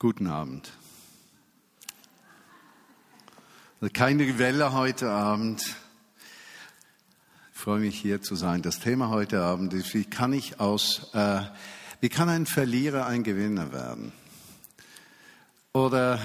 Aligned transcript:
Guten 0.00 0.28
Abend. 0.28 0.70
Keine 3.92 4.38
Welle 4.38 4.72
heute 4.72 5.10
Abend. 5.10 5.60
Ich 7.52 7.58
freue 7.60 7.80
mich 7.80 7.98
hier 7.98 8.22
zu 8.22 8.36
sein. 8.36 8.62
Das 8.62 8.78
Thema 8.78 9.08
heute 9.08 9.42
Abend 9.42 9.74
ist, 9.74 9.92
wie 9.94 10.04
kann 10.04 10.32
ich 10.32 10.60
aus, 10.60 11.12
äh, 11.14 11.40
wie 12.00 12.10
kann 12.10 12.28
ein 12.28 12.46
Verlierer 12.46 13.06
ein 13.06 13.24
Gewinner 13.24 13.72
werden? 13.72 14.12
Oder 15.72 16.20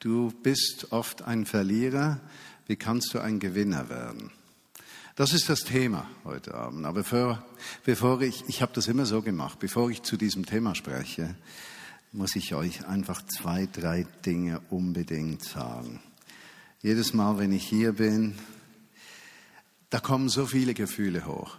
du 0.00 0.30
bist 0.42 0.92
oft 0.92 1.22
ein 1.22 1.46
Verlierer, 1.46 2.20
wie 2.66 2.76
kannst 2.76 3.14
du 3.14 3.20
ein 3.20 3.40
Gewinner 3.40 3.88
werden? 3.88 4.32
Das 5.14 5.32
ist 5.32 5.48
das 5.48 5.60
Thema 5.60 6.06
heute 6.26 6.52
Abend. 6.54 6.84
Aber 6.84 7.00
bevor, 7.00 7.42
bevor 7.86 8.20
ich, 8.20 8.44
ich 8.48 8.60
habe 8.60 8.74
das 8.74 8.86
immer 8.86 9.06
so 9.06 9.22
gemacht, 9.22 9.60
bevor 9.60 9.90
ich 9.90 10.02
zu 10.02 10.18
diesem 10.18 10.44
Thema 10.44 10.74
spreche, 10.74 11.36
muss 12.16 12.34
ich 12.34 12.54
euch 12.54 12.86
einfach 12.86 13.20
zwei, 13.26 13.68
drei 13.70 14.06
Dinge 14.24 14.62
unbedingt 14.70 15.44
sagen. 15.44 16.00
Jedes 16.80 17.12
Mal, 17.12 17.36
wenn 17.36 17.52
ich 17.52 17.68
hier 17.68 17.92
bin, 17.92 18.38
da 19.90 20.00
kommen 20.00 20.30
so 20.30 20.46
viele 20.46 20.72
Gefühle 20.72 21.26
hoch. 21.26 21.58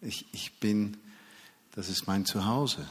Ich, 0.00 0.26
ich 0.30 0.60
bin, 0.60 0.96
das 1.72 1.88
ist 1.88 2.06
mein 2.06 2.24
Zuhause. 2.24 2.86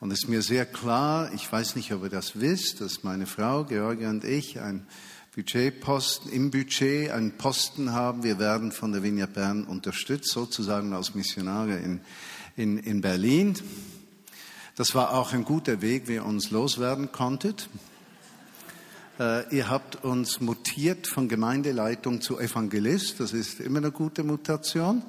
Und 0.00 0.10
es 0.10 0.22
ist 0.22 0.28
mir 0.28 0.40
sehr 0.40 0.64
klar, 0.64 1.30
ich 1.34 1.52
weiß 1.52 1.76
nicht, 1.76 1.92
ob 1.92 2.02
ihr 2.02 2.08
das 2.08 2.40
wisst, 2.40 2.80
dass 2.80 3.02
meine 3.02 3.26
Frau, 3.26 3.64
Georgia 3.64 4.08
und 4.08 4.24
ich 4.24 4.58
ein 4.58 4.86
Budgetposten, 5.34 6.32
im 6.32 6.50
Budget 6.50 7.10
einen 7.10 7.36
Posten 7.36 7.92
haben. 7.92 8.22
Wir 8.22 8.38
werden 8.38 8.72
von 8.72 8.92
der 8.92 9.02
Vignette 9.02 9.34
Bern 9.34 9.64
unterstützt, 9.64 10.30
sozusagen 10.30 10.94
als 10.94 11.14
Missionare 11.14 11.76
in, 11.76 12.00
in, 12.56 12.78
in 12.78 13.02
Berlin. 13.02 13.54
Das 14.80 14.94
war 14.94 15.12
auch 15.12 15.34
ein 15.34 15.44
guter 15.44 15.82
Weg, 15.82 16.08
wie 16.08 16.14
ihr 16.14 16.24
uns 16.24 16.50
loswerden 16.50 17.12
konntet. 17.12 17.68
Äh, 19.18 19.54
ihr 19.54 19.68
habt 19.68 20.02
uns 20.04 20.40
mutiert 20.40 21.06
von 21.06 21.28
Gemeindeleitung 21.28 22.22
zu 22.22 22.38
Evangelist. 22.40 23.20
Das 23.20 23.34
ist 23.34 23.60
immer 23.60 23.80
eine 23.80 23.90
gute 23.90 24.24
Mutation. 24.24 25.02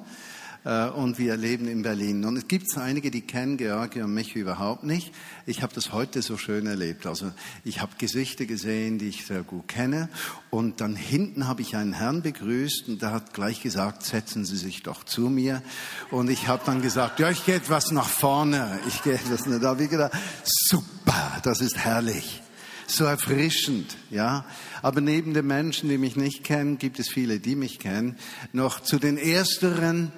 Äh, 0.64 0.88
und 0.88 1.18
wir 1.18 1.36
leben 1.36 1.66
in 1.68 1.82
Berlin. 1.82 2.24
Und 2.24 2.36
es 2.36 2.48
gibt 2.48 2.76
einige, 2.76 3.10
die 3.10 3.22
kennen 3.22 3.56
Georgi 3.56 4.02
und 4.02 4.14
mich 4.14 4.36
überhaupt 4.36 4.84
nicht. 4.84 5.12
Ich 5.46 5.62
habe 5.62 5.74
das 5.74 5.92
heute 5.92 6.22
so 6.22 6.36
schön 6.36 6.66
erlebt. 6.66 7.06
Also 7.06 7.32
ich 7.64 7.80
habe 7.80 7.92
Gesichter 7.98 8.46
gesehen, 8.46 8.98
die 8.98 9.08
ich 9.08 9.26
sehr 9.26 9.42
gut 9.42 9.68
kenne. 9.68 10.08
Und 10.50 10.80
dann 10.80 10.94
hinten 10.94 11.48
habe 11.48 11.62
ich 11.62 11.76
einen 11.76 11.92
Herrn 11.92 12.22
begrüßt 12.22 12.88
und 12.88 13.02
der 13.02 13.12
hat 13.12 13.34
gleich 13.34 13.62
gesagt, 13.62 14.04
setzen 14.04 14.44
Sie 14.44 14.56
sich 14.56 14.82
doch 14.82 15.04
zu 15.04 15.22
mir. 15.22 15.62
Und 16.10 16.30
ich 16.30 16.48
habe 16.48 16.62
dann 16.64 16.82
gesagt, 16.82 17.18
ja, 17.18 17.30
ich 17.30 17.44
gehe 17.44 17.56
etwas 17.56 17.90
nach 17.90 18.08
vorne. 18.08 18.78
Ich 18.86 19.02
gehe 19.02 19.14
etwas, 19.14 19.42
da 19.44 19.68
habe 19.68 19.84
ich 19.84 19.90
gedacht, 19.90 20.12
super, 20.44 21.40
das 21.42 21.60
ist 21.60 21.76
herrlich 21.76 22.42
so 22.86 23.04
erfrischend, 23.04 23.96
ja. 24.10 24.44
Aber 24.82 25.00
neben 25.00 25.34
den 25.34 25.46
Menschen, 25.46 25.88
die 25.88 25.98
mich 25.98 26.16
nicht 26.16 26.44
kennen, 26.44 26.78
gibt 26.78 26.98
es 26.98 27.08
viele, 27.08 27.40
die 27.40 27.56
mich 27.56 27.78
kennen. 27.78 28.16
Noch 28.52 28.80
zu 28.80 28.98
den 28.98 29.16
Ersteren, 29.16 30.12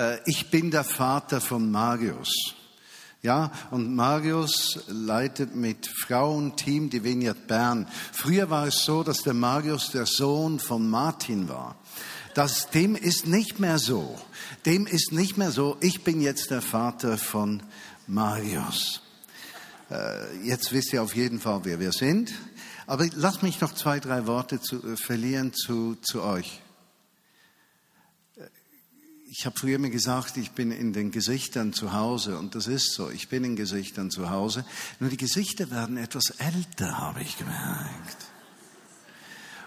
äh, 0.00 0.18
ich 0.24 0.50
bin 0.50 0.70
der 0.70 0.84
Vater 0.84 1.40
von 1.40 1.70
Marius. 1.70 2.54
Ja, 3.22 3.52
und 3.70 3.94
Marius 3.94 4.80
leitet 4.88 5.54
mit 5.54 5.86
Frau 5.86 6.34
und 6.36 6.56
Team 6.56 6.88
die 6.88 7.04
Vineyard 7.04 7.46
Bern. 7.46 7.86
Früher 8.12 8.48
war 8.48 8.66
es 8.66 8.82
so, 8.82 9.02
dass 9.02 9.22
der 9.22 9.34
Marius 9.34 9.90
der 9.90 10.06
Sohn 10.06 10.58
von 10.58 10.88
Martin 10.88 11.46
war. 11.46 11.76
Das, 12.32 12.70
dem 12.70 12.96
ist 12.96 13.26
nicht 13.26 13.60
mehr 13.60 13.78
so. 13.78 14.18
Dem 14.64 14.86
ist 14.86 15.12
nicht 15.12 15.36
mehr 15.36 15.50
so. 15.50 15.76
Ich 15.80 16.02
bin 16.02 16.22
jetzt 16.22 16.50
der 16.50 16.62
Vater 16.62 17.18
von 17.18 17.62
Marius. 18.06 19.02
Äh, 19.90 20.46
jetzt 20.46 20.72
wisst 20.72 20.94
ihr 20.94 21.02
auf 21.02 21.14
jeden 21.14 21.40
Fall, 21.40 21.60
wer 21.64 21.78
wir 21.78 21.92
sind. 21.92 22.32
Aber 22.86 23.06
lasst 23.16 23.42
mich 23.42 23.60
noch 23.60 23.74
zwei, 23.74 24.00
drei 24.00 24.26
Worte 24.26 24.62
zu, 24.62 24.76
äh, 24.76 24.96
verlieren 24.96 25.52
zu, 25.52 25.96
zu 26.00 26.22
euch 26.22 26.62
ich 29.32 29.46
habe 29.46 29.56
früher 29.56 29.78
mir 29.78 29.90
gesagt, 29.90 30.36
ich 30.38 30.50
bin 30.50 30.72
in 30.72 30.92
den 30.92 31.12
Gesichtern 31.12 31.72
zu 31.72 31.92
Hause 31.92 32.36
und 32.36 32.56
das 32.56 32.66
ist 32.66 32.92
so. 32.92 33.10
Ich 33.10 33.28
bin 33.28 33.44
in 33.44 33.54
Gesichtern 33.54 34.10
zu 34.10 34.28
Hause. 34.28 34.64
Nur 34.98 35.08
die 35.08 35.16
Gesichter 35.16 35.70
werden 35.70 35.96
etwas 35.96 36.30
älter, 36.30 36.98
habe 36.98 37.22
ich 37.22 37.38
gemerkt. 37.38 38.26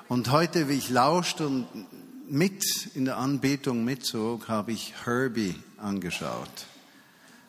Und 0.09 0.29
heute, 0.31 0.67
wie 0.67 0.73
ich 0.73 0.89
lauschte 0.89 1.47
und 1.47 1.67
mit 2.27 2.89
in 2.93 3.05
der 3.05 3.17
Anbetung 3.17 3.85
mitzog, 3.85 4.49
habe 4.49 4.73
ich 4.73 4.93
Herbie 5.05 5.55
angeschaut. 5.77 6.67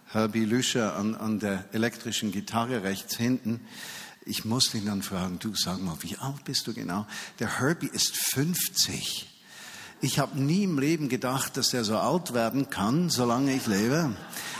Herbie 0.06 0.44
Lüscher 0.44 0.94
an, 0.94 1.16
an 1.16 1.41
der 1.41 1.64
elektrischen 1.72 2.30
Gitarre 2.30 2.84
rechts 2.84 3.16
hinten. 3.16 3.60
Ich 4.24 4.44
musste 4.44 4.78
ihn 4.78 4.86
dann 4.86 5.03
fragen, 5.03 5.41
du 5.41 5.53
sag 5.56 5.80
mal, 5.80 5.97
wie 6.03 6.16
alt 6.16 6.44
bist 6.44 6.69
du 6.69 6.74
genau? 6.74 7.08
Der 7.41 7.58
Herbie 7.58 7.91
ist 7.92 8.16
50. 8.16 9.34
Ich 10.00 10.19
habe 10.19 10.38
nie 10.38 10.65
im 10.65 10.78
Leben 10.78 11.09
gedacht, 11.09 11.56
dass 11.56 11.72
er 11.72 11.84
so 11.84 11.97
alt 11.97 12.34
werden 12.34 12.69
kann, 12.69 13.09
solange 13.09 13.55
ich 13.55 13.66
lebe. 13.66 14.10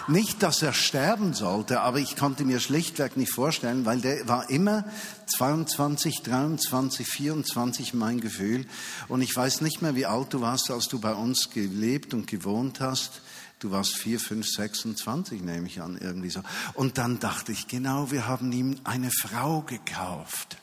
Nicht, 0.07 0.43
dass 0.43 0.63
er 0.63 0.75
sterben 0.75 1.33
sollte, 1.33 1.81
aber 1.81 1.99
ich 1.99 2.17
konnte 2.17 2.45
mir 2.45 2.61
schlichtweg 2.61 3.17
nicht 3.17 3.33
vorstellen, 3.33 3.87
weil 3.87 4.01
der 4.01 4.29
war 4.29 4.51
immer 4.51 4.85
22, 5.27 6.23
23, 6.23 7.07
24 7.07 7.95
mein 7.95 8.21
Gefühl. 8.21 8.67
Und 9.09 9.23
ich 9.23 9.35
weiß 9.35 9.63
nicht 9.63 9.81
mehr, 9.81 9.95
wie 9.95 10.07
alt 10.07 10.33
du 10.35 10.43
warst, 10.43 10.71
als 10.71 10.89
du 10.89 10.99
bei 10.99 11.15
uns 11.15 11.51
gelebt 11.51 12.13
und 12.13 12.27
gewohnt 12.27 12.81
hast. 12.81 13.23
Du 13.61 13.71
warst 13.71 13.97
4, 13.97 14.21
5, 14.21 14.47
26, 14.47 15.43
nehme 15.43 15.67
ich 15.67 15.81
an, 15.81 15.97
irgendwie 15.99 16.29
so. 16.29 16.41
Und 16.75 16.99
dann 16.99 17.19
dachte 17.19 17.53
ich, 17.53 17.67
genau, 17.67 18.11
wir 18.11 18.27
haben 18.27 18.53
ihm 18.53 18.77
eine 18.85 19.11
Frau 19.11 19.63
gekauft. 19.63 20.59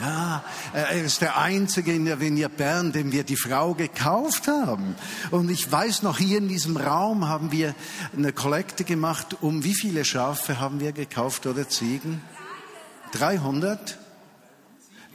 Ja, 0.00 0.44
er 0.72 1.02
ist 1.02 1.22
der 1.22 1.38
Einzige 1.38 1.92
in 1.92 2.04
der 2.04 2.20
Vignette 2.20 2.50
Bern, 2.50 2.92
dem 2.92 3.10
wir 3.10 3.24
die 3.24 3.36
Frau 3.36 3.74
gekauft 3.74 4.46
haben. 4.46 4.94
Und 5.32 5.50
ich 5.50 5.70
weiß 5.70 6.02
noch, 6.02 6.18
hier 6.18 6.38
in 6.38 6.46
diesem 6.46 6.76
Raum 6.76 7.26
haben 7.28 7.50
wir 7.50 7.74
eine 8.16 8.32
Kollekte 8.32 8.84
gemacht. 8.84 9.36
Um 9.40 9.64
wie 9.64 9.74
viele 9.74 10.04
Schafe 10.04 10.60
haben 10.60 10.78
wir 10.78 10.92
gekauft 10.92 11.46
oder 11.46 11.68
Ziegen? 11.68 12.22
300? 13.12 13.98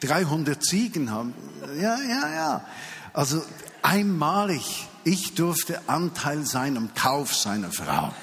300 0.01 0.61
Ziegen 0.61 1.11
haben. 1.11 1.33
Ja, 1.79 1.97
ja, 2.01 2.33
ja. 2.33 2.65
Also 3.13 3.41
einmalig. 3.81 4.87
Ich 5.05 5.33
durfte 5.33 5.79
Anteil 5.87 6.45
sein 6.45 6.75
am 6.75 6.93
Kauf 6.93 7.35
seiner 7.35 7.71
Frau. 7.71 8.13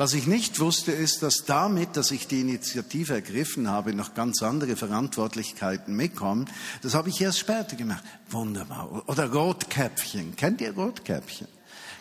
Was 0.00 0.14
ich 0.14 0.26
nicht 0.26 0.60
wusste, 0.60 0.92
ist, 0.92 1.22
dass 1.22 1.44
damit, 1.44 1.94
dass 1.94 2.10
ich 2.10 2.26
die 2.26 2.40
Initiative 2.40 3.12
ergriffen 3.12 3.68
habe, 3.68 3.92
noch 3.92 4.14
ganz 4.14 4.42
andere 4.42 4.74
Verantwortlichkeiten 4.74 5.94
mitkommen. 5.94 6.48
Das 6.80 6.94
habe 6.94 7.10
ich 7.10 7.20
erst 7.20 7.40
später 7.40 7.76
gemacht. 7.76 8.02
Wunderbar. 8.30 9.06
Oder 9.10 9.30
Rotkäppchen. 9.30 10.36
Kennt 10.36 10.62
ihr 10.62 10.72
Rotkäppchen? 10.72 11.48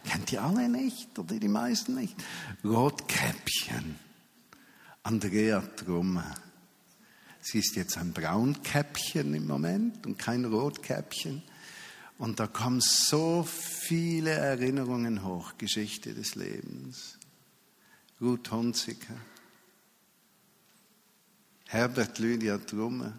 Kennt 0.09 0.31
ihr 0.31 0.41
alle 0.41 0.69
nicht 0.69 1.19
oder 1.19 1.37
die 1.37 1.49
meisten 1.49 1.95
nicht? 1.95 2.15
Rotkäppchen. 2.63 3.99
Andrea 5.03 5.59
Trumme. 5.59 6.23
Sie 7.41 7.59
ist 7.59 7.75
jetzt 7.75 7.97
ein 7.97 8.13
Braunkäppchen 8.13 9.33
im 9.33 9.45
Moment 9.45 10.05
und 10.05 10.17
kein 10.17 10.45
Rotkäppchen. 10.45 11.43
Und 12.17 12.39
da 12.39 12.47
kommen 12.47 12.79
so 12.79 13.43
viele 13.43 14.31
Erinnerungen 14.31 15.25
hoch, 15.25 15.57
Geschichte 15.57 16.13
des 16.13 16.35
Lebens. 16.35 17.18
Ruth 18.21 18.51
Hunziker, 18.51 19.15
Herbert 21.67 22.19
Lydia 22.19 22.57
Trumme, 22.57 23.13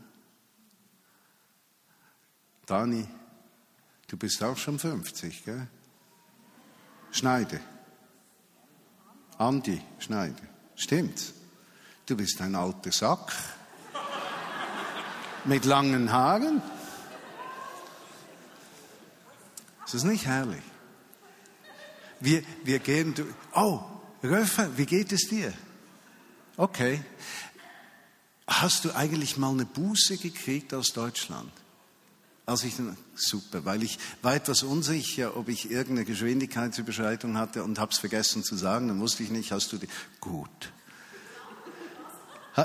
Dani, 2.67 3.07
du 4.07 4.17
bist 4.17 4.43
auch 4.43 4.57
schon 4.57 4.79
50, 4.79 5.45
gell? 5.45 5.67
Schneide. 7.11 7.61
Andi, 9.39 9.81
Schneide. 9.99 10.43
Stimmt's? 10.77 11.33
Du 12.07 12.17
bist 12.17 12.41
ein 12.41 12.55
alter 12.55 12.93
Sack. 12.93 13.33
Mit 15.45 15.65
langen 15.65 16.13
Haaren. 16.13 16.63
Ist 19.85 19.95
das 19.95 20.05
nicht 20.05 20.27
herrlich? 20.27 20.63
Wir, 22.21 22.43
wir 22.65 22.79
gehen, 22.79 23.15
oh, 23.55 23.83
Röfer, 24.23 24.77
wie 24.77 24.87
geht 24.87 25.13
es 25.13 25.29
dir? 25.29 25.53
Okay. 26.57 27.03
Hast 28.47 28.85
du 28.85 28.95
eigentlich 28.95 29.37
mal 29.37 29.51
eine 29.51 29.65
Buße 29.65 30.19
gekriegt 30.19 30.75
aus 30.75 30.93
Deutschland? 30.93 31.53
Als 32.47 32.65
ich 32.65 32.75
super, 33.15 33.65
weil 33.65 33.83
ich 33.83 33.99
war 34.23 34.35
etwas 34.35 34.65
unsicher, 34.65 35.37
ob 35.37 35.49
ich 35.49 35.71
irgendeine 35.71 36.05
Geschwindigkeitsüberschreitung 36.05 37.39
hatte 37.39 37.63
und 37.63 37.79
habe 37.79 37.93
es 37.93 37.99
vergessen 37.99 38.43
zu 38.43 38.57
sagen. 38.57 38.89
Dann 38.89 38.99
wusste 38.99 39.23
ich 39.23 39.31
nicht, 39.31 39.53
hast 39.53 39.73
du 39.73 39.79
die? 39.79 39.89
Gut. 40.21 40.73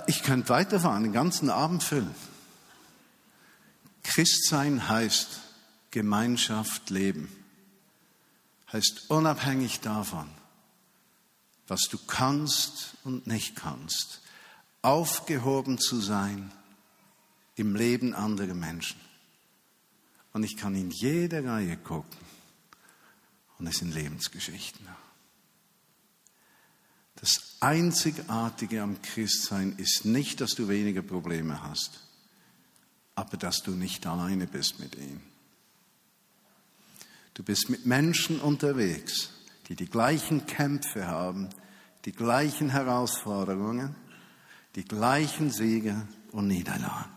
Ich 0.08 0.24
könnte 0.24 0.50
weiterfahren, 0.50 1.04
den 1.04 1.14
ganzen 1.14 1.52
Abend 1.52 1.84
füllen. 1.84 2.16
Christsein 4.02 4.90
heißt 4.90 5.40
Gemeinschaft 5.92 6.90
leben. 6.90 7.30
Heißt 8.74 9.10
unabhängig 9.10 9.82
davon, 9.82 10.28
was 11.68 11.82
du 11.90 11.98
kannst 11.98 12.96
und 13.04 13.28
nicht 13.28 13.56
kannst, 13.56 14.22
aufgehoben 14.82 15.80
zu 15.80 16.00
sein 16.00 16.52
im 17.56 17.76
Leben 17.76 18.14
anderer 18.14 18.54
Menschen. 18.54 19.00
Und 20.34 20.44
ich 20.44 20.58
kann 20.58 20.76
in 20.76 20.92
jede 20.92 21.44
Reihe 21.44 21.78
gucken 21.78 22.20
und 23.58 23.68
es 23.68 23.78
sind 23.78 23.94
Lebensgeschichten. 23.94 24.88
Das 27.16 27.56
Einzigartige 27.62 28.82
am 28.82 29.02
Christsein 29.02 29.74
ist 29.78 30.06
nicht, 30.06 30.42
dass 30.42 30.52
du 30.52 30.68
weniger 30.68 31.02
Probleme 31.02 31.64
hast, 31.64 32.02
aber 33.16 33.38
dass 33.38 33.64
du 33.64 33.72
nicht 33.72 34.06
alleine 34.06 34.46
bist 34.46 34.80
mit 34.80 34.96
ihm. 34.96 35.22
Du 37.34 37.44
bist 37.44 37.70
mit 37.70 37.86
Menschen 37.86 38.40
unterwegs, 38.40 39.30
die 39.68 39.76
die 39.76 39.90
gleichen 39.90 40.46
Kämpfe 40.46 41.08
haben, 41.08 41.50
die 42.06 42.12
gleichen 42.12 42.70
Herausforderungen, 42.70 43.96
die 44.76 44.86
gleichen 44.86 45.52
Siege 45.52 46.08
und 46.32 46.48
Niederlagen. 46.48 47.12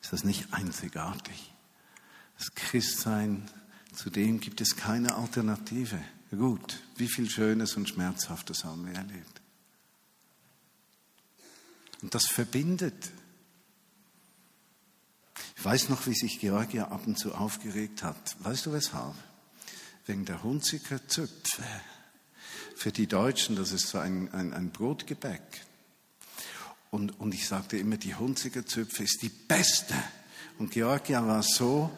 Ist 0.00 0.12
das 0.12 0.24
nicht 0.24 0.52
einzigartig? 0.52 1.52
Das 2.38 2.54
Christsein, 2.54 3.48
zu 3.94 4.10
dem 4.10 4.40
gibt 4.40 4.60
es 4.60 4.76
keine 4.76 5.16
Alternative. 5.16 5.98
Gut, 6.30 6.80
wie 6.96 7.08
viel 7.08 7.28
Schönes 7.28 7.74
und 7.76 7.88
Schmerzhaftes 7.88 8.64
haben 8.64 8.86
wir 8.86 8.94
erlebt. 8.94 9.40
Und 12.02 12.14
das 12.14 12.26
verbindet. 12.26 13.10
Ich 15.56 15.64
weiß 15.64 15.88
noch, 15.88 16.06
wie 16.06 16.14
sich 16.14 16.38
Georgia 16.38 16.88
ab 16.88 17.06
und 17.06 17.18
zu 17.18 17.34
aufgeregt 17.34 18.04
hat. 18.04 18.36
Weißt 18.40 18.66
du 18.66 18.72
weshalb? 18.72 19.14
Wegen 20.08 20.24
der 20.24 20.42
Hunziker 20.42 21.06
Zöpfe. 21.06 21.62
Für 22.74 22.90
die 22.90 23.06
Deutschen, 23.06 23.56
das 23.56 23.72
ist 23.72 23.88
so 23.88 23.98
ein, 23.98 24.32
ein, 24.32 24.54
ein 24.54 24.70
Brotgebäck. 24.70 25.42
Und, 26.90 27.20
und 27.20 27.34
ich 27.34 27.46
sagte 27.46 27.76
immer, 27.76 27.98
die 27.98 28.14
Hunziker 28.14 28.64
Zöpfe 28.64 29.02
ist 29.02 29.20
die 29.20 29.28
beste. 29.28 29.94
Und 30.58 30.70
Georgia 30.70 31.26
war 31.26 31.42
so 31.42 31.90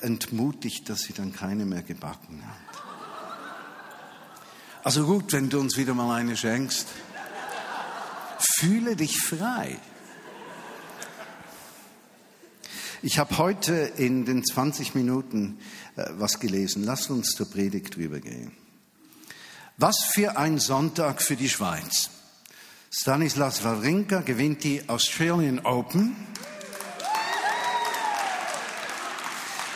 entmutigt, 0.00 0.88
dass 0.88 1.00
sie 1.00 1.12
dann 1.12 1.34
keine 1.34 1.66
mehr 1.66 1.82
gebacken 1.82 2.42
hat. 2.42 2.82
Also 4.82 5.04
gut, 5.04 5.30
wenn 5.34 5.50
du 5.50 5.60
uns 5.60 5.76
wieder 5.76 5.92
mal 5.92 6.16
eine 6.16 6.38
schenkst. 6.38 6.88
Fühle 8.56 8.96
dich 8.96 9.20
frei. 9.20 9.78
Ich 13.04 13.18
habe 13.18 13.36
heute 13.38 13.72
in 13.96 14.24
den 14.26 14.44
20 14.44 14.94
Minuten 14.94 15.58
äh, 15.96 16.04
was 16.18 16.38
gelesen. 16.38 16.84
Lass 16.84 17.10
uns 17.10 17.30
zur 17.30 17.50
Predigt 17.50 17.96
rübergehen. 17.96 18.52
Was 19.76 20.04
für 20.14 20.36
ein 20.38 20.60
Sonntag 20.60 21.20
für 21.20 21.34
die 21.34 21.48
Schweiz. 21.48 22.10
Stanislas 22.92 23.64
Wawrinka 23.64 24.20
gewinnt 24.20 24.62
die 24.62 24.88
Australian 24.88 25.58
Open. 25.66 26.14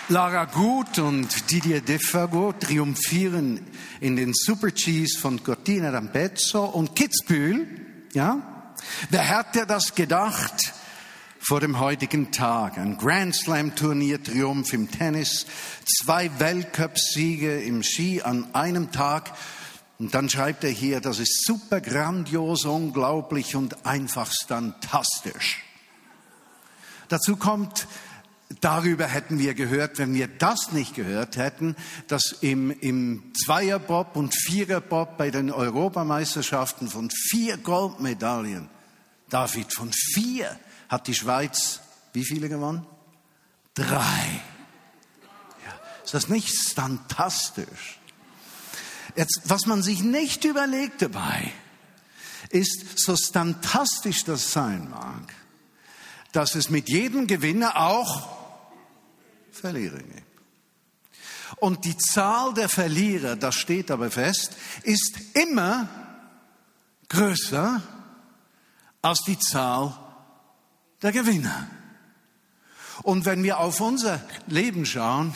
Lara 0.08 0.44
Gut 0.44 1.00
und 1.00 1.50
Didier 1.50 1.81
Defago 1.81 2.52
triumphieren 2.52 3.67
in 3.99 4.14
den 4.14 4.34
Super 4.34 4.72
Cheese 4.72 5.19
von 5.19 5.43
Cortina 5.43 5.88
d'Ampezzo 5.88 6.61
und 6.61 6.94
Kitzbühel. 6.94 7.67
Ja? 8.12 8.70
Wer 9.11 9.22
hätte 9.22 9.67
das 9.67 9.96
gedacht 9.96 10.75
vor 11.46 11.60
dem 11.60 11.78
heutigen 11.78 12.32
Tag? 12.32 12.76
Ein 12.76 12.98
Grand 12.98 13.32
Slam 13.32 13.76
Turnier 13.76 14.20
Triumph 14.20 14.72
im 14.72 14.90
Tennis, 14.90 15.46
zwei 15.84 16.28
Weltcupsiege 16.40 17.62
im 17.62 17.84
Ski 17.84 18.20
an 18.20 18.52
einem 18.52 18.90
Tag. 18.90 19.32
Und 20.00 20.12
dann 20.12 20.28
schreibt 20.28 20.64
er 20.64 20.70
hier, 20.70 21.00
das 21.00 21.20
ist 21.20 21.46
super 21.46 21.81
grandios, 21.81 22.64
unglaublich 22.64 23.54
und 23.54 23.87
einfach 23.87 24.28
fantastisch. 24.48 25.62
Dazu 27.08 27.37
kommt 27.37 27.87
Darüber 28.60 29.08
hätten 29.08 29.40
wir 29.40 29.54
gehört, 29.54 29.98
wenn 29.98 30.14
wir 30.14 30.28
das 30.28 30.70
nicht 30.70 30.94
gehört 30.94 31.37
hätten, 31.37 31.75
dass 32.06 32.31
im, 32.43 32.70
im 32.70 33.32
Zweierbob 33.34 34.14
und 34.14 34.37
Viererbob 34.37 35.19
bei 35.19 35.32
den 35.32 35.50
Europameisterschaften 35.50 36.87
von 36.87 37.10
vier 37.10 37.56
Goldmedaillen, 37.56 38.69
David, 39.31 39.75
von 39.75 39.90
vier 39.93 40.56
hat 40.88 41.06
die 41.06 41.14
Schweiz 41.14 41.80
wie 42.12 42.24
viele 42.24 42.48
gewonnen? 42.48 42.86
Drei. 43.74 44.40
Ja, 45.66 45.80
ist 46.02 46.14
das 46.14 46.28
nicht 46.28 46.50
fantastisch? 46.74 48.00
Jetzt, 49.14 49.42
was 49.44 49.66
man 49.66 49.82
sich 49.82 50.02
nicht 50.02 50.44
überlegt 50.44 51.02
dabei, 51.02 51.52
ist, 52.48 52.98
so 52.98 53.16
fantastisch 53.16 54.24
das 54.24 54.50
sein 54.50 54.88
mag, 54.88 55.34
dass 56.32 56.54
es 56.54 56.70
mit 56.70 56.88
jedem 56.88 57.26
Gewinner 57.26 57.76
auch 57.76 58.28
Verlierer 59.52 59.98
gibt. 59.98 60.22
Und 61.56 61.84
die 61.84 61.96
Zahl 61.98 62.54
der 62.54 62.68
Verlierer, 62.68 63.36
das 63.36 63.56
steht 63.56 63.90
aber 63.90 64.10
fest, 64.10 64.56
ist 64.82 65.18
immer 65.34 65.88
größer 67.08 67.82
als 69.02 69.20
die 69.26 69.38
Zahl 69.38 70.06
der 71.02 71.12
Gewinner. 71.12 71.69
Und 73.02 73.25
wenn 73.25 73.43
wir 73.43 73.58
auf 73.58 73.81
unser 73.81 74.22
Leben 74.46 74.87
schauen 74.87 75.34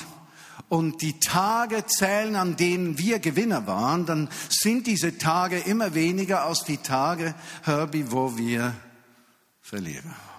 und 0.68 1.02
die 1.02 1.20
Tage 1.20 1.84
zählen, 1.86 2.36
an 2.36 2.56
denen 2.56 2.98
wir 2.98 3.18
Gewinner 3.18 3.66
waren, 3.66 4.06
dann 4.06 4.28
sind 4.48 4.86
diese 4.86 5.18
Tage 5.18 5.58
immer 5.58 5.94
weniger 5.94 6.44
als 6.44 6.64
die 6.64 6.78
Tage, 6.78 7.34
Herbie, 7.62 8.10
wo 8.10 8.36
wir 8.38 8.74
Verlierer 9.60 10.04
waren. 10.04 10.30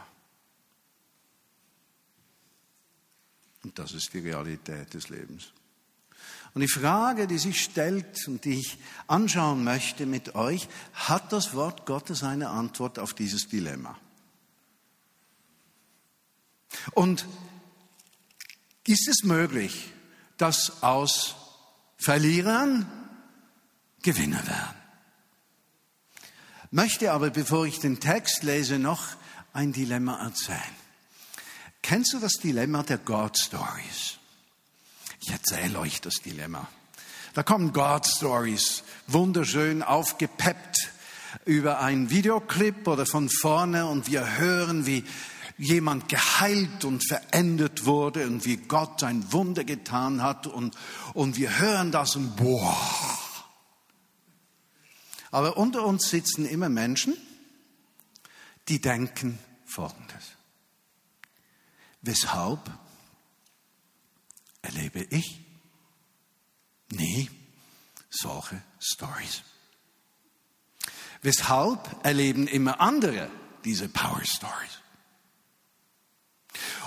Und 3.63 3.77
das 3.77 3.93
ist 3.93 4.13
die 4.13 4.19
Realität 4.19 4.93
des 4.93 5.09
Lebens. 5.09 5.51
Und 6.53 6.61
die 6.61 6.67
Frage, 6.67 7.27
die 7.27 7.37
sich 7.37 7.61
stellt 7.61 8.27
und 8.27 8.43
die 8.43 8.59
ich 8.59 8.77
anschauen 9.07 9.63
möchte 9.63 10.05
mit 10.05 10.35
euch, 10.35 10.67
hat 10.93 11.31
das 11.31 11.53
Wort 11.53 11.85
Gottes 11.85 12.23
eine 12.23 12.49
Antwort 12.49 12.99
auf 12.99 13.13
dieses 13.13 13.47
Dilemma? 13.47 13.97
Und 16.91 17.25
ist 18.85 19.07
es 19.07 19.23
möglich, 19.23 19.91
dass 20.37 20.81
aus 20.83 21.35
Verlierern 21.97 22.89
Gewinner 24.01 24.45
werden? 24.47 24.81
Möchte 26.71 27.11
aber, 27.11 27.29
bevor 27.29 27.65
ich 27.65 27.79
den 27.79 27.99
Text 27.99 28.43
lese, 28.43 28.79
noch 28.79 29.03
ein 29.53 29.73
Dilemma 29.73 30.23
erzählen. 30.23 30.59
Kennst 31.81 32.13
du 32.13 32.19
das 32.19 32.33
Dilemma 32.33 32.83
der 32.83 32.97
God 32.97 33.37
Stories? 33.37 34.17
Ich 35.19 35.29
erzähle 35.29 35.79
euch 35.79 35.99
das 36.01 36.15
Dilemma. 36.15 36.67
Da 37.33 37.43
kommen 37.43 37.73
God 37.73 38.05
Stories, 38.05 38.83
wunderschön 39.07 39.83
aufgepeppt 39.83 40.91
über 41.45 41.79
einen 41.79 42.09
Videoclip 42.09 42.87
oder 42.87 43.05
von 43.05 43.29
vorne 43.29 43.85
und 43.85 44.07
wir 44.07 44.37
hören, 44.37 44.85
wie 44.85 45.03
jemand 45.61 46.09
geheilt 46.09 46.83
und 46.85 47.07
verändert 47.07 47.85
wurde 47.85 48.25
und 48.25 48.45
wie 48.45 48.57
Gott 48.57 49.03
ein 49.03 49.31
Wunder 49.31 49.63
getan 49.63 50.23
hat 50.23 50.47
und, 50.47 50.75
und 51.13 51.37
wir 51.37 51.59
hören 51.59 51.91
das 51.91 52.15
und 52.15 52.35
boah. 52.35 52.75
Aber 55.29 55.57
unter 55.57 55.85
uns 55.85 56.09
sitzen 56.09 56.45
immer 56.45 56.67
Menschen, 56.67 57.15
die 58.69 58.81
denken 58.81 59.37
Folgendes. 59.65 60.31
Weshalb 62.01 62.71
erlebe 64.63 65.05
ich 65.11 65.41
nie 66.89 67.29
solche 68.09 68.63
Stories? 68.79 69.43
Weshalb 71.21 72.03
erleben 72.03 72.47
immer 72.47 72.81
andere 72.81 73.29
diese 73.63 73.87
Power 73.89 74.23
Stories? 74.25 74.81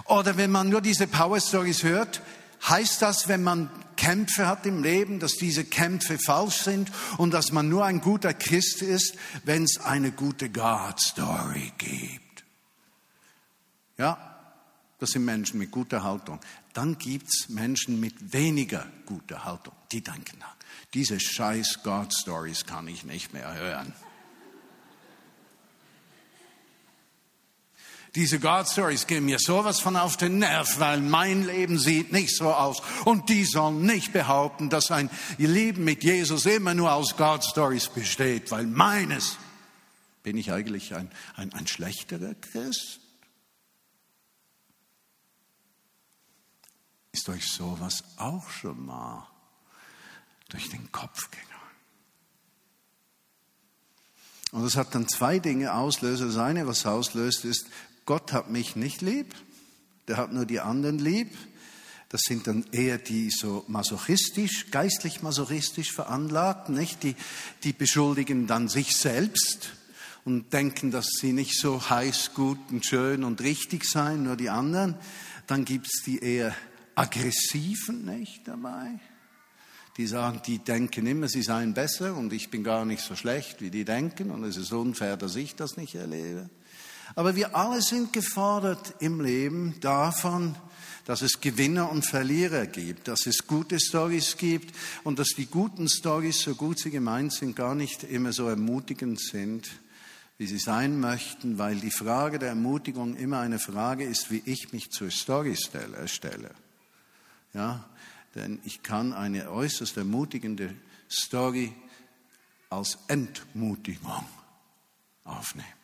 Oder 0.07 0.37
wenn 0.37 0.51
man 0.51 0.69
nur 0.69 0.81
diese 0.81 1.07
Power 1.07 1.41
Stories 1.41 1.83
hört, 1.83 2.21
heißt 2.69 3.03
das, 3.03 3.29
wenn 3.29 3.43
man 3.43 3.71
Kämpfe 3.97 4.47
hat 4.47 4.67
im 4.67 4.83
Leben, 4.83 5.21
dass 5.21 5.37
diese 5.37 5.65
Kämpfe 5.65 6.19
falsch 6.19 6.57
sind 6.63 6.91
und 7.17 7.33
dass 7.33 7.53
man 7.53 7.69
nur 7.69 7.85
ein 7.85 8.01
guter 8.01 8.35
Christ 8.35 8.83
ist, 8.83 9.17
wenn 9.45 9.65
es 9.65 9.79
eine 9.79 10.13
gute 10.13 10.51
God 10.51 11.01
Story 11.01 11.73
gibt. 11.79 12.45
Ja, 13.97 14.35
das 14.99 15.11
sind 15.11 15.25
Menschen 15.25 15.59
mit 15.59 15.71
guter 15.71 16.03
Haltung. 16.03 16.41
Dann 16.73 16.99
gibt's 16.99 17.49
Menschen 17.49 18.01
mit 18.01 18.33
weniger 18.33 18.87
guter 19.07 19.45
Haltung. 19.45 19.75
Die 19.93 20.03
denken, 20.03 20.43
diese 20.93 21.19
scheiß 21.21 21.83
God-Stories 21.83 22.67
kann 22.67 22.89
ich 22.89 23.05
nicht 23.05 23.33
mehr 23.33 23.55
hören. 23.55 23.93
Diese 28.15 28.39
God-Stories 28.39 29.09
gehen 29.09 29.25
mir 29.25 29.39
sowas 29.41 29.81
von 29.81 29.97
auf 29.97 30.17
den 30.17 30.39
Nerv, 30.39 30.79
weil 30.79 31.01
mein 31.01 31.45
Leben 31.45 31.79
sieht 31.79 32.13
nicht 32.13 32.37
so 32.37 32.53
aus. 32.53 32.81
Und 33.05 33.29
die 33.29 33.45
sollen 33.45 33.85
nicht 33.85 34.13
behaupten, 34.13 34.71
dass 34.71 34.93
ein 34.93 35.11
Leben 35.37 35.83
mit 35.83 36.05
Jesus 36.05 36.47
immer 36.47 36.75
nur 36.75 36.93
aus 36.93 37.17
God-Stories 37.17 37.89
besteht, 37.89 38.53
weil 38.53 38.67
meines 38.67 39.37
Bin 40.23 40.39
ich 40.39 40.53
eigentlich 40.53 40.95
ein, 40.95 41.11
ein, 41.37 41.53
ein 41.53 41.67
schlechterer 41.67 42.35
Christ? 42.35 43.01
Ist 47.13 47.29
euch 47.29 47.47
sowas 47.47 48.03
auch 48.17 48.49
schon 48.49 48.87
mal 48.87 49.29
durch 50.49 50.71
den 50.71 50.91
Kopf 50.93 51.31
gegangen? 51.31 51.51
Und 54.53 54.65
es 54.65 54.77
hat 54.77 54.95
dann 54.95 55.09
zwei 55.09 55.41
Dinge 55.41 55.75
Auslöser. 55.75 56.27
Das 56.27 56.39
eine, 56.39 56.67
was 56.67 56.87
auslöst, 56.87 57.45
ist, 57.45 57.67
Gott 58.07 58.33
hat 58.33 58.51
mich 58.51 58.77
nicht 58.77 59.01
lieb, 59.03 59.35
der 60.09 60.17
hat 60.19 60.33
nur 60.33 60.45
die 60.45 60.61
anderen 60.61 60.99
lieb. 60.99 61.31
Das 62.11 62.23
sind 62.23 62.47
dann 62.47 62.65
eher 62.71 62.99
die 62.99 63.31
so 63.31 63.65
masochistisch, 63.67 64.71
geistlich 64.71 65.23
masochistisch 65.23 65.91
veranlagt, 65.93 66.69
nicht? 66.69 67.03
Die, 67.03 67.17
die 67.65 67.73
beschuldigen 67.73 68.47
dann 68.47 68.69
sich 68.69 68.97
selbst 68.97 69.73
und 70.25 70.53
denken, 70.53 70.91
dass 70.91 71.07
sie 71.21 71.33
nicht 71.33 71.59
so 71.59 71.91
heiß, 71.91 72.35
gut 72.35 72.59
und 72.71 72.87
schön 72.87 73.25
und 73.25 73.41
richtig 73.41 73.85
seien, 73.85 74.23
nur 74.23 74.37
die 74.37 74.51
anderen. 74.51 74.97
Dann 75.47 75.65
gibt's 75.65 76.03
die 76.05 76.19
eher 76.19 76.55
aggressiven, 76.95 78.05
nicht 78.05 78.47
dabei? 78.47 79.01
Die 79.97 80.07
sagen, 80.07 80.41
die 80.47 80.59
denken 80.59 81.07
immer, 81.07 81.29
sie 81.29 81.43
seien 81.43 81.73
besser 81.75 82.17
und 82.17 82.33
ich 82.33 82.51
bin 82.51 82.65
gar 82.65 82.85
nicht 82.85 83.03
so 83.03 83.17
schlecht, 83.17 83.61
wie 83.61 83.71
die 83.71 83.85
denken 83.85 84.31
und 84.31 84.45
es 84.45 84.57
ist 84.57 84.73
unfair, 84.73 85.17
dass 85.17 85.37
ich 85.37 85.55
das 85.55 85.77
nicht 85.77 85.95
erlebe. 85.95 86.51
Aber 87.15 87.37
wir 87.37 87.55
alle 87.55 87.83
sind 87.83 88.13
gefordert 88.13 88.95
im 89.01 89.21
Leben 89.21 89.79
davon, 89.81 90.57
dass 91.05 91.23
es 91.23 91.41
Gewinner 91.41 91.91
und 91.91 92.07
Verlierer 92.07 92.67
gibt, 92.67 93.09
dass 93.09 93.27
es 93.27 93.47
gute 93.47 93.79
Stories 93.79 94.37
gibt 94.37 94.75
und 95.05 95.19
dass 95.19 95.29
die 95.29 95.47
guten 95.47 95.89
Stories, 95.89 96.41
so 96.41 96.55
gut 96.55 96.79
sie 96.79 96.91
gemeint 96.91 97.33
sind, 97.33 97.57
gar 97.57 97.75
nicht 97.75 98.05
immer 98.05 98.33
so 98.33 98.49
ermutigend 98.49 99.21
sind, 99.21 99.69
wie 100.39 100.47
sie 100.47 100.59
sein 100.59 100.99
möchten, 100.99 101.59
weil 101.59 101.77
die 101.77 101.91
Frage 101.91 102.39
der 102.39 102.49
Ermutigung 102.51 103.17
immer 103.17 103.39
eine 103.41 103.59
Frage 103.59 104.05
ist, 104.05 104.31
wie 104.31 104.43
ich 104.47 104.73
mich 104.73 104.91
zur 104.91 105.11
Story 105.11 105.57
stelle. 105.57 106.51
Ja, 107.53 107.89
denn 108.35 108.61
ich 108.65 108.83
kann 108.83 109.13
eine 109.13 109.51
äußerst 109.51 109.97
ermutigende 109.97 110.75
Story 111.09 111.73
als 112.71 112.99
Entmutigung 113.07 114.25
aufnehmen. 115.23 115.84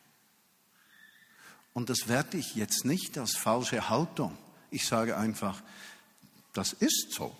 Und 1.73 1.89
das 1.89 2.07
werte 2.07 2.37
ich 2.37 2.55
jetzt 2.55 2.85
nicht 2.85 3.17
als 3.17 3.35
falsche 3.35 3.89
Haltung. 3.89 4.37
Ich 4.69 4.85
sage 4.85 5.17
einfach, 5.17 5.61
das 6.53 6.73
ist 6.73 7.13
so. 7.13 7.35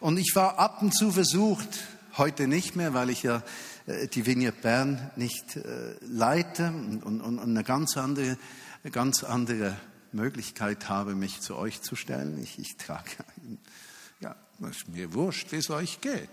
Und 0.00 0.18
ich 0.18 0.32
war 0.34 0.58
ab 0.58 0.82
und 0.82 0.92
zu 0.92 1.10
versucht, 1.10 1.68
heute 2.18 2.48
nicht 2.48 2.76
mehr, 2.76 2.92
weil 2.94 3.10
ich 3.10 3.22
ja 3.22 3.42
äh, 3.86 4.08
die 4.08 4.26
Vineyard 4.26 4.60
Bern 4.60 5.10
nicht 5.16 5.56
äh, 5.56 5.94
leite 6.02 6.68
und, 6.68 7.02
und, 7.02 7.20
und 7.20 7.38
eine 7.40 7.64
ganz 7.64 7.96
andere, 7.96 8.36
eine 8.82 8.90
ganz 8.90 9.24
andere 9.24 9.76
Möglichkeit 10.12 10.88
habe, 10.88 11.14
mich 11.14 11.40
zu 11.40 11.56
euch 11.56 11.82
zu 11.82 11.96
stellen. 11.96 12.42
Ich, 12.42 12.58
ich 12.58 12.76
trage, 12.76 13.10
ja, 14.20 14.36
ist 14.68 14.88
mir 14.88 15.14
wurscht, 15.14 15.52
wie 15.52 15.56
es 15.56 15.70
euch 15.70 16.00
geht. 16.00 16.28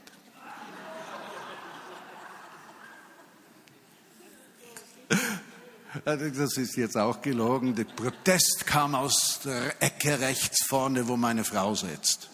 Das 6.06 6.58
ist 6.58 6.76
jetzt 6.76 6.98
auch 6.98 7.22
gelogen. 7.22 7.76
Der 7.76 7.84
Protest 7.84 8.66
kam 8.66 8.96
aus 8.96 9.40
der 9.46 9.82
Ecke 9.82 10.20
rechts 10.20 10.66
vorne, 10.66 11.08
wo 11.08 11.18
meine 11.18 11.44
Frau 11.44 11.76
sitzt. 11.76 12.30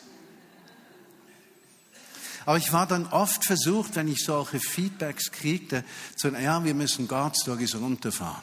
Aber 2.46 2.58
ich 2.58 2.72
war 2.72 2.88
dann 2.88 3.06
oft 3.08 3.46
versucht, 3.46 3.96
wenn 3.96 4.08
ich 4.08 4.24
solche 4.24 4.60
Feedbacks 4.60 5.32
kriegte, 5.32 5.84
zu 6.16 6.32
sagen, 6.32 6.44
ja, 6.44 6.63
wir 6.63 6.74
müssen 6.74 7.08
God 7.08 7.38
Stories 7.38 7.75
runterfahren. 7.75 8.42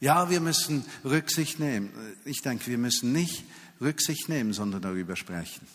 Ja, 0.00 0.28
wir 0.28 0.40
müssen 0.40 0.84
Rücksicht 1.04 1.60
nehmen. 1.60 1.90
Ich 2.24 2.42
denke, 2.42 2.66
wir 2.66 2.78
müssen 2.78 3.12
nicht 3.12 3.44
Rücksicht 3.80 4.28
nehmen, 4.28 4.52
sondern 4.52 4.82
darüber 4.82 5.16
sprechen. 5.16 5.66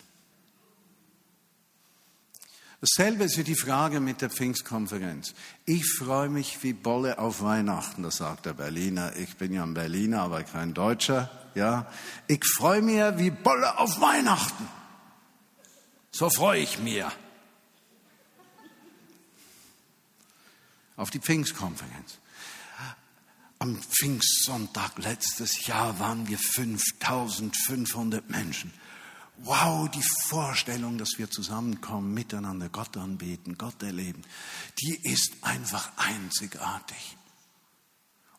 Dasselbe 2.81 3.25
ist 3.25 3.35
die 3.35 3.55
Frage 3.55 3.99
mit 3.99 4.21
der 4.21 4.29
Pfingstkonferenz. 4.29 5.33
Ich 5.65 5.85
freue 5.85 6.29
mich 6.29 6.63
wie 6.63 6.71
Bolle 6.71 7.19
auf 7.19 7.41
Weihnachten, 7.41 8.03
das 8.03 8.17
sagt 8.17 8.45
der 8.45 8.53
Berliner. 8.53 9.17
Ich 9.17 9.35
bin 9.35 9.51
ja 9.51 9.63
ein 9.63 9.73
Berliner, 9.73 10.21
aber 10.21 10.43
kein 10.43 10.73
Deutscher. 10.73 11.29
Ja, 11.55 11.91
ich 12.27 12.45
freue 12.45 12.81
mich 12.81 12.95
wie 13.17 13.31
Bolle 13.31 13.77
auf 13.77 13.99
Weihnachten. 13.99 14.65
So 16.11 16.29
freue 16.29 16.61
ich 16.61 16.79
mich. 16.79 17.03
Auf 20.95 21.09
die 21.09 21.19
Pfingstkonferenz. 21.19 22.19
Am 23.59 23.77
Pfingstsonntag 23.77 24.97
letztes 24.99 25.65
Jahr 25.67 25.99
waren 25.99 26.29
wir 26.29 26.37
5500 26.37 28.29
Menschen. 28.29 28.73
Wow, 29.43 29.89
die 29.89 30.03
Vorstellung, 30.27 30.97
dass 30.97 31.17
wir 31.17 31.29
zusammenkommen, 31.29 32.13
miteinander 32.13 32.69
Gott 32.69 32.97
anbeten, 32.97 33.57
Gott 33.57 33.81
erleben, 33.81 34.21
die 34.81 34.99
ist 35.03 35.31
einfach 35.41 35.91
einzigartig. 35.97 37.17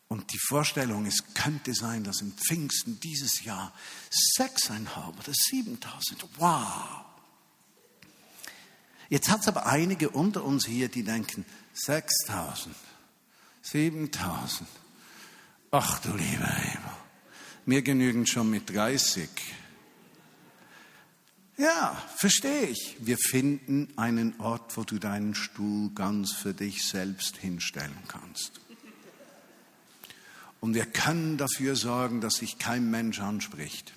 Und 0.07 0.31
die 0.33 0.39
Vorstellung, 0.47 1.05
es 1.05 1.33
könnte 1.33 1.73
sein, 1.73 2.03
dass 2.03 2.21
im 2.21 2.33
Pfingsten 2.33 2.99
dieses 2.99 3.43
Jahr 3.43 3.73
sechseinhalb 4.09 5.17
oder 5.17 5.33
siebentausend, 5.33 6.25
wow. 6.37 7.05
Jetzt 9.09 9.29
hat 9.29 9.41
es 9.41 9.47
aber 9.47 9.65
einige 9.65 10.09
unter 10.09 10.43
uns 10.43 10.65
hier, 10.65 10.89
die 10.89 11.03
denken, 11.03 11.45
sechstausend, 11.73 12.75
siebentausend, 13.61 14.69
Ach 15.73 15.99
du 15.99 16.09
lieber 16.09 16.47
Himmel, 16.47 16.91
mir 17.65 17.81
genügen 17.81 18.27
schon 18.27 18.49
mit 18.49 18.69
30. 18.69 19.29
Ja, 21.61 21.95
verstehe 22.15 22.69
ich. 22.69 22.97
Wir 23.01 23.19
finden 23.19 23.87
einen 23.95 24.39
Ort, 24.39 24.75
wo 24.77 24.83
du 24.83 24.97
deinen 24.97 25.35
Stuhl 25.35 25.91
ganz 25.93 26.31
für 26.31 26.55
dich 26.55 26.87
selbst 26.87 27.37
hinstellen 27.37 27.99
kannst. 28.07 28.59
Und 30.59 30.73
wir 30.73 30.87
können 30.87 31.37
dafür 31.37 31.75
sorgen, 31.75 32.19
dass 32.19 32.37
sich 32.37 32.57
kein 32.57 32.89
Mensch 32.89 33.19
anspricht. 33.19 33.93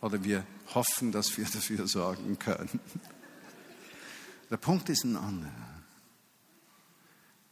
Oder 0.00 0.22
wir 0.22 0.46
hoffen, 0.76 1.10
dass 1.10 1.36
wir 1.36 1.44
dafür 1.44 1.88
sorgen 1.88 2.38
können. 2.38 2.78
Der 4.48 4.58
Punkt 4.58 4.90
ist 4.90 5.02
ein 5.02 5.16
anderer. 5.16 5.82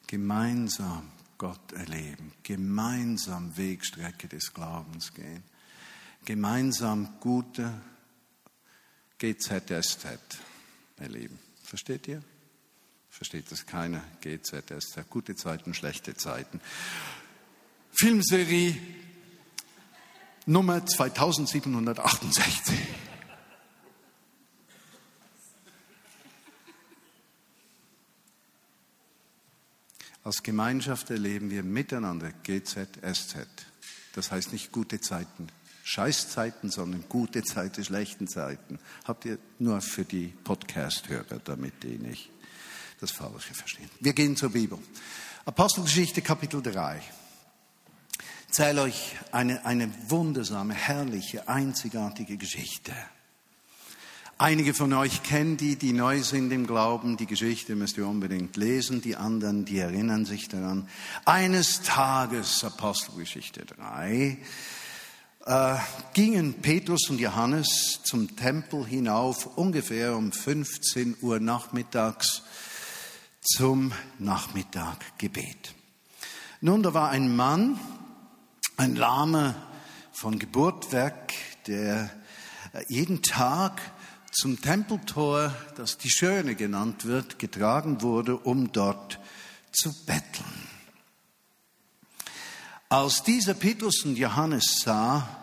Gemeinsam 0.06 1.10
Gott 1.38 1.72
erleben, 1.72 2.32
gemeinsam 2.44 3.56
Wegstrecke 3.56 4.28
des 4.28 4.54
Glaubens 4.54 5.12
gehen, 5.12 5.42
gemeinsam 6.24 7.20
gute 7.20 7.72
GZSZ 9.18 10.06
erleben. 10.96 11.38
Versteht 11.64 12.08
ihr? 12.08 12.22
Versteht 13.10 13.50
das 13.50 13.66
keiner? 13.66 14.02
GZSZ, 14.20 15.10
gute 15.10 15.34
Zeiten, 15.34 15.74
schlechte 15.74 16.14
Zeiten. 16.14 16.60
Filmserie 17.90 18.76
Nummer 20.46 20.86
2768. 20.86 22.78
Als 30.24 30.42
Gemeinschaft 30.42 31.10
erleben 31.10 31.50
wir 31.50 31.62
miteinander 31.62 32.30
GZSZ. 32.44 33.46
Das 34.12 34.30
heißt 34.30 34.52
nicht 34.52 34.72
gute 34.72 35.00
Zeiten, 35.00 35.48
Scheißzeiten, 35.88 36.70
sondern 36.70 37.08
gute 37.08 37.42
Zeiten, 37.42 37.82
schlechten 37.82 38.28
Zeiten. 38.28 38.78
Habt 39.04 39.24
ihr 39.24 39.38
nur 39.58 39.80
für 39.80 40.04
die 40.04 40.34
Podcast-Hörer, 40.44 41.40
damit 41.42 41.82
die 41.82 41.96
nicht 41.96 42.30
das 43.00 43.10
Falsche 43.10 43.54
verstehen. 43.54 43.88
Wir 43.98 44.12
gehen 44.12 44.36
zur 44.36 44.50
Bibel. 44.50 44.78
Apostelgeschichte 45.46 46.20
Kapitel 46.20 46.60
3. 46.60 46.98
Ich 46.98 48.48
erzähle 48.48 48.82
euch 48.82 49.16
eine, 49.32 49.64
eine 49.64 49.90
wundersame, 50.10 50.74
herrliche, 50.74 51.48
einzigartige 51.48 52.36
Geschichte. 52.36 52.92
Einige 54.36 54.74
von 54.74 54.92
euch 54.92 55.22
kennen 55.22 55.56
die, 55.56 55.76
die 55.76 55.94
neu 55.94 56.22
sind 56.22 56.52
im 56.52 56.66
Glauben. 56.66 57.16
Die 57.16 57.26
Geschichte 57.26 57.76
müsst 57.76 57.96
ihr 57.96 58.06
unbedingt 58.06 58.58
lesen. 58.58 59.00
Die 59.00 59.16
anderen, 59.16 59.64
die 59.64 59.78
erinnern 59.78 60.26
sich 60.26 60.48
daran. 60.48 60.86
Eines 61.24 61.80
Tages, 61.80 62.62
Apostelgeschichte 62.62 63.64
3, 63.64 64.36
äh, 65.48 65.78
gingen 66.12 66.60
Petrus 66.60 67.08
und 67.08 67.18
Johannes 67.18 68.00
zum 68.04 68.36
Tempel 68.36 68.84
hinauf, 68.86 69.46
ungefähr 69.56 70.14
um 70.14 70.30
15 70.30 71.16
Uhr 71.22 71.40
nachmittags, 71.40 72.42
zum 73.40 73.92
Nachmittaggebet. 74.18 75.74
Nun, 76.60 76.82
da 76.82 76.92
war 76.92 77.08
ein 77.08 77.34
Mann, 77.34 77.80
ein 78.76 78.94
Lahme 78.94 79.54
von 80.12 80.38
Geburt 80.38 80.92
weg, 80.92 81.34
der 81.66 82.10
jeden 82.88 83.22
Tag 83.22 83.80
zum 84.30 84.60
Tempeltor, 84.60 85.54
das 85.76 85.96
die 85.96 86.10
Schöne 86.10 86.56
genannt 86.56 87.06
wird, 87.06 87.38
getragen 87.38 88.02
wurde, 88.02 88.36
um 88.36 88.70
dort 88.70 89.18
zu 89.72 89.94
betteln. 90.04 90.68
Als 92.90 93.22
dieser 93.22 93.54
Petrus 93.54 94.02
und 94.04 94.16
Johannes 94.16 94.80
sah, 94.82 95.37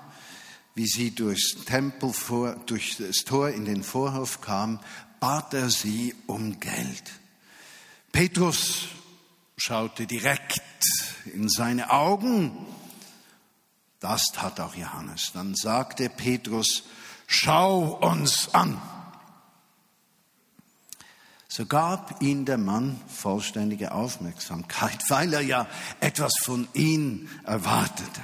wie 0.75 0.87
sie 0.87 1.11
durchs 1.11 1.55
Tempel 1.65 2.11
vor, 2.13 2.55
durch 2.65 2.97
das 2.97 3.23
Tor 3.25 3.49
in 3.49 3.65
den 3.65 3.83
Vorhof 3.83 4.41
kam, 4.41 4.79
bat 5.19 5.53
er 5.53 5.69
sie 5.69 6.13
um 6.27 6.59
Geld. 6.59 7.03
Petrus 8.11 8.89
schaute 9.57 10.05
direkt 10.05 10.61
in 11.33 11.49
seine 11.49 11.91
Augen. 11.91 12.55
Das 13.99 14.27
tat 14.33 14.59
auch 14.59 14.75
Johannes. 14.75 15.31
Dann 15.33 15.55
sagte 15.55 16.09
Petrus, 16.09 16.83
schau 17.25 17.97
uns 18.01 18.53
an. 18.53 18.79
So 21.47 21.65
gab 21.65 22.21
ihn 22.21 22.43
der 22.43 22.57
Mann 22.57 22.99
vollständige 23.07 23.93
Aufmerksamkeit, 23.93 24.99
weil 25.09 25.33
er 25.33 25.41
ja 25.41 25.67
etwas 26.01 26.33
von 26.43 26.67
ihm 26.73 27.29
erwartete. 27.45 28.21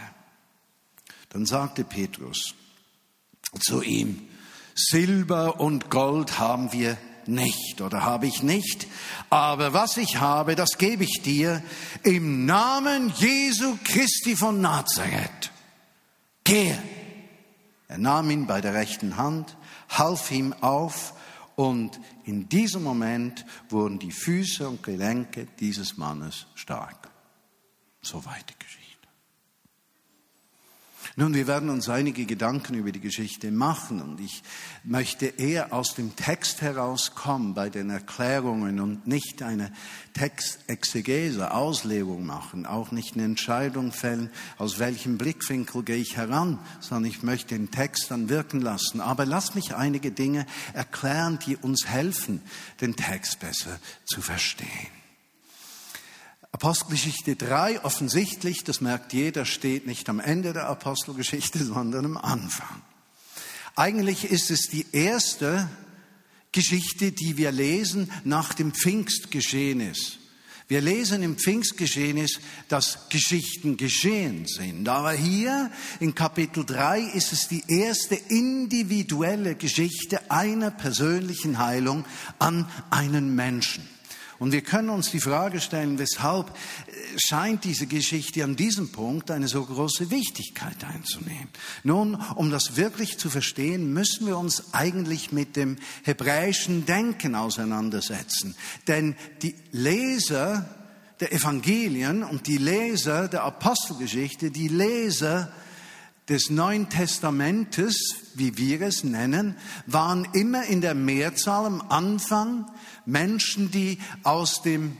Dann 1.32 1.46
sagte 1.46 1.84
Petrus 1.84 2.54
zu 3.60 3.82
ihm, 3.82 4.22
Silber 4.76 5.60
und 5.60 5.90
Gold 5.90 6.40
haben 6.40 6.72
wir 6.72 6.98
nicht 7.26 7.82
oder 7.82 8.04
habe 8.04 8.28
ich 8.28 8.44
nicht, 8.44 8.88
aber 9.30 9.74
was 9.74 9.98
ich 9.98 10.20
habe, 10.20 10.56
das 10.56 10.78
gebe 10.78 11.04
ich 11.04 11.22
dir 11.24 11.64
im 12.04 12.46
Namen 12.46 13.14
Jesu 13.18 13.78
Christi 13.84 14.36
von 14.36 14.62
Nazareth. 14.62 15.52
Gehe. 16.44 16.82
Er 17.88 17.98
nahm 17.98 18.32
ihn 18.32 18.48
bei 18.48 18.62
der 18.62 18.74
rechten 18.74 19.18
Hand, 19.18 19.56
half 19.90 20.32
ihm 20.32 20.54
auf 20.62 21.14
und 21.56 22.00
in 22.24 22.50
diesem 22.50 22.84
Moment 22.84 23.46
wurden 23.70 24.00
die 24.00 24.12
Füße 24.12 24.68
und 24.68 24.82
Gelenke 24.84 25.48
dieses 25.60 25.98
Mannes 25.98 26.48
stark. 26.56 27.10
So 28.02 28.26
weiter 28.26 28.56
geschehen. 28.58 28.81
Nun, 31.18 31.34
wir 31.34 31.46
werden 31.46 31.70
uns 31.70 31.90
einige 31.90 32.26
Gedanken 32.26 32.74
über 32.74 32.94
die 32.94 33.02
Geschichte 33.02 33.52
machen 33.52 34.02
und 34.02 34.22
ich 34.22 34.44
möchte 34.86 35.26
eher 35.26 35.74
aus 35.74 35.94
dem 35.94 36.16
Text 36.16 36.62
herauskommen 36.62 37.54
bei 37.54 37.70
den 37.70 37.90
Erklärungen 37.90 38.80
und 38.80 39.08
nicht 39.08 39.44
eine 39.44 39.74
Textexegese, 40.14 41.54
Auslegung 41.54 42.26
machen, 42.26 42.66
auch 42.66 42.92
nicht 42.92 43.16
eine 43.16 43.26
Entscheidung 43.26 43.92
fällen, 43.92 44.30
aus 44.58 44.80
welchem 44.80 45.18
Blickwinkel 45.18 45.84
gehe 45.84 45.98
ich 45.98 46.16
heran, 46.16 46.60
sondern 46.80 47.12
ich 47.12 47.24
möchte 47.24 47.56
den 47.56 47.72
Text 47.72 48.10
dann 48.10 48.30
wirken 48.30 48.62
lassen. 48.62 49.02
Aber 49.02 49.26
lass 49.26 49.54
mich 49.54 49.76
einige 49.76 50.12
Dinge 50.12 50.46
erklären, 50.72 51.40
die 51.46 51.58
uns 51.58 51.88
helfen, 51.88 52.42
den 52.80 52.96
Text 52.96 53.42
besser 53.42 53.80
zu 54.06 54.22
verstehen. 54.22 55.01
Apostelgeschichte 56.52 57.36
3 57.36 57.84
offensichtlich, 57.86 58.64
das 58.64 58.82
merkt 58.82 59.14
jeder, 59.14 59.46
steht 59.46 59.88
nicht 59.88 60.10
am 60.10 60.20
Ende 60.20 60.54
der 60.54 60.68
Apostelgeschichte, 60.68 61.64
sondern 61.66 62.06
am 62.06 62.18
Anfang. 62.18 62.82
Eigentlich 63.76 64.26
ist 64.26 64.52
es 64.52 64.68
die 64.68 64.86
erste 64.92 65.70
Geschichte, 66.52 67.14
die 67.14 67.38
wir 67.38 67.52
lesen 67.52 68.12
nach 68.26 68.54
dem 68.54 68.74
Pfingstgeschehnis. 68.74 70.18
Wir 70.68 70.82
lesen 70.82 71.22
im 71.22 71.38
Pfingstgeschehnis, 71.38 72.40
dass 72.70 73.10
Geschichten 73.10 73.76
geschehen 73.76 74.46
sind. 74.46 74.88
Aber 74.88 75.12
hier 75.12 75.70
in 76.00 76.16
Kapitel 76.16 76.66
3 76.66 77.02
ist 77.02 77.34
es 77.34 77.50
die 77.50 77.64
erste 77.68 78.16
individuelle 78.16 79.56
Geschichte 79.56 80.32
einer 80.32 80.72
persönlichen 80.72 81.58
Heilung 81.58 82.06
an 82.40 82.70
einen 82.90 83.36
Menschen. 83.36 83.86
Und 84.42 84.54
wir 84.54 84.62
können 84.62 84.90
uns 84.90 85.12
die 85.12 85.20
Frage 85.20 85.62
stellen, 85.62 86.00
weshalb 86.00 86.50
äh, 86.50 86.54
scheint 87.16 87.64
diese 87.64 87.86
Geschichte 87.86 88.44
an 88.44 88.56
diesem 88.56 88.92
Punkt 88.92 89.30
eine 89.30 89.48
so 89.48 89.64
große 89.64 90.10
Wichtigkeit 90.10 90.84
einzunehmen. 90.84 91.48
Nun, 91.84 92.16
um 92.16 92.50
das 92.50 92.76
wirklich 92.76 93.20
zu 93.20 93.30
verstehen, 93.30 93.94
müssen 93.94 94.26
wir 94.26 94.40
uns 94.40 94.74
eigentlich 94.74 95.32
mit 95.32 95.56
dem 95.56 95.78
hebräischen 96.02 96.88
Denken 96.88 97.36
auseinandersetzen. 97.36 98.56
Denn 98.88 99.16
die 99.44 99.54
Leser 99.72 100.68
der 101.20 101.34
Evangelien 101.34 102.24
und 102.24 102.48
die 102.48 102.58
Leser 102.58 103.28
der 103.28 103.44
Apostelgeschichte, 103.44 104.50
die 104.50 104.70
Leser 104.70 105.52
des 106.30 106.50
Neuen 106.50 106.90
Testamentes, 106.90 108.16
wie 108.34 108.58
wir 108.58 108.82
es 108.82 109.04
nennen, 109.04 109.56
waren 109.86 110.28
immer 110.34 110.64
in 110.64 110.82
der 110.82 110.96
Mehrzahl 110.96 111.66
am 111.66 111.82
Anfang 111.90 112.66
Menschen, 113.06 113.72
die 113.72 113.98
aus 114.24 114.62
dem 114.62 114.98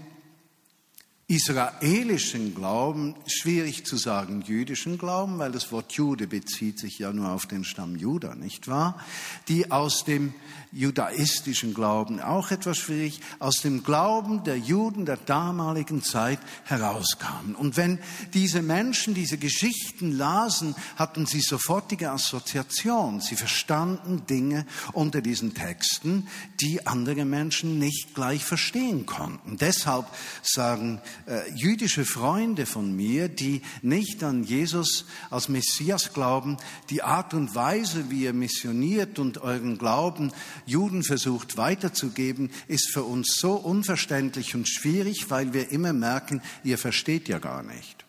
israelischen 1.32 2.54
Glauben, 2.54 3.16
schwierig 3.26 3.86
zu 3.86 3.96
sagen 3.96 4.42
jüdischen 4.42 4.98
Glauben, 4.98 5.40
weil 5.40 5.54
das 5.54 5.72
Wort 5.72 5.94
Jude 5.94 6.28
bezieht 6.28 6.78
sich 6.78 7.00
ja 7.00 7.14
nur 7.14 7.32
auf 7.32 7.46
den 7.46 7.64
Stamm 7.64 7.96
Juda, 7.96 8.36
nicht 8.36 8.68
wahr? 8.68 9.00
Die 9.48 9.72
aus 9.72 10.04
dem 10.04 10.34
judaistischen 10.72 11.74
Glauben, 11.74 12.22
auch 12.22 12.52
etwas 12.52 12.78
schwierig, 12.78 13.20
aus 13.40 13.58
dem 13.58 13.84
Glauben 13.84 14.44
der 14.44 14.58
Juden 14.58 15.06
der 15.06 15.18
damaligen 15.18 16.02
Zeit 16.02 16.40
herauskamen. 16.64 17.56
Und 17.56 17.76
wenn 17.76 18.00
diese 18.34 18.62
Menschen 18.62 19.14
diese 19.14 19.38
Geschichten 19.38 20.12
lasen, 20.12 20.76
hatten 20.96 21.26
sie 21.26 21.42
sofortige 21.42 22.12
Assoziation. 22.12 23.20
Sie 23.20 23.36
verstanden 23.36 24.26
Dinge 24.30 24.66
unter 24.94 25.22
diesen 25.22 25.54
Texten, 25.54 26.28
die 26.62 26.88
andere 26.88 27.26
Menschen 27.26 27.78
nicht 27.78 28.16
gleich 28.16 28.46
verstehen 28.46 29.06
konnten. 29.06 29.58
Deshalb 29.58 30.06
sagen 30.42 31.02
äh, 31.28 31.52
jüdische 31.54 32.06
Freunde 32.06 32.66
von 32.66 32.96
mir, 32.96 33.28
die 33.28 33.62
nicht 33.82 34.24
an 34.24 34.44
Jesus 34.44 35.06
als 35.30 35.50
Messias 35.50 36.14
glauben, 36.14 36.58
die 36.90 37.04
Art 37.04 37.34
und 37.34 37.56
Weise, 37.56 38.10
wie 38.10 38.26
er 38.26 38.34
missioniert 38.34 39.20
und 39.20 39.40
euren 39.40 39.78
Glauben 39.78 40.32
Juden 40.66 41.04
versucht 41.04 41.58
weiterzugeben, 41.58 42.52
ist 42.68 42.92
für 42.92 43.04
uns 43.04 43.36
so 43.36 43.54
unverständlich 43.54 44.56
und 44.56 44.68
schwierig, 44.68 45.30
weil 45.30 45.54
wir 45.54 45.72
immer 45.72 45.94
merken, 45.94 46.42
ihr 46.64 46.78
versteht 46.78 47.28
ja 47.28 47.40
gar 47.40 47.64
nicht. 47.64 48.06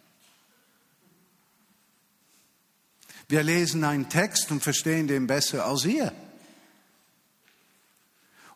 Wir 3.29 3.43
lesen 3.43 3.85
einen 3.85 4.09
Text 4.09 4.51
und 4.51 4.62
verstehen 4.62 5.09
den 5.09 5.27
besser 5.27 5.65
als 5.65 5.85
ihr. 5.85 6.12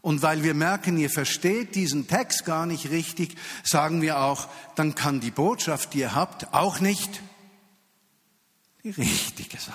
Und 0.03 0.23
weil 0.23 0.43
wir 0.43 0.55
merken, 0.55 0.99
ihr 0.99 1.11
versteht 1.11 1.75
diesen 1.75 2.07
Text 2.07 2.45
gar 2.45 2.67
nicht 2.67 2.91
richtig, 2.91 3.37
sagen 3.65 4.03
wir 4.03 4.21
auch, 4.21 4.49
dann 4.75 4.95
kann 4.95 5.21
die 5.21 5.31
Botschaft, 5.31 5.95
die 5.95 6.01
ihr 6.01 6.15
habt, 6.15 6.53
auch 6.53 6.81
nicht 6.81 7.23
die 8.85 8.91
richtige 8.91 9.59
sein. 9.59 9.75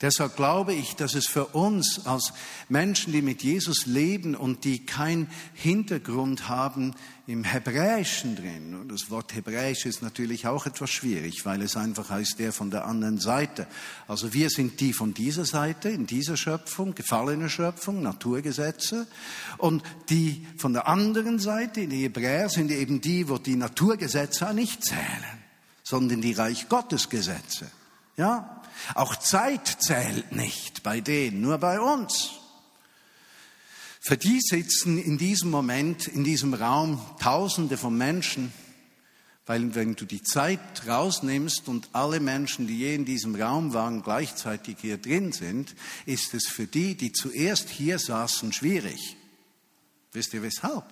Deshalb 0.00 0.36
glaube 0.36 0.74
ich, 0.74 0.96
dass 0.96 1.14
es 1.14 1.26
für 1.26 1.46
uns 1.46 2.06
als 2.06 2.32
Menschen, 2.68 3.12
die 3.12 3.22
mit 3.22 3.42
Jesus 3.42 3.86
leben 3.86 4.34
und 4.34 4.64
die 4.64 4.84
keinen 4.84 5.28
Hintergrund 5.54 6.48
haben 6.48 6.94
im 7.26 7.42
Hebräischen 7.42 8.36
drin, 8.36 8.74
und 8.74 8.92
das 8.92 9.10
Wort 9.10 9.34
Hebräisch 9.34 9.86
ist 9.86 10.02
natürlich 10.02 10.46
auch 10.46 10.66
etwas 10.66 10.90
schwierig, 10.90 11.46
weil 11.46 11.62
es 11.62 11.74
einfach 11.74 12.10
heißt 12.10 12.38
der 12.38 12.52
von 12.52 12.70
der 12.70 12.84
anderen 12.84 13.18
Seite. 13.18 13.66
Also 14.06 14.34
wir 14.34 14.50
sind 14.50 14.78
die 14.80 14.92
von 14.92 15.14
dieser 15.14 15.46
Seite, 15.46 15.88
in 15.88 16.06
dieser 16.06 16.36
Schöpfung, 16.36 16.94
gefallene 16.94 17.48
Schöpfung, 17.48 18.02
Naturgesetze, 18.02 19.06
und 19.56 19.82
die 20.10 20.46
von 20.58 20.74
der 20.74 20.86
anderen 20.86 21.38
Seite, 21.38 21.86
die 21.86 22.02
Hebräer, 22.02 22.50
sind 22.50 22.70
eben 22.70 23.00
die, 23.00 23.28
wo 23.30 23.38
die 23.38 23.56
Naturgesetze 23.56 24.52
nicht 24.52 24.84
zählen, 24.84 25.38
sondern 25.82 26.20
die 26.20 26.32
Reich 26.32 26.68
Gottes 26.68 27.08
Gesetze. 27.08 27.70
Ja, 28.18 28.62
auch 28.94 29.16
Zeit 29.16 29.66
zählt 29.80 30.32
nicht 30.32 30.82
bei 30.82 31.00
denen, 31.00 31.40
nur 31.40 31.58
bei 31.58 31.80
uns. 31.80 32.30
Für 34.00 34.18
die 34.18 34.40
sitzen 34.40 34.98
in 34.98 35.16
diesem 35.16 35.50
Moment, 35.50 36.08
in 36.08 36.24
diesem 36.24 36.52
Raum 36.52 37.00
Tausende 37.20 37.78
von 37.78 37.96
Menschen, 37.96 38.52
weil 39.46 39.74
wenn 39.74 39.94
du 39.94 40.04
die 40.04 40.22
Zeit 40.22 40.86
rausnimmst 40.86 41.68
und 41.68 41.88
alle 41.92 42.20
Menschen, 42.20 42.66
die 42.66 42.78
je 42.78 42.94
in 42.94 43.04
diesem 43.04 43.34
Raum 43.34 43.74
waren, 43.74 44.02
gleichzeitig 44.02 44.76
hier 44.80 44.98
drin 44.98 45.32
sind, 45.32 45.74
ist 46.06 46.34
es 46.34 46.48
für 46.48 46.66
die, 46.66 46.94
die 46.94 47.12
zuerst 47.12 47.68
hier 47.68 47.98
saßen, 47.98 48.52
schwierig. 48.52 49.16
Wisst 50.12 50.32
ihr 50.32 50.42
weshalb? 50.42 50.84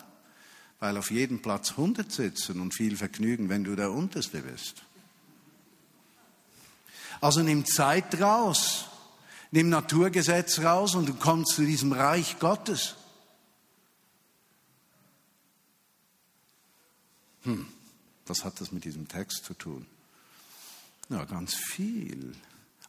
Weil 0.81 0.97
auf 0.97 1.11
jedem 1.11 1.41
Platz 1.41 1.73
100 1.73 2.11
sitzen 2.11 2.61
und 2.61 2.75
viel 2.75 2.97
Vergnügen, 2.97 3.49
wenn 3.49 3.65
du 3.65 3.77
der 3.77 3.93
Unterste 3.93 4.41
bist. 4.41 4.83
Also 7.23 7.41
nimm 7.41 7.65
Zeit 7.65 8.21
raus, 8.21 8.87
nimm 9.53 9.69
Naturgesetz 9.69 10.59
raus 10.59 10.97
und 10.97 11.09
du 11.09 11.15
kommst 11.15 11.55
zu 11.55 11.65
diesem 11.65 11.93
Reich 11.93 12.41
Gottes. 12.41 12.97
Hm, 17.45 17.69
was 18.27 18.45
hat 18.45 18.61
das 18.61 18.73
mit 18.73 18.85
diesem 18.85 19.07
Text 19.07 19.45
zu 19.45 19.55
tun? 19.55 19.87
Ja, 21.11 21.25
ganz 21.25 21.55
viel. 21.55 22.35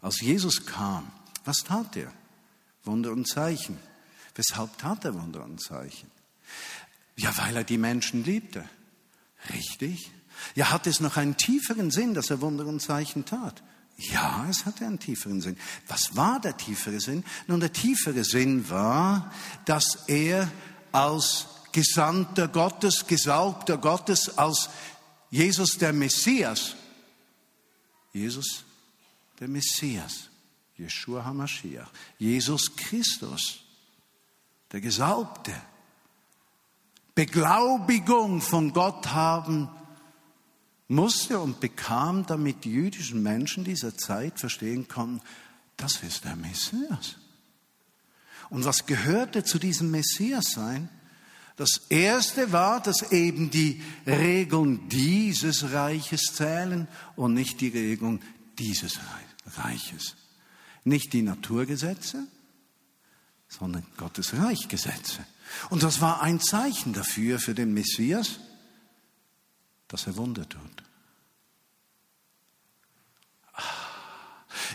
Als 0.02 0.20
Jesus 0.20 0.66
kam, 0.66 1.12
was 1.46 1.58
tat 1.58 1.96
er? 1.96 2.12
Wunder 2.86 3.12
und 3.12 3.28
Zeichen. 3.28 3.78
Weshalb 4.34 4.80
tat 4.80 5.06
er 5.06 5.14
Wunder 5.14 5.44
und 5.44 5.62
Zeichen? 5.62 6.10
Ja, 7.18 7.38
weil 7.38 7.56
er 7.56 7.64
die 7.64 7.78
Menschen 7.78 8.24
liebte. 8.24 8.68
Richtig. 9.54 10.10
Ja, 10.56 10.72
hat 10.72 10.88
es 10.88 11.02
noch 11.02 11.18
einen 11.18 11.38
tieferen 11.38 11.92
Sinn, 11.92 12.16
dass 12.16 12.32
er 12.32 12.42
Wunder 12.42 12.66
und 12.66 12.80
Zeichen 12.80 13.26
tat? 13.26 13.62
Ja, 14.12 14.46
es 14.50 14.66
hatte 14.66 14.86
einen 14.86 15.00
tieferen 15.00 15.42
Sinn. 15.42 15.58
Was 15.88 16.16
war 16.16 16.40
der 16.40 16.58
tiefere 16.58 17.00
Sinn? 17.00 17.24
Nun, 17.48 17.60
der 17.60 17.72
tiefere 17.72 18.24
Sinn 18.24 18.70
war, 18.70 19.32
dass 19.66 20.04
er 20.08 20.52
als 20.92 21.48
Gesandter 21.72 22.48
Gottes, 22.48 23.08
Gesalbter 23.08 23.78
Gottes, 23.78 24.38
als 24.38 24.70
Jesus 25.30 25.78
der 25.78 25.94
Messias, 25.94 26.76
Jesus 28.12 28.64
der 29.40 29.48
Messias, 29.48 30.30
Yeshua 30.78 31.24
HaMashiach, 31.24 31.90
Jesus 32.20 32.76
Christus, 32.76 33.64
der 34.72 34.82
Gesalbte, 34.82 35.54
Beglaubigung 37.16 38.42
von 38.42 38.74
Gott 38.74 39.08
haben 39.08 39.70
musste 40.94 41.40
und 41.40 41.60
bekam, 41.60 42.26
damit 42.26 42.64
die 42.64 42.72
jüdischen 42.72 43.22
Menschen 43.24 43.64
dieser 43.64 43.98
Zeit 43.98 44.40
verstehen 44.40 44.88
konnten, 44.88 45.22
das 45.78 46.04
ist 46.04 46.26
der 46.26 46.36
Messias. 46.36 47.18
Und 48.50 48.66
was 48.66 48.86
gehörte 48.86 49.44
zu 49.44 49.60
diesem 49.60 49.92
Messias 49.92 50.52
sein? 50.52 50.90
Das 51.56 51.82
erste 51.90 52.52
war, 52.52 52.82
dass 52.82 53.12
eben 53.12 53.50
die 53.52 53.82
Regeln 54.08 54.90
dieses 54.90 55.72
Reiches 55.72 56.34
zählen 56.34 56.88
und 57.16 57.34
nicht 57.34 57.62
die 57.62 57.70
Regeln 57.70 58.22
dieses 58.58 59.00
Reiches. 59.58 60.16
Nicht 60.84 61.14
die 61.14 61.22
Naturgesetze, 61.22 62.28
sondern 63.48 63.86
Gottes 63.98 64.34
Reichgesetze. 64.34 65.26
Und 65.70 65.84
das 65.84 66.02
war 66.02 66.22
ein 66.22 66.40
Zeichen 66.40 66.94
dafür, 66.94 67.40
für 67.40 67.54
den 67.54 67.74
Messias, 67.74 68.40
dass 69.94 70.08
er 70.08 70.18
Wunder 70.18 70.50
tut. 70.50 70.84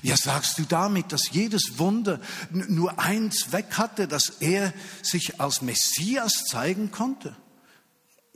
Ja, 0.02 0.16
sagst 0.16 0.60
du 0.60 0.62
damit, 0.62 1.10
dass 1.10 1.30
jedes 1.32 1.76
Wunder 1.76 2.20
nur 2.50 3.00
eins 3.00 3.50
weg 3.50 3.78
hatte, 3.78 4.06
dass 4.06 4.28
er 4.38 4.72
sich 5.02 5.40
als 5.40 5.60
Messias 5.60 6.44
zeigen 6.44 6.92
konnte? 6.92 7.34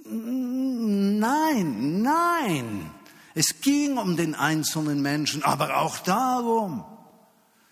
Nein, 0.04 2.02
nein. 2.02 2.90
Es 3.36 3.60
ging 3.60 3.96
um 3.96 4.16
den 4.16 4.34
einzelnen 4.34 5.02
Menschen, 5.02 5.44
aber 5.44 5.76
auch 5.76 6.00
darum, 6.00 6.84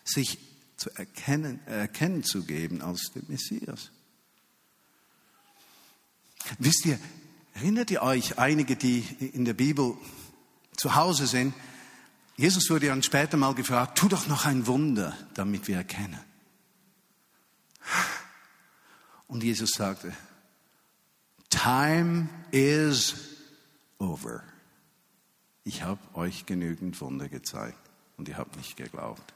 sich 0.05 0.39
zu 0.77 0.89
erkennen, 0.91 1.67
erkennen 1.67 2.23
zu 2.23 2.45
geben 2.45 2.81
als 2.81 3.11
den 3.13 3.25
Messias. 3.27 3.91
Wisst 6.61 6.87
ihr, 6.87 7.01
erinnert 7.55 7.91
ihr 7.91 8.03
euch, 8.03 8.39
einige, 8.39 8.77
die 8.77 9.01
in 9.33 9.45
der 9.45 9.55
Bibel 9.55 9.97
zu 10.77 10.95
Hause 10.95 11.27
sind, 11.27 11.55
Jesus 12.37 12.71
wurde 12.71 12.87
dann 12.87 13.03
später 13.03 13.37
mal 13.37 13.55
gefragt, 13.55 13.99
tu 13.99 14.09
doch 14.09 14.27
noch 14.27 14.47
ein 14.47 14.67
Wunder, 14.67 15.17
damit 15.35 15.69
wir 15.69 15.77
erkennen. 15.77 16.21
Und 19.27 19.45
Jesus 19.45 19.71
sagte, 19.77 20.13
Time 21.51 22.29
is 22.51 23.15
over. 23.99 24.43
Ich 25.65 25.83
habe 25.83 26.01
euch 26.15 26.47
genügend 26.47 27.01
Wunder 27.01 27.29
gezeigt 27.29 27.79
und 28.17 28.29
ihr 28.29 28.39
habt 28.39 28.57
nicht 28.57 28.77
geglaubt. 28.77 29.35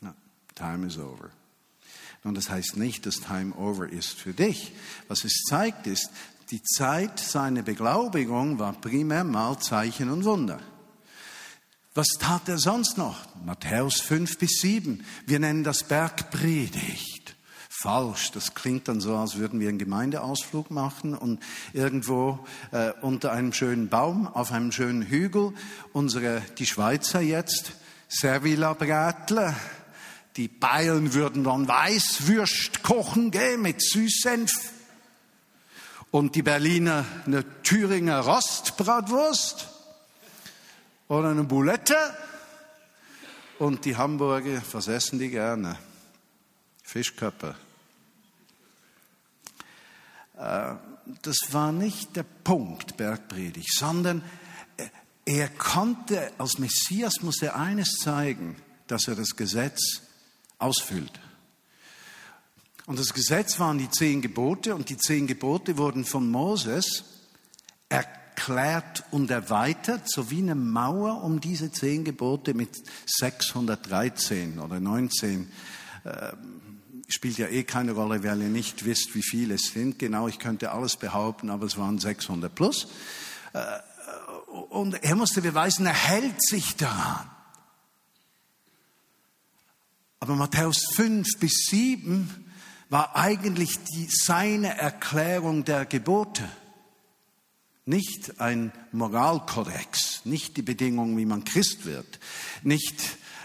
No, 0.00 0.14
time 0.54 0.86
is 0.86 0.96
over. 0.96 1.30
Nun, 2.24 2.34
das 2.34 2.50
heißt 2.50 2.76
nicht, 2.76 3.06
dass 3.06 3.16
Time 3.20 3.54
over 3.54 3.88
ist 3.88 4.18
für 4.18 4.32
dich. 4.32 4.72
Was 5.08 5.24
es 5.24 5.42
zeigt, 5.48 5.86
ist, 5.86 6.10
die 6.50 6.62
Zeit 6.62 7.20
seiner 7.20 7.62
Beglaubigung 7.62 8.58
war 8.58 8.72
primär 8.72 9.24
mal 9.24 9.58
Zeichen 9.58 10.10
und 10.10 10.24
Wunder. 10.24 10.60
Was 11.94 12.08
tat 12.18 12.48
er 12.48 12.58
sonst 12.58 12.98
noch? 12.98 13.16
Matthäus 13.44 14.00
5 14.00 14.38
bis 14.38 14.60
7. 14.60 15.04
Wir 15.26 15.40
nennen 15.40 15.64
das 15.64 15.84
Bergpredigt. 15.84 17.36
Falsch, 17.68 18.30
das 18.32 18.54
klingt 18.54 18.88
dann 18.88 19.00
so, 19.00 19.16
als 19.16 19.36
würden 19.36 19.58
wir 19.58 19.68
einen 19.68 19.78
Gemeindeausflug 19.78 20.70
machen 20.70 21.14
und 21.14 21.40
irgendwo 21.72 22.46
äh, 22.72 22.92
unter 23.00 23.32
einem 23.32 23.52
schönen 23.52 23.88
Baum 23.88 24.28
auf 24.28 24.52
einem 24.52 24.70
schönen 24.70 25.02
Hügel 25.02 25.54
unsere 25.92 26.42
die 26.58 26.66
Schweizer 26.66 27.20
jetzt 27.20 27.72
Servila 28.08 28.74
Brätle 28.74 29.54
die 30.36 30.48
Bayern 30.48 31.12
würden 31.12 31.44
dann 31.44 31.66
Weißwürst 31.66 32.82
kochen, 32.82 33.30
gell, 33.30 33.58
mit 33.58 33.82
Süßsenf. 33.82 34.52
Und 36.10 36.34
die 36.34 36.42
Berliner 36.42 37.04
eine 37.24 37.44
Thüringer 37.62 38.20
Rostbratwurst 38.20 39.68
oder 41.08 41.30
eine 41.30 41.44
Boulette. 41.44 41.96
Und 43.58 43.84
die 43.84 43.96
Hamburger, 43.96 44.62
was 44.72 44.88
essen 44.88 45.18
die 45.18 45.30
gerne? 45.30 45.78
Fischköpfe. 46.82 47.54
Äh, 50.36 50.74
das 51.22 51.36
war 51.50 51.70
nicht 51.70 52.16
der 52.16 52.22
Punkt 52.22 52.96
Bergpredigt, 52.96 53.72
sondern 53.72 54.22
äh, 54.76 54.88
er 55.24 55.48
konnte, 55.48 56.32
als 56.38 56.58
Messias 56.58 57.20
muss 57.20 57.42
er 57.42 57.56
eines 57.56 57.98
zeigen, 58.02 58.56
dass 58.86 59.06
er 59.06 59.14
das 59.14 59.36
Gesetz 59.36 60.02
ausfüllt. 60.58 61.20
Und 62.86 62.98
das 62.98 63.14
Gesetz 63.14 63.58
waren 63.58 63.78
die 63.78 63.90
zehn 63.90 64.22
Gebote 64.22 64.74
und 64.74 64.88
die 64.88 64.96
zehn 64.96 65.26
Gebote 65.26 65.78
wurden 65.78 66.04
von 66.04 66.30
Moses 66.30 67.04
erklärt 67.88 69.04
und 69.10 69.30
erweitert, 69.30 70.10
so 70.10 70.30
wie 70.30 70.38
eine 70.38 70.54
Mauer 70.54 71.22
um 71.22 71.40
diese 71.40 71.70
zehn 71.70 72.04
Gebote 72.04 72.54
mit 72.54 72.70
613 73.06 74.58
oder 74.58 74.80
19. 74.80 75.50
Äh, 76.04 76.32
spielt 77.08 77.38
ja 77.38 77.48
eh 77.48 77.64
keine 77.64 77.92
Rolle, 77.92 78.22
weil 78.24 78.40
ihr 78.42 78.48
nicht 78.48 78.84
wisst, 78.84 79.14
wie 79.14 79.22
viele 79.22 79.54
es 79.54 79.72
sind. 79.72 79.98
Genau, 79.98 80.28
ich 80.28 80.38
könnte 80.38 80.70
alles 80.72 80.96
behaupten, 80.96 81.50
aber 81.50 81.66
es 81.66 81.76
waren 81.76 81.98
600 81.98 82.54
plus. 82.54 82.86
Äh, 83.52 83.60
und 84.70 84.94
er 85.02 85.16
musste 85.16 85.42
beweisen, 85.42 85.86
er 85.86 85.92
hält 85.92 86.42
sich 86.42 86.76
daran. 86.76 87.30
Aber 90.20 90.36
Matthäus 90.36 90.84
5 90.94 91.26
bis 91.38 91.66
7 91.70 92.49
war 92.90 93.16
eigentlich 93.16 93.78
die, 93.84 94.08
seine 94.10 94.76
Erklärung 94.76 95.64
der 95.64 95.86
Gebote. 95.86 96.46
Nicht 97.86 98.40
ein 98.40 98.72
Moralkodex, 98.92 100.22
nicht 100.24 100.56
die 100.56 100.62
Bedingung, 100.62 101.16
wie 101.16 101.24
man 101.24 101.44
Christ 101.44 101.86
wird, 101.86 102.20
nicht 102.62 103.00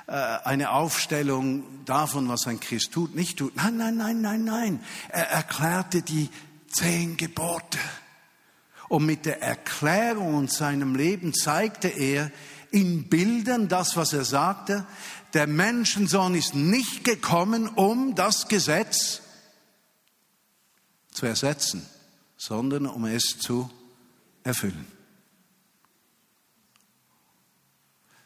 äh, 0.08 0.12
eine 0.12 0.72
Aufstellung 0.72 1.64
davon, 1.86 2.28
was 2.28 2.46
ein 2.48 2.60
Christ 2.60 2.92
tut, 2.92 3.16
nicht 3.16 3.38
tut. 3.38 3.56
Nein, 3.56 3.78
nein, 3.78 3.96
nein, 3.96 4.22
nein, 4.22 4.44
nein. 4.44 4.80
Er 5.10 5.30
erklärte 5.30 6.02
die 6.02 6.30
zehn 6.68 7.16
Gebote. 7.18 7.80
Und 8.88 9.06
mit 9.06 9.26
der 9.26 9.42
Erklärung 9.42 10.36
und 10.36 10.52
seinem 10.52 10.96
Leben 10.96 11.34
zeigte 11.34 11.88
er 11.88 12.32
in 12.72 13.08
Bildern 13.08 13.68
das, 13.68 13.96
was 13.96 14.14
er 14.14 14.26
sagte, 14.26 14.86
der 15.34 15.48
Menschensohn 15.48 16.36
ist 16.36 16.56
nicht 16.56 17.04
gekommen, 17.04 17.68
um 17.68 18.16
das 18.16 18.48
Gesetz 18.48 19.22
zu 21.16 21.26
ersetzen, 21.26 21.86
sondern 22.36 22.86
um 22.86 23.06
es 23.06 23.40
zu 23.40 23.72
erfüllen. 24.44 24.86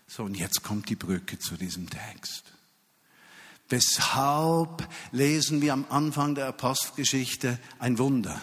So, 0.07 0.23
und 0.23 0.35
jetzt 0.35 0.63
kommt 0.63 0.89
die 0.89 0.95
Brücke 0.95 1.37
zu 1.37 1.55
diesem 1.55 1.87
Text. 1.87 2.51
Weshalb 3.69 4.89
lesen 5.11 5.61
wir 5.61 5.73
am 5.73 5.85
Anfang 5.89 6.33
der 6.33 6.47
Apostelgeschichte 6.47 7.59
ein 7.77 7.99
Wunder? 7.99 8.41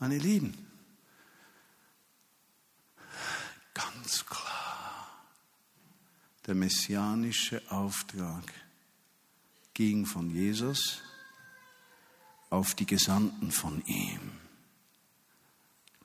Meine 0.00 0.18
Lieben, 0.18 0.66
ganz 3.72 4.26
klar 4.26 5.22
der 6.46 6.56
messianische 6.56 7.62
Auftrag 7.70 8.42
ging 9.72 10.04
von 10.04 10.30
Jesus 10.30 11.02
auf 12.50 12.74
die 12.74 12.86
Gesandten 12.86 13.52
von 13.52 13.82
ihm. 13.86 14.20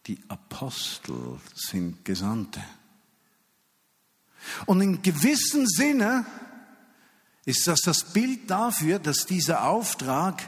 Die 0.06 0.20
Apostel 0.28 1.40
sind 1.56 2.06
Gesandte. 2.06 2.64
Und 4.68 4.82
in 4.82 5.02
gewissem 5.02 5.66
Sinne 5.66 6.26
ist 7.46 7.68
das 7.68 7.82
das 7.82 8.14
Bild 8.14 8.50
dafür, 8.50 9.00
dass 9.00 9.26
dieser 9.26 9.68
Auftrag 9.68 10.48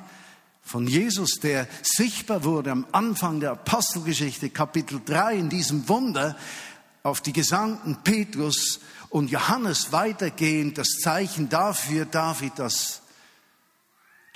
von 0.62 0.86
Jesus, 0.86 1.40
der 1.42 1.68
sichtbar 1.82 2.44
wurde 2.44 2.72
am 2.72 2.86
Anfang 2.92 3.40
der 3.40 3.52
Apostelgeschichte, 3.52 4.50
Kapitel 4.50 5.02
3, 5.04 5.36
in 5.36 5.50
diesem 5.50 5.88
Wunder, 5.90 6.38
auf 7.04 7.22
die 7.22 7.34
Gesandten 7.34 7.98
Petrus 8.04 8.80
und 9.10 9.32
Johannes 9.32 9.92
weitergehend 9.92 10.78
das 10.78 10.90
Zeichen 11.02 11.50
dafür, 11.50 12.06
David, 12.06 12.60
dass 12.60 13.02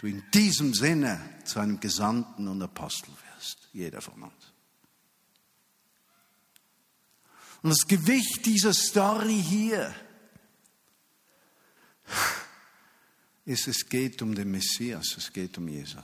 du 0.02 0.08
in 0.08 0.24
diesem 0.32 0.74
Sinne 0.74 1.20
zu 1.46 1.60
einem 1.60 1.80
Gesandten 1.80 2.48
und 2.48 2.62
Apostel 2.62 3.12
wirst, 3.36 3.70
jeder 3.72 4.02
von 4.02 4.24
uns. 4.24 4.52
Und 7.62 7.70
das 7.70 7.88
Gewicht 7.88 8.46
dieser 8.46 8.74
Story 8.74 9.42
hier 9.42 9.94
ist, 13.46 13.68
es 13.68 13.88
geht 13.88 14.24
um 14.24 14.34
den 14.34 14.50
Messias, 14.50 15.16
es 15.18 15.32
geht 15.32 15.58
um 15.60 15.68
Jesus. 15.68 16.04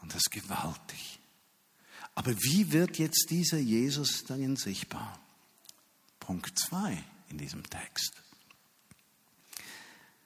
Und 0.00 0.12
das 0.12 0.22
ist 0.26 0.30
gewaltig. 0.32 1.20
Aber 2.16 2.34
wie 2.42 2.72
wird 2.72 2.98
jetzt 2.98 3.28
dieser 3.30 3.58
Jesus 3.58 4.24
dann 4.24 4.56
sichtbar? 4.56 5.20
Punkt 6.18 6.58
zwei 6.58 7.02
in 7.28 7.38
diesem 7.38 7.62
Text. 7.62 8.21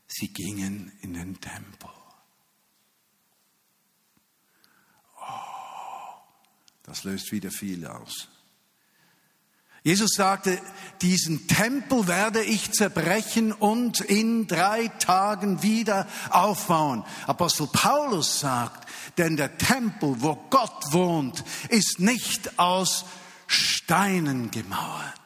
Sie 0.07 0.29
gingen 0.29 0.93
in 1.01 1.15
den 1.15 1.41
Tempel. 1.41 1.91
Oh, 5.21 6.23
das 6.85 7.05
löst 7.05 7.33
wieder 7.33 7.51
viel 7.51 7.87
aus. 7.87 8.29
Jesus 9.87 10.15
sagte, 10.17 10.61
diesen 11.01 11.47
Tempel 11.47 12.09
werde 12.09 12.43
ich 12.43 12.73
zerbrechen 12.73 13.53
und 13.53 14.01
in 14.01 14.49
drei 14.49 14.89
Tagen 14.89 15.63
wieder 15.63 16.09
aufbauen. 16.31 17.05
Apostel 17.29 17.69
Paulus 17.69 18.41
sagt, 18.41 18.89
denn 19.17 19.37
der 19.37 19.59
Tempel, 19.59 20.17
wo 20.19 20.35
Gott 20.51 20.93
wohnt, 20.93 21.45
ist 21.69 22.01
nicht 22.01 22.59
aus 22.59 23.05
Steinen 23.47 24.51
gemauert, 24.51 25.21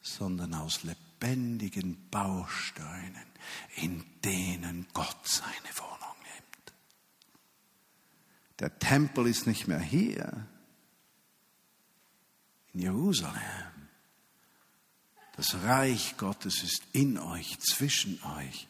sondern 0.00 0.54
aus 0.54 0.84
lebendigen 1.20 2.08
Bausteinen, 2.10 3.26
in 3.76 4.04
denen 4.24 4.86
Gott 4.92 5.26
seine 5.26 5.76
Wohnung 5.76 6.16
nimmt. 6.34 6.72
Der 8.60 8.78
Tempel 8.78 9.26
ist 9.26 9.46
nicht 9.46 9.68
mehr 9.68 9.80
hier, 9.80 10.46
in 12.74 12.80
Jerusalem. 12.80 13.42
Das 15.36 15.54
Reich 15.62 16.16
Gottes 16.16 16.62
ist 16.62 16.82
in 16.92 17.18
euch, 17.18 17.58
zwischen 17.60 18.22
euch. 18.24 18.66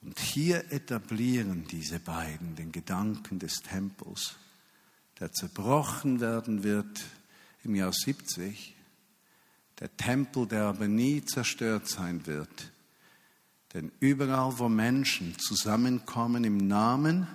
Und 0.00 0.18
hier 0.18 0.72
etablieren 0.72 1.66
diese 1.68 2.00
beiden 2.00 2.56
den 2.56 2.72
Gedanken 2.72 3.38
des 3.38 3.60
Tempels, 3.60 4.34
der 5.20 5.30
zerbrochen 5.30 6.20
werden 6.20 6.64
wird 6.64 7.04
im 7.62 7.76
Jahr 7.76 7.92
70, 7.92 8.74
der 9.80 9.96
Tempel, 9.96 10.46
der 10.46 10.64
aber 10.64 10.88
nie 10.88 11.24
zerstört 11.24 11.88
sein 11.88 12.26
wird. 12.26 12.72
Denn 13.74 13.90
überall, 14.00 14.58
wo 14.58 14.68
Menschen 14.68 15.38
zusammenkommen 15.38 16.44
im 16.44 16.58
Namen 16.58 17.26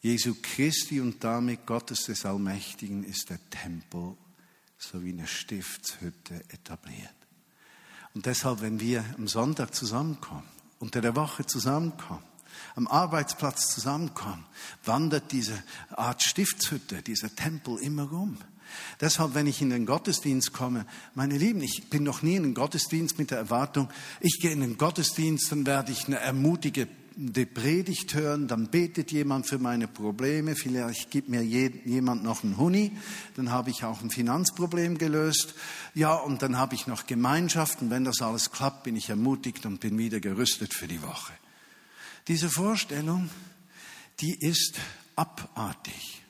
Jesu 0.00 0.34
Christi 0.40 1.00
und 1.00 1.22
damit 1.24 1.66
Gottes 1.66 2.04
des 2.04 2.26
Allmächtigen 2.26 3.04
ist 3.04 3.30
der 3.30 3.38
Tempel 3.50 4.16
so 4.78 5.02
wie 5.02 5.12
eine 5.12 5.26
Stiftshütte 5.26 6.34
etabliert. 6.48 7.14
Und 8.14 8.26
deshalb, 8.26 8.60
wenn 8.60 8.80
wir 8.80 9.04
am 9.16 9.28
Sonntag 9.28 9.74
zusammenkommen, 9.74 10.48
unter 10.78 11.00
der 11.00 11.16
Woche 11.16 11.46
zusammenkommen, 11.46 12.22
am 12.74 12.86
Arbeitsplatz 12.86 13.68
zusammenkommen, 13.74 14.44
wandert 14.84 15.32
diese 15.32 15.62
Art 15.90 16.22
Stiftshütte, 16.22 17.02
dieser 17.02 17.34
Tempel 17.34 17.78
immer 17.78 18.04
rum. 18.04 18.38
Deshalb, 19.00 19.34
wenn 19.34 19.46
ich 19.46 19.62
in 19.62 19.70
den 19.70 19.86
Gottesdienst 19.86 20.52
komme, 20.52 20.86
meine 21.14 21.36
Lieben, 21.36 21.60
ich 21.60 21.88
bin 21.90 22.02
noch 22.02 22.22
nie 22.22 22.36
in 22.36 22.42
den 22.42 22.54
Gottesdienst 22.54 23.18
mit 23.18 23.30
der 23.30 23.38
Erwartung, 23.38 23.88
ich 24.20 24.38
gehe 24.40 24.52
in 24.52 24.60
den 24.60 24.78
Gottesdienst, 24.78 25.50
dann 25.52 25.66
werde 25.66 25.92
ich 25.92 26.06
eine 26.06 26.18
ermutige 26.18 26.88
die 27.18 27.46
Predigt 27.46 28.12
hören, 28.12 28.46
dann 28.46 28.68
betet 28.68 29.10
jemand 29.10 29.48
für 29.48 29.58
meine 29.58 29.88
Probleme, 29.88 30.54
vielleicht 30.54 31.10
gibt 31.10 31.30
mir 31.30 31.42
jemand 31.42 32.22
noch 32.22 32.44
einen 32.44 32.58
Huni, 32.58 32.92
dann 33.36 33.50
habe 33.50 33.70
ich 33.70 33.84
auch 33.84 34.02
ein 34.02 34.10
Finanzproblem 34.10 34.98
gelöst. 34.98 35.54
Ja, 35.94 36.14
und 36.14 36.42
dann 36.42 36.58
habe 36.58 36.74
ich 36.74 36.86
noch 36.86 37.06
Gemeinschaft 37.06 37.80
und 37.80 37.88
wenn 37.88 38.04
das 38.04 38.20
alles 38.20 38.52
klappt, 38.52 38.84
bin 38.84 38.96
ich 38.96 39.08
ermutigt 39.08 39.64
und 39.64 39.80
bin 39.80 39.96
wieder 39.96 40.20
gerüstet 40.20 40.74
für 40.74 40.86
die 40.86 41.02
Woche. 41.02 41.32
Diese 42.28 42.50
Vorstellung, 42.50 43.30
die 44.20 44.34
ist 44.34 44.74
abartig. 45.14 46.22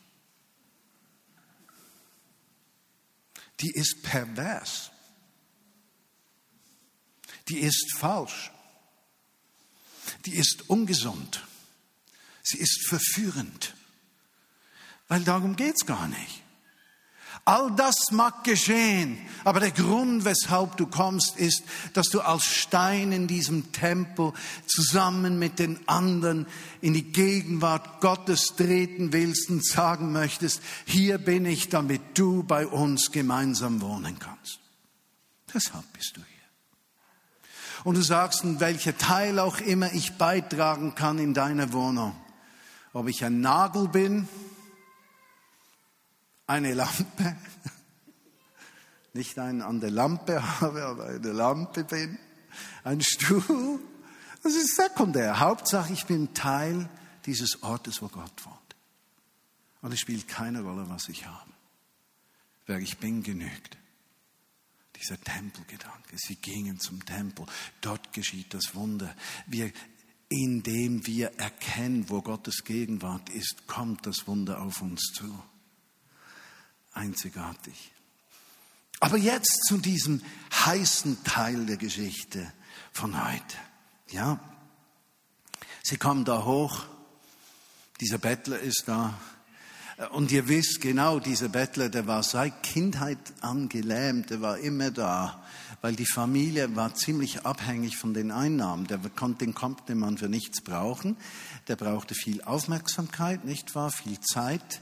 Die 3.60 3.70
ist 3.70 4.02
pervers. 4.02 4.90
Die 7.48 7.58
ist 7.58 7.96
falsch 7.96 8.50
die 10.26 10.34
ist 10.34 10.68
ungesund. 10.68 11.46
Sie 12.42 12.58
ist 12.58 12.86
verführend. 12.88 13.74
Weil 15.08 15.22
darum 15.22 15.56
geht's 15.56 15.86
gar 15.86 16.08
nicht. 16.08 16.42
All 17.48 17.70
das 17.76 18.10
mag 18.10 18.42
geschehen, 18.42 19.18
aber 19.44 19.60
der 19.60 19.70
Grund, 19.70 20.24
weshalb 20.24 20.76
du 20.78 20.86
kommst, 20.88 21.36
ist, 21.36 21.62
dass 21.92 22.08
du 22.08 22.20
als 22.20 22.44
Stein 22.44 23.12
in 23.12 23.28
diesem 23.28 23.70
Tempel 23.70 24.32
zusammen 24.66 25.38
mit 25.38 25.60
den 25.60 25.78
anderen 25.88 26.46
in 26.80 26.92
die 26.92 27.04
Gegenwart 27.04 28.00
Gottes 28.00 28.56
treten 28.56 29.12
willst 29.12 29.48
und 29.48 29.64
sagen 29.64 30.10
möchtest, 30.10 30.60
hier 30.86 31.18
bin 31.18 31.46
ich, 31.46 31.68
damit 31.68 32.18
du 32.18 32.42
bei 32.42 32.66
uns 32.66 33.12
gemeinsam 33.12 33.80
wohnen 33.80 34.18
kannst. 34.18 34.58
Deshalb 35.54 35.84
bist 35.92 36.16
du 36.16 36.20
hier 36.22 36.36
und 37.84 37.94
du 37.94 38.02
sagst, 38.02 38.42
in 38.42 38.58
welcher 38.58 38.98
Teil 38.98 39.38
auch 39.38 39.60
immer 39.60 39.92
ich 39.92 40.14
beitragen 40.14 40.96
kann 40.96 41.20
in 41.20 41.32
deiner 41.32 41.72
Wohnung. 41.72 42.16
Ob 42.92 43.06
ich 43.06 43.24
ein 43.24 43.40
Nagel 43.40 43.86
bin, 43.86 44.28
eine 46.46 46.74
Lampe, 46.74 47.36
nicht 49.12 49.38
einen 49.38 49.62
an 49.62 49.80
der 49.80 49.90
Lampe 49.90 50.60
habe, 50.60 50.84
aber 50.86 51.06
eine 51.06 51.32
Lampe 51.32 51.84
bin, 51.84 52.18
ein 52.84 53.00
Stuhl. 53.00 53.80
Das 54.42 54.54
ist 54.54 54.76
sekundär. 54.76 55.40
Hauptsache, 55.40 55.92
ich 55.92 56.06
bin 56.06 56.32
Teil 56.34 56.88
dieses 57.24 57.62
Ortes, 57.62 58.00
wo 58.00 58.08
Gott 58.08 58.44
wohnt. 58.44 58.56
Und 59.82 59.92
es 59.92 60.00
spielt 60.00 60.28
keine 60.28 60.62
Rolle, 60.62 60.88
was 60.88 61.08
ich 61.08 61.26
habe. 61.26 61.50
Wer 62.66 62.78
ich 62.78 62.98
bin, 62.98 63.22
genügt. 63.22 63.76
Dieser 64.96 65.20
Tempelgedanke. 65.20 66.16
Sie 66.16 66.36
gingen 66.36 66.80
zum 66.80 67.04
Tempel. 67.04 67.46
Dort 67.80 68.12
geschieht 68.12 68.54
das 68.54 68.74
Wunder. 68.74 69.14
Wir, 69.46 69.70
indem 70.28 71.06
wir 71.06 71.38
erkennen, 71.38 72.08
wo 72.08 72.22
Gottes 72.22 72.64
Gegenwart 72.64 73.28
ist, 73.30 73.66
kommt 73.66 74.06
das 74.06 74.26
Wunder 74.26 74.60
auf 74.62 74.80
uns 74.80 75.12
zu. 75.12 75.42
Einzigartig. 76.96 77.92
Aber 79.00 79.18
jetzt 79.18 79.64
zu 79.68 79.76
diesem 79.76 80.22
heißen 80.52 81.22
Teil 81.24 81.66
der 81.66 81.76
Geschichte 81.76 82.50
von 82.90 83.22
heute. 83.22 83.56
Ja, 84.08 84.40
sie 85.82 85.98
kommen 85.98 86.24
da 86.24 86.44
hoch. 86.44 86.86
Dieser 88.00 88.16
Bettler 88.16 88.58
ist 88.58 88.84
da. 88.86 89.12
Und 90.12 90.32
ihr 90.32 90.48
wisst 90.48 90.80
genau, 90.80 91.20
dieser 91.20 91.48
Bettler, 91.48 91.90
der 91.90 92.06
war 92.06 92.22
seit 92.22 92.62
Kindheit 92.62 93.18
an 93.40 93.68
gelähmt, 93.68 94.30
der 94.30 94.40
war 94.42 94.58
immer 94.58 94.90
da, 94.90 95.42
weil 95.80 95.96
die 95.96 96.06
Familie 96.06 96.76
war 96.76 96.94
ziemlich 96.94 97.44
abhängig 97.44 97.96
von 97.96 98.14
den 98.14 98.30
Einnahmen. 98.30 98.86
Der, 98.86 98.98
den 98.98 99.54
konnte 99.54 99.94
man 99.94 100.18
für 100.18 100.28
nichts 100.28 100.62
brauchen. 100.62 101.16
Der 101.68 101.76
brauchte 101.76 102.14
viel 102.14 102.42
Aufmerksamkeit, 102.42 103.44
nicht 103.44 103.74
wahr? 103.74 103.90
Viel 103.90 104.20
Zeit. 104.20 104.80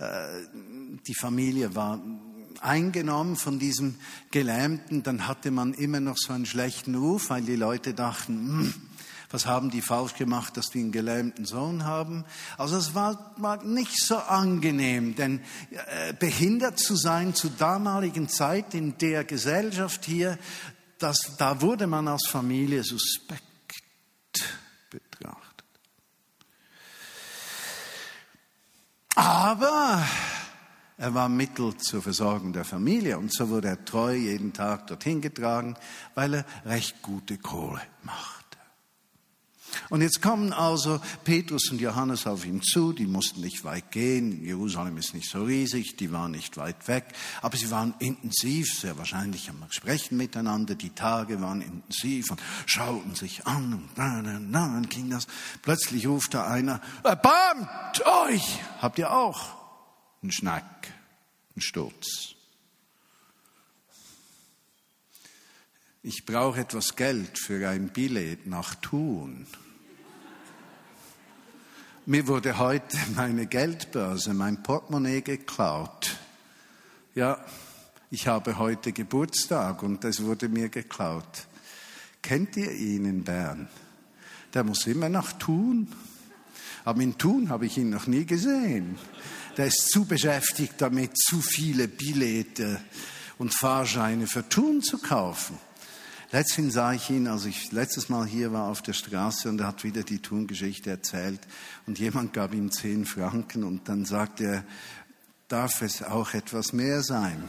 Die 0.00 1.14
Familie 1.14 1.74
war 1.74 2.00
eingenommen 2.60 3.36
von 3.36 3.58
diesem 3.58 3.96
Gelähmten. 4.30 5.02
Dann 5.02 5.26
hatte 5.26 5.50
man 5.50 5.74
immer 5.74 6.00
noch 6.00 6.16
so 6.16 6.32
einen 6.32 6.46
schlechten 6.46 6.94
Ruf, 6.94 7.30
weil 7.30 7.42
die 7.42 7.56
Leute 7.56 7.94
dachten, 7.94 8.34
hm, 8.34 8.74
was 9.30 9.46
haben 9.46 9.70
die 9.70 9.82
falsch 9.82 10.14
gemacht, 10.14 10.56
dass 10.56 10.70
die 10.70 10.80
einen 10.80 10.92
gelähmten 10.92 11.44
Sohn 11.44 11.84
haben? 11.84 12.24
Also 12.58 12.76
es 12.76 12.94
war, 12.94 13.34
war 13.36 13.62
nicht 13.62 13.96
so 13.96 14.16
angenehm, 14.16 15.14
denn 15.14 15.40
äh, 15.70 16.12
behindert 16.14 16.78
zu 16.78 16.96
sein 16.96 17.34
zur 17.34 17.50
damaligen 17.50 18.28
Zeit 18.28 18.74
in 18.74 18.98
der 18.98 19.24
Gesellschaft 19.24 20.04
hier, 20.04 20.38
das, 20.98 21.36
da 21.38 21.62
wurde 21.62 21.86
man 21.86 22.08
als 22.08 22.26
Familie 22.26 22.82
suspekt 22.82 23.42
betrachtet. 24.90 25.64
Aber 29.16 30.02
er 30.96 31.14
war 31.14 31.28
Mittel 31.28 31.76
zur 31.76 32.02
Versorgung 32.02 32.52
der 32.52 32.64
Familie 32.64 33.18
und 33.18 33.32
so 33.32 33.48
wurde 33.48 33.68
er 33.68 33.84
treu 33.84 34.14
jeden 34.14 34.52
Tag 34.52 34.86
dorthin 34.86 35.20
getragen, 35.20 35.76
weil 36.14 36.34
er 36.34 36.44
recht 36.64 37.00
gute 37.02 37.38
Kohle 37.38 37.80
macht. 38.02 38.39
Und 39.88 40.02
jetzt 40.02 40.22
kommen 40.22 40.52
also 40.52 41.00
Petrus 41.24 41.70
und 41.70 41.80
Johannes 41.80 42.26
auf 42.26 42.44
ihn 42.44 42.62
zu, 42.62 42.92
die 42.92 43.06
mussten 43.06 43.40
nicht 43.40 43.64
weit 43.64 43.90
gehen, 43.90 44.44
Jerusalem 44.44 44.96
ist 44.96 45.14
nicht 45.14 45.30
so 45.30 45.44
riesig, 45.44 45.96
die 45.96 46.12
waren 46.12 46.32
nicht 46.32 46.56
weit 46.56 46.88
weg, 46.88 47.06
aber 47.42 47.56
sie 47.56 47.70
waren 47.70 47.94
intensiv, 47.98 48.72
sehr 48.72 48.98
wahrscheinlich 48.98 49.48
am 49.50 49.64
Sprechen 49.70 50.16
miteinander, 50.16 50.74
die 50.74 50.90
Tage 50.90 51.40
waren 51.40 51.60
intensiv 51.60 52.30
und 52.30 52.40
schauten 52.66 53.14
sich 53.14 53.46
an 53.46 53.74
und 53.74 53.90
dann, 53.96 54.52
dann 54.52 54.88
ging 54.88 55.10
das. 55.10 55.26
Plötzlich 55.62 56.06
ruft 56.06 56.34
da 56.34 56.46
einer, 56.46 56.80
erbarmt 57.02 58.04
euch! 58.26 58.60
Habt 58.80 58.98
ihr 58.98 59.12
auch 59.12 59.40
einen 60.22 60.32
Schnack, 60.32 60.92
einen 61.54 61.62
Sturz? 61.62 62.39
Ich 66.02 66.24
brauche 66.24 66.60
etwas 66.60 66.96
Geld 66.96 67.38
für 67.38 67.68
ein 67.68 67.88
Billett 67.88 68.46
nach 68.46 68.74
Thun. 68.76 69.46
Mir 72.06 72.26
wurde 72.26 72.56
heute 72.56 72.96
meine 73.14 73.46
Geldbörse, 73.46 74.32
mein 74.32 74.62
Portemonnaie 74.62 75.20
geklaut. 75.20 76.16
Ja, 77.14 77.44
ich 78.10 78.26
habe 78.26 78.56
heute 78.56 78.92
Geburtstag 78.92 79.82
und 79.82 80.02
das 80.02 80.22
wurde 80.22 80.48
mir 80.48 80.70
geklaut. 80.70 81.46
Kennt 82.22 82.56
ihr 82.56 82.72
ihn 82.72 83.04
in 83.04 83.22
Bern? 83.22 83.68
Der 84.54 84.64
muss 84.64 84.86
immer 84.86 85.10
nach 85.10 85.34
Thun. 85.34 85.86
Aber 86.82 87.02
in 87.02 87.18
Thun 87.18 87.50
habe 87.50 87.66
ich 87.66 87.76
ihn 87.76 87.90
noch 87.90 88.06
nie 88.06 88.24
gesehen. 88.24 88.98
Der 89.58 89.66
ist 89.66 89.90
zu 89.90 90.06
beschäftigt 90.06 90.76
damit, 90.78 91.18
zu 91.18 91.42
viele 91.42 91.88
Billette 91.88 92.80
und 93.36 93.52
Fahrscheine 93.52 94.26
für 94.26 94.48
Thun 94.48 94.80
zu 94.80 94.96
kaufen. 94.96 95.58
Letztens 96.32 96.74
sah 96.74 96.92
ich 96.92 97.10
ihn, 97.10 97.26
als 97.26 97.44
ich 97.44 97.72
letztes 97.72 98.08
Mal 98.08 98.24
hier 98.24 98.52
war 98.52 98.68
auf 98.68 98.82
der 98.82 98.92
Straße 98.92 99.48
und 99.48 99.60
er 99.60 99.66
hat 99.66 99.82
wieder 99.82 100.04
die 100.04 100.20
Tungeschichte 100.20 100.88
erzählt 100.88 101.40
und 101.86 101.98
jemand 101.98 102.32
gab 102.32 102.54
ihm 102.54 102.70
zehn 102.70 103.04
Franken 103.04 103.64
und 103.64 103.88
dann 103.88 104.04
sagte 104.04 104.44
er, 104.44 104.64
darf 105.48 105.82
es 105.82 106.04
auch 106.04 106.32
etwas 106.34 106.72
mehr 106.72 107.02
sein? 107.02 107.48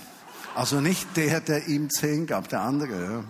Also 0.56 0.82
nicht 0.82 1.16
der, 1.16 1.42
der 1.42 1.68
ihm 1.68 1.92
zehn 1.92 2.26
gab, 2.26 2.50
der 2.50 2.62
andere. 2.62 3.04
Ja. 3.04 3.24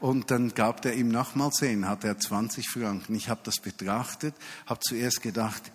Und 0.00 0.32
dann 0.32 0.52
gab 0.54 0.84
er 0.84 0.94
ihm 0.94 1.08
nochmal 1.08 1.52
zehn, 1.52 1.88
hat 1.88 2.02
er 2.02 2.18
20 2.18 2.68
Franken. 2.68 3.14
Ich 3.14 3.28
habe 3.28 3.40
das 3.44 3.60
betrachtet, 3.60 4.34
habe 4.66 4.80
zuerst 4.80 5.22
gedacht, 5.22 5.70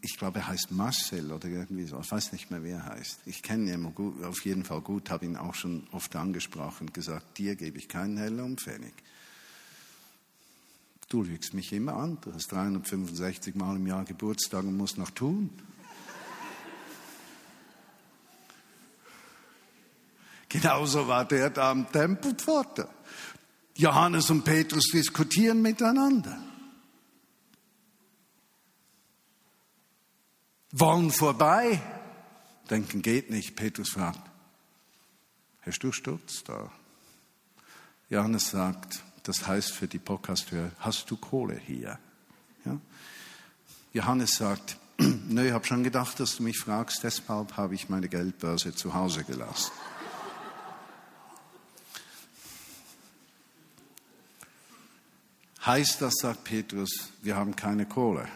ich 0.00 0.18
glaube, 0.18 0.40
er 0.40 0.48
heißt 0.48 0.72
Marcel 0.72 1.30
oder 1.30 1.48
irgendwie 1.48 1.84
so. 1.84 2.00
Ich 2.00 2.10
weiß 2.10 2.32
nicht 2.32 2.50
mehr, 2.50 2.64
wer 2.64 2.78
er 2.78 2.86
heißt. 2.86 3.20
Ich 3.26 3.42
kenne 3.42 3.72
ihn 3.72 3.94
gut, 3.94 4.24
auf 4.24 4.44
jeden 4.44 4.64
Fall 4.64 4.80
gut, 4.80 5.10
habe 5.10 5.24
ihn 5.24 5.36
auch 5.36 5.54
schon 5.54 5.86
oft 5.92 6.16
angesprochen 6.16 6.88
und 6.88 6.94
gesagt, 6.94 7.38
dir 7.38 7.54
gebe 7.54 7.78
ich 7.78 7.88
keinen 7.88 8.16
Heller 8.16 8.48
Pfennig. 8.56 8.92
Du 11.08 11.22
lügst 11.22 11.54
mich 11.54 11.72
immer 11.72 11.94
an. 11.94 12.18
Du 12.20 12.34
hast 12.34 12.50
365 12.52 13.54
Mal 13.54 13.76
im 13.76 13.86
Jahr 13.86 14.04
Geburtstag 14.04 14.64
und 14.64 14.76
musst 14.76 14.98
noch 14.98 15.10
tun. 15.10 15.48
Genauso 20.48 21.06
war 21.06 21.24
der 21.24 21.50
da 21.50 21.70
am 21.70 21.88
Tempelpforte. 21.90 22.88
Johannes 23.76 24.28
und 24.28 24.44
Petrus 24.44 24.88
diskutieren 24.92 25.62
miteinander. 25.62 26.47
Wollen 30.72 31.10
vorbei. 31.10 31.80
Denken 32.70 33.02
geht 33.02 33.30
nicht. 33.30 33.56
Petrus 33.56 33.90
fragt, 33.90 34.20
hast 35.62 35.78
du 35.80 35.92
Sturz 35.92 36.44
da? 36.44 36.70
Johannes 38.10 38.50
sagt, 38.50 39.02
das 39.22 39.46
heißt 39.46 39.72
für 39.72 39.86
die 39.86 39.98
Podcast-Hörer, 39.98 40.72
hast 40.78 41.10
du 41.10 41.16
Kohle 41.16 41.58
hier? 41.58 41.98
Ja? 42.64 42.78
Johannes 43.92 44.36
sagt, 44.36 44.78
nö, 44.98 45.46
ich 45.46 45.52
habe 45.52 45.66
schon 45.66 45.84
gedacht, 45.84 46.18
dass 46.20 46.36
du 46.36 46.42
mich 46.42 46.58
fragst, 46.58 47.02
deshalb 47.02 47.56
habe 47.56 47.74
ich 47.74 47.88
meine 47.88 48.08
Geldbörse 48.08 48.74
zu 48.74 48.94
Hause 48.94 49.24
gelassen. 49.24 49.72
heißt 55.68 56.00
das, 56.00 56.14
sagt 56.14 56.44
Petrus, 56.44 57.10
wir 57.20 57.36
haben 57.36 57.54
keine 57.54 57.84
Kohle? 57.84 58.26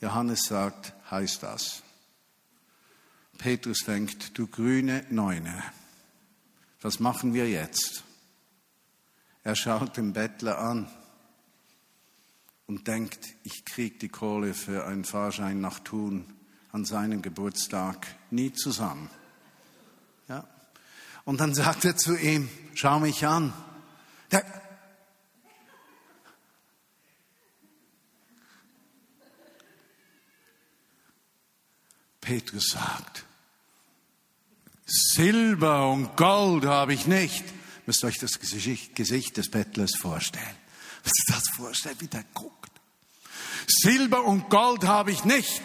Johannes 0.00 0.42
sagt, 0.44 0.94
heißt 1.10 1.42
das. 1.42 1.82
Petrus 3.38 3.84
denkt, 3.86 4.38
du 4.38 4.46
grüne 4.46 5.04
Neune, 5.10 5.62
was 6.80 7.00
machen 7.00 7.34
wir 7.34 7.48
jetzt? 7.48 8.04
Er 9.42 9.54
schaut 9.54 9.96
den 9.96 10.12
Bettler 10.12 10.58
an 10.58 10.90
und 12.66 12.86
denkt, 12.86 13.34
ich 13.42 13.64
krieg 13.64 13.98
die 14.00 14.08
Kohle 14.08 14.54
für 14.54 14.86
einen 14.86 15.04
Fahrschein 15.04 15.60
nach 15.60 15.80
Thun 15.80 16.32
an 16.72 16.84
seinem 16.84 17.22
Geburtstag 17.22 18.06
nie 18.30 18.52
zusammen. 18.52 19.10
Ja? 20.28 20.46
Und 21.24 21.40
dann 21.40 21.54
sagt 21.54 21.84
er 21.84 21.96
zu 21.96 22.16
ihm, 22.16 22.48
schau 22.74 23.00
mich 23.00 23.26
an. 23.26 23.52
Der, 24.30 24.44
Petrus 32.30 32.68
sagt, 32.68 33.24
Silber 34.86 35.90
und 35.90 36.16
Gold 36.16 36.64
habe 36.64 36.94
ich 36.94 37.08
nicht. 37.08 37.42
Müsst 37.86 38.04
ihr 38.04 38.06
euch 38.06 38.20
das 38.20 38.38
Gesicht 38.38 39.36
des 39.36 39.50
Bettlers 39.50 39.96
vorstellen. 39.98 40.56
Müsst 41.04 41.28
ihr 41.28 41.34
das 41.34 41.48
vorstellen, 41.48 41.96
wie 41.98 42.06
der 42.06 42.22
guckt. 42.32 42.70
Silber 43.66 44.24
und 44.24 44.48
Gold 44.48 44.84
habe 44.84 45.10
ich 45.10 45.24
nicht. 45.24 45.60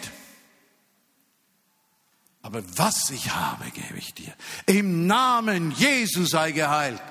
Aber 2.42 2.64
was 2.76 3.10
ich 3.10 3.32
habe, 3.32 3.70
gebe 3.70 3.98
ich 3.98 4.12
dir. 4.14 4.34
Im 4.66 5.06
Namen 5.06 5.70
Jesu 5.70 6.24
sei 6.24 6.50
geheilt. 6.50 7.02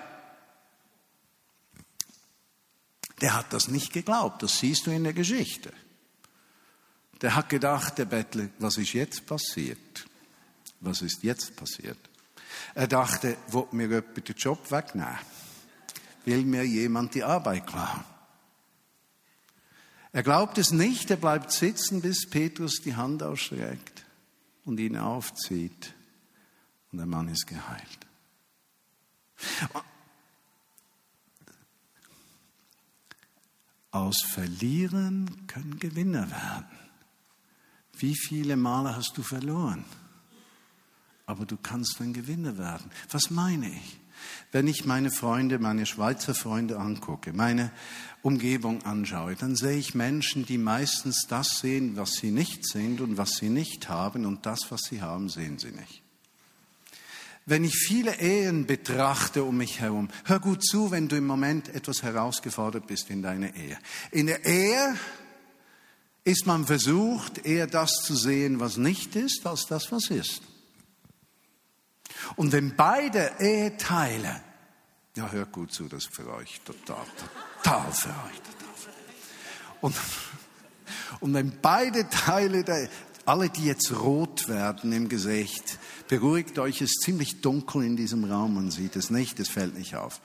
Der 3.22 3.36
hat 3.36 3.54
das 3.54 3.70
nicht 3.70 3.94
geglaubt. 3.94 4.44
Das 4.44 4.60
siehst 4.60 4.86
du 4.86 4.92
in 4.92 5.06
der 5.06 5.14
Geschichte. 5.14 5.72
Der 7.22 7.36
hat 7.36 7.50
gedacht, 7.50 7.98
der 7.98 8.06
Bettler, 8.06 8.50
was 8.60 8.78
ist 8.78 8.94
jetzt 8.94 9.26
passiert? 9.26 10.06
Was 10.82 11.02
ist 11.02 11.24
jetzt 11.24 11.56
passiert? 11.56 11.98
Er 12.74 12.88
dachte, 12.88 13.38
wo 13.48 13.68
mir 13.72 13.88
jemand 13.88 14.28
den 14.28 14.36
Job 14.36 14.72
wegnehmen? 14.72 15.18
Will 16.26 16.44
mir 16.44 16.64
jemand 16.64 17.16
die 17.16 17.24
Arbeit 17.24 17.68
klauen? 17.68 18.04
Er 20.12 20.24
glaubt 20.24 20.58
es 20.58 20.72
nicht, 20.72 21.12
er 21.12 21.18
bleibt 21.18 21.52
sitzen, 21.52 22.02
bis 22.02 22.30
Petrus 22.30 22.82
die 22.82 22.96
Hand 22.96 23.22
ausstreckt 23.22 24.06
und 24.64 24.80
ihn 24.80 24.98
aufzieht. 24.98 25.94
Und 26.92 27.00
der 27.00 27.06
Mann 27.06 27.28
ist 27.28 27.48
geheilt. 27.48 28.00
Aus 33.92 34.22
Verlieren 34.22 35.48
können 35.48 35.80
Gewinner 35.80 36.30
werden. 36.30 36.85
Wie 38.00 38.16
viele 38.16 38.56
Male 38.56 38.96
hast 38.96 39.18
du 39.18 39.24
verloren? 39.24 39.86
Aber 41.26 41.46
du 41.46 41.58
kannst 41.58 42.00
ein 42.02 42.14
Gewinner 42.14 42.58
werden. 42.58 42.92
Was 43.12 43.32
meine 43.32 43.68
ich? 43.68 44.00
Wenn 44.52 44.68
ich 44.68 44.86
meine 44.86 45.12
Freunde, 45.12 45.60
meine 45.60 45.86
Schweizer 45.86 46.34
Freunde 46.34 46.80
angucke, 46.80 47.34
meine 47.34 47.72
Umgebung 48.22 48.84
anschaue, 48.84 49.36
dann 49.36 49.56
sehe 49.56 49.78
ich 49.78 49.96
Menschen, 49.96 50.46
die 50.46 50.58
meistens 50.58 51.26
das 51.28 51.60
sehen, 51.60 51.98
was 51.98 52.14
sie 52.14 52.32
nicht 52.32 52.66
sind 52.68 53.02
und 53.02 53.18
was 53.18 53.38
sie 53.38 53.50
nicht 53.50 53.90
haben 53.90 54.26
und 54.26 54.46
das, 54.46 54.72
was 54.72 54.82
sie 54.90 55.02
haben, 55.02 55.30
sehen 55.30 55.60
sie 55.60 55.72
nicht. 55.72 56.02
Wenn 57.48 57.64
ich 57.64 57.76
viele 57.76 58.20
Ehen 58.20 58.66
betrachte 58.66 59.44
um 59.44 59.58
mich 59.58 59.80
herum, 59.80 60.10
hör 60.24 60.40
gut 60.40 60.66
zu, 60.66 60.90
wenn 60.90 61.08
du 61.08 61.16
im 61.16 61.28
Moment 61.28 61.70
etwas 61.70 62.02
herausgefordert 62.02 62.88
bist 62.88 63.12
in 63.12 63.22
deiner 63.22 63.56
Ehe. 63.56 63.78
In 64.10 64.26
der 64.26 64.44
Ehe 64.46 64.96
ist 66.26 66.48
man 66.48 66.66
versucht, 66.66 67.46
eher 67.46 67.68
das 67.68 67.92
zu 68.04 68.16
sehen, 68.16 68.60
was 68.60 68.78
nicht 68.78 69.16
ist, 69.16 69.46
als 69.46 69.68
das, 69.68 69.92
was 69.92 70.10
ist. 70.10 70.42
Und 72.36 72.52
wenn 72.52 72.76
beide 72.76 73.32
Eheteile, 73.40 74.42
ja, 75.16 75.32
hört 75.32 75.52
gut 75.52 75.72
zu, 75.72 75.88
das 75.88 76.06
ist 76.06 76.16
für 76.16 76.28
euch 76.34 76.60
total, 76.66 77.06
total 77.64 77.92
für 77.94 78.10
euch, 78.10 78.42
total 78.42 78.76
für 78.76 78.90
euch. 78.90 79.82
Und, 79.82 79.96
und 81.20 81.34
wenn 81.36 81.62
beide 81.62 82.10
Teile, 82.10 82.64
der, 82.64 82.90
alle, 83.26 83.50
die 83.50 83.66
jetzt 83.66 83.92
rot 83.92 84.50
werden 84.50 84.92
im 84.92 85.08
Gesicht, 85.08 85.78
beruhigt 86.08 86.58
euch, 86.58 86.82
es 86.82 86.90
ist 86.90 87.02
ziemlich 87.04 87.42
dunkel 87.42 87.84
in 87.84 87.96
diesem 87.96 88.24
Raum, 88.24 88.56
man 88.56 88.72
sieht 88.72 88.96
es 88.96 89.12
nicht, 89.12 89.40
es 89.40 89.50
fällt 89.50 89.78
nicht 89.78 89.96
auf. 89.96 90.22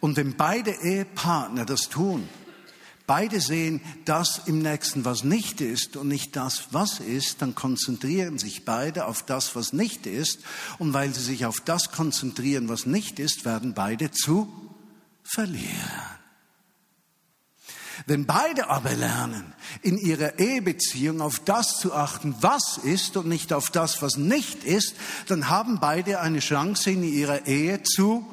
Und 0.00 0.16
wenn 0.16 0.36
beide 0.36 0.72
Ehepartner 0.72 1.64
das 1.64 1.88
tun, 1.88 2.28
beide 3.06 3.40
sehen 3.40 3.80
das 4.04 4.42
im 4.46 4.60
Nächsten, 4.60 5.04
was 5.04 5.24
nicht 5.24 5.60
ist 5.60 5.96
und 5.96 6.08
nicht 6.08 6.36
das, 6.36 6.68
was 6.70 7.00
ist, 7.00 7.42
dann 7.42 7.54
konzentrieren 7.54 8.38
sich 8.38 8.64
beide 8.64 9.06
auf 9.06 9.22
das, 9.22 9.54
was 9.56 9.72
nicht 9.72 10.06
ist. 10.06 10.40
Und 10.78 10.92
weil 10.92 11.14
sie 11.14 11.22
sich 11.22 11.46
auf 11.46 11.60
das 11.60 11.92
konzentrieren, 11.92 12.68
was 12.68 12.86
nicht 12.86 13.18
ist, 13.18 13.44
werden 13.44 13.74
beide 13.74 14.10
zu 14.10 14.52
verlieren. 15.22 16.12
Wenn 18.06 18.26
beide 18.26 18.68
aber 18.68 18.94
lernen, 18.94 19.52
in 19.82 19.96
ihrer 19.96 20.38
Ehebeziehung 20.38 21.20
auf 21.20 21.38
das 21.40 21.78
zu 21.78 21.94
achten, 21.94 22.34
was 22.40 22.78
ist 22.82 23.16
und 23.16 23.28
nicht 23.28 23.52
auf 23.52 23.70
das, 23.70 24.02
was 24.02 24.16
nicht 24.16 24.64
ist, 24.64 24.94
dann 25.28 25.48
haben 25.48 25.78
beide 25.78 26.20
eine 26.20 26.40
Chance 26.40 26.90
in 26.90 27.04
ihrer 27.04 27.46
Ehe 27.46 27.82
zu 27.82 28.26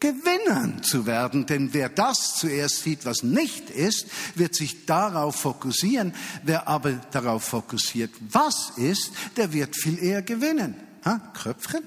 gewinnen 0.00 0.82
zu 0.82 1.06
werden. 1.06 1.46
Denn 1.46 1.72
wer 1.72 1.88
das 1.88 2.36
zuerst 2.36 2.82
sieht, 2.82 3.04
was 3.04 3.22
nicht 3.22 3.70
ist, 3.70 4.06
wird 4.34 4.54
sich 4.54 4.86
darauf 4.86 5.36
fokussieren. 5.36 6.14
Wer 6.42 6.66
aber 6.66 6.92
darauf 6.92 7.44
fokussiert, 7.44 8.10
was 8.20 8.70
ist, 8.76 9.12
der 9.36 9.52
wird 9.52 9.76
viel 9.76 10.02
eher 10.02 10.22
gewinnen. 10.22 10.74
Ha? 11.04 11.20
Köpfchen? 11.34 11.86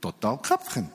Total 0.00 0.38
Köpfchen. 0.38 0.90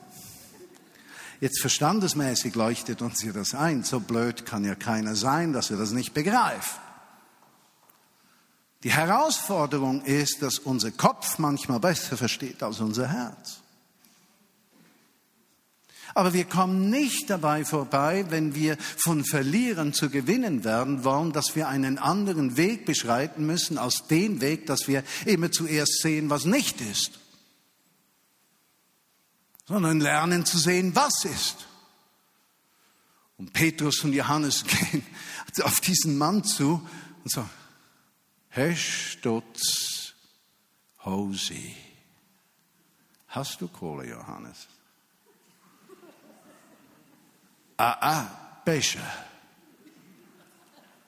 Jetzt 1.40 1.60
verstandesmäßig 1.60 2.54
leuchtet 2.54 3.02
uns 3.02 3.20
hier 3.20 3.32
das 3.32 3.54
ein. 3.54 3.82
So 3.82 4.00
blöd 4.00 4.46
kann 4.46 4.64
ja 4.64 4.74
keiner 4.74 5.14
sein, 5.14 5.52
dass 5.52 5.70
er 5.70 5.76
das 5.76 5.90
nicht 5.90 6.14
begreift. 6.14 6.80
Die 8.82 8.92
Herausforderung 8.92 10.02
ist, 10.04 10.42
dass 10.42 10.58
unser 10.58 10.92
Kopf 10.92 11.38
manchmal 11.38 11.80
besser 11.80 12.16
versteht 12.16 12.62
als 12.62 12.80
unser 12.80 13.08
Herz. 13.08 13.60
Aber 16.16 16.32
wir 16.32 16.46
kommen 16.46 16.90
nicht 16.90 17.28
dabei 17.28 17.64
vorbei, 17.64 18.24
wenn 18.30 18.54
wir 18.54 18.76
von 18.96 19.24
Verlieren 19.24 19.92
zu 19.92 20.10
Gewinnen 20.10 20.64
werden 20.64 21.04
wollen, 21.04 21.32
dass 21.32 21.54
wir 21.54 21.68
einen 21.68 21.98
anderen 21.98 22.56
Weg 22.56 22.86
beschreiten 22.86 23.46
müssen 23.46 23.78
als 23.78 24.06
den 24.06 24.40
Weg, 24.40 24.66
dass 24.66 24.88
wir 24.88 25.04
immer 25.26 25.52
zuerst 25.52 26.00
sehen, 26.00 26.30
was 26.30 26.44
nicht 26.44 26.80
ist 26.80 27.20
sondern 29.66 30.00
lernen 30.00 30.46
zu 30.46 30.58
sehen, 30.58 30.94
was 30.94 31.24
ist. 31.24 31.66
Und 33.36 33.52
Petrus 33.52 34.02
und 34.04 34.12
Johannes 34.12 34.64
gehen 34.64 35.04
auf 35.62 35.80
diesen 35.80 36.16
Mann 36.16 36.44
zu 36.44 36.86
und 37.24 37.30
sagen, 37.30 37.50
Hestutz 38.48 40.14
Hosi. 41.04 41.74
Hast 43.28 43.60
du 43.60 43.68
Kohle, 43.68 44.08
Johannes? 44.08 44.68
Ah, 47.76 47.98
ah, 48.00 48.60
Becher. 48.64 49.12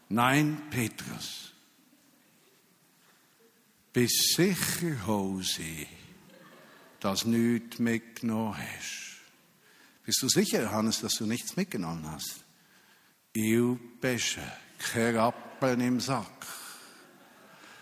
Nein, 0.09 0.63
Petrus. 0.71 1.53
Bist 3.93 4.35
sicher, 4.37 5.07
Hosi 5.07 5.87
das 7.01 7.25
nichts 7.25 7.79
mitgenommen 7.79 8.57
hast. 8.57 9.19
Bist 10.05 10.23
du 10.23 10.29
sicher, 10.29 10.63
Johannes, 10.63 11.01
dass 11.01 11.15
du 11.15 11.27
nichts 11.27 11.57
mitgenommen 11.57 12.11
hast? 12.11 12.45
Ich 13.33 13.79
Becher, 14.01 14.57
kein 14.79 15.17
Rappen 15.17 15.81
im 15.81 16.01
Sack. 16.01 16.47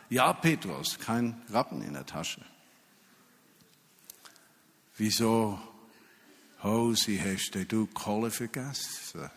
Ja, 0.09 0.32
Petrus, 0.32 0.99
kein 0.99 1.41
Rappen 1.51 1.82
in 1.82 1.95
der 1.95 2.07
Tasche. 2.07 2.41
Wieso, 4.97 5.59
Hosi, 6.67 7.17
hast 7.17 7.55
du 7.71 7.87
Kohle 7.87 8.29
vergessen? 8.29 9.31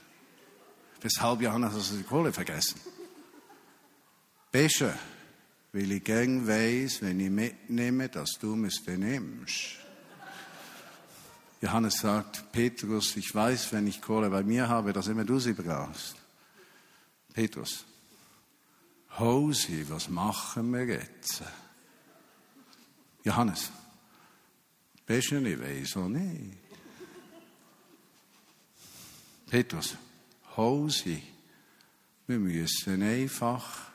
Weshalb, 0.99 1.41
Johannes, 1.41 1.73
hast 1.75 1.91
du 1.91 1.97
die 1.97 2.03
Kohle 2.03 2.33
vergessen? 2.33 2.81
Becher, 4.51 4.97
weil 5.71 5.91
ich 5.91 6.03
gern 6.03 6.47
weiss, 6.47 7.03
wenn 7.03 7.19
ich 7.19 7.29
mitnehme, 7.29 8.09
dass 8.09 8.31
du 8.39 8.55
es 8.65 8.81
nimmst. 8.87 9.77
Johannes 11.61 11.99
sagt, 11.99 12.51
Petrus, 12.51 13.15
ich 13.15 13.35
weiß, 13.35 13.73
wenn 13.73 13.85
ich 13.85 14.01
Kohle 14.01 14.31
bei 14.31 14.41
mir 14.41 14.67
habe, 14.67 14.91
dass 14.91 15.07
immer 15.07 15.23
du 15.23 15.37
sie 15.37 15.53
brauchst. 15.53 16.15
Petrus, 17.31 17.85
Hosi, 19.19 19.85
was 19.87 20.09
machen 20.09 20.73
wir 20.73 20.87
jetzt? 20.87 21.43
Johannes, 23.23 23.69
du 25.31 25.41
nicht 25.41 25.61
weiss 25.61 25.95
oder 25.95 26.09
nicht? 26.09 26.68
Petrus, 29.49 29.97
Hosi, 30.55 31.23
wir 32.27 32.37
müssen 32.37 33.01
einfach 33.01 33.89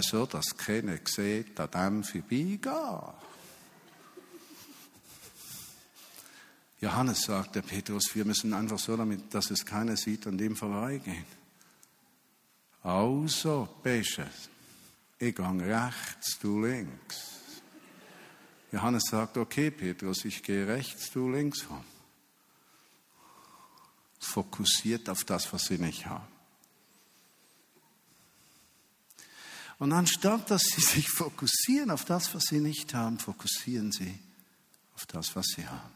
so 0.00 0.24
dass 0.24 0.56
keiner 0.56 0.98
sieht, 1.04 1.60
an 1.60 1.70
dem 1.70 2.02
vorbeigehen. 2.02 3.12
Johannes 6.80 7.22
sagt 7.22 7.54
der 7.54 7.62
Petrus, 7.62 8.14
wir 8.14 8.24
müssen 8.24 8.54
einfach 8.54 8.78
so 8.78 8.96
damit, 8.96 9.32
dass 9.34 9.50
es 9.50 9.64
keiner 9.64 9.96
sieht, 9.96 10.26
an 10.26 10.38
dem 10.38 10.56
vorbeigehen. 10.56 11.26
Also, 12.82 13.68
Besche, 13.82 14.28
ich 15.18 15.34
gehe 15.34 15.60
rechts, 15.60 16.38
du 16.40 16.64
links. 16.64 17.16
Johannes 18.72 19.04
sagt, 19.10 19.36
okay, 19.36 19.70
Petrus, 19.70 20.24
ich 20.24 20.42
gehe 20.42 20.66
rechts, 20.66 21.10
du 21.12 21.30
links 21.30 21.68
rum. 21.68 21.84
Fokussiert 24.24 25.08
auf 25.08 25.24
das, 25.24 25.52
was 25.52 25.64
sie 25.64 25.78
nicht 25.78 26.06
haben. 26.06 26.26
Und 29.78 29.92
anstatt 29.92 30.48
dass 30.48 30.62
sie 30.62 30.80
sich 30.94 31.08
fokussieren 31.08 31.90
auf 31.90 32.04
das, 32.04 32.34
was 32.34 32.44
sie 32.44 32.60
nicht 32.60 32.94
haben, 32.94 33.18
fokussieren 33.18 33.90
sie 33.90 34.18
auf 34.94 35.06
das, 35.06 35.34
was 35.34 35.46
sie 35.56 35.66
haben. 35.66 35.92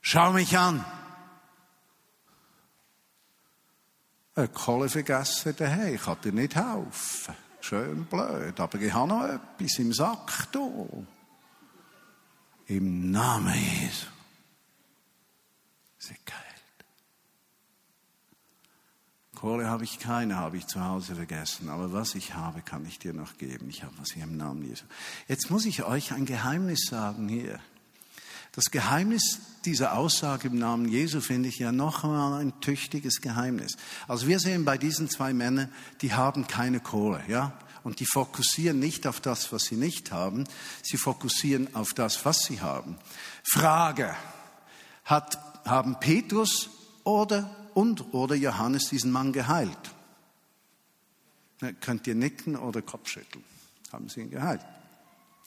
Schau 0.00 0.32
mich 0.32 0.58
an. 0.58 0.84
Eine 4.34 4.48
Kohle 4.48 4.88
vergessen 4.88 5.54
daheim, 5.56 5.94
ich 5.94 6.02
dir 6.02 6.32
nicht 6.32 6.56
helfen. 6.56 7.34
Schön 7.60 8.04
blöd, 8.04 8.58
aber 8.58 8.80
ich 8.80 8.92
habe 8.92 9.08
noch 9.08 9.24
etwas 9.24 9.78
im 9.78 9.92
Sack 9.92 10.48
da. 10.50 10.68
Im 12.66 13.10
Namen 13.12 13.54
Jesu. 13.54 14.06
Sie 15.98 16.16
geil. 16.24 16.53
Kohle 19.44 19.68
habe 19.68 19.84
ich 19.84 19.98
keine, 19.98 20.36
habe 20.36 20.56
ich 20.56 20.66
zu 20.68 20.82
Hause 20.82 21.16
vergessen. 21.16 21.68
Aber 21.68 21.92
was 21.92 22.14
ich 22.14 22.32
habe, 22.32 22.62
kann 22.62 22.86
ich 22.86 22.98
dir 22.98 23.12
noch 23.12 23.36
geben. 23.36 23.68
Ich 23.68 23.82
habe 23.82 23.92
was 23.98 24.12
hier 24.12 24.24
im 24.24 24.38
Namen 24.38 24.66
Jesu. 24.66 24.86
Jetzt 25.28 25.50
muss 25.50 25.66
ich 25.66 25.84
euch 25.84 26.12
ein 26.12 26.24
Geheimnis 26.24 26.86
sagen 26.86 27.28
hier. 27.28 27.60
Das 28.52 28.70
Geheimnis 28.70 29.40
dieser 29.66 29.98
Aussage 29.98 30.48
im 30.48 30.58
Namen 30.58 30.88
Jesu 30.88 31.20
finde 31.20 31.50
ich 31.50 31.58
ja 31.58 31.72
noch 31.72 32.04
einmal 32.04 32.40
ein 32.40 32.58
tüchtiges 32.62 33.20
Geheimnis. 33.20 33.76
Also 34.08 34.28
wir 34.28 34.40
sehen 34.40 34.64
bei 34.64 34.78
diesen 34.78 35.10
zwei 35.10 35.34
Männern, 35.34 35.70
die 36.00 36.14
haben 36.14 36.46
keine 36.46 36.80
Kohle, 36.80 37.22
ja? 37.28 37.52
Und 37.82 38.00
die 38.00 38.06
fokussieren 38.06 38.78
nicht 38.78 39.06
auf 39.06 39.20
das, 39.20 39.52
was 39.52 39.64
sie 39.64 39.76
nicht 39.76 40.10
haben. 40.10 40.44
Sie 40.82 40.96
fokussieren 40.96 41.68
auf 41.74 41.92
das, 41.92 42.24
was 42.24 42.38
sie 42.38 42.62
haben. 42.62 42.96
Frage. 43.42 44.16
Hat, 45.04 45.38
haben 45.66 46.00
Petrus 46.00 46.70
oder 47.04 47.54
und 47.74 48.14
oder 48.14 48.34
Johannes 48.34 48.88
diesen 48.88 49.12
Mann 49.12 49.32
geheilt? 49.32 49.78
Könnt 51.80 52.06
ihr 52.06 52.14
nicken 52.14 52.56
oder 52.56 52.82
Kopfschütteln? 52.82 53.44
Haben 53.92 54.08
sie 54.08 54.20
ihn 54.20 54.30
geheilt? 54.30 54.60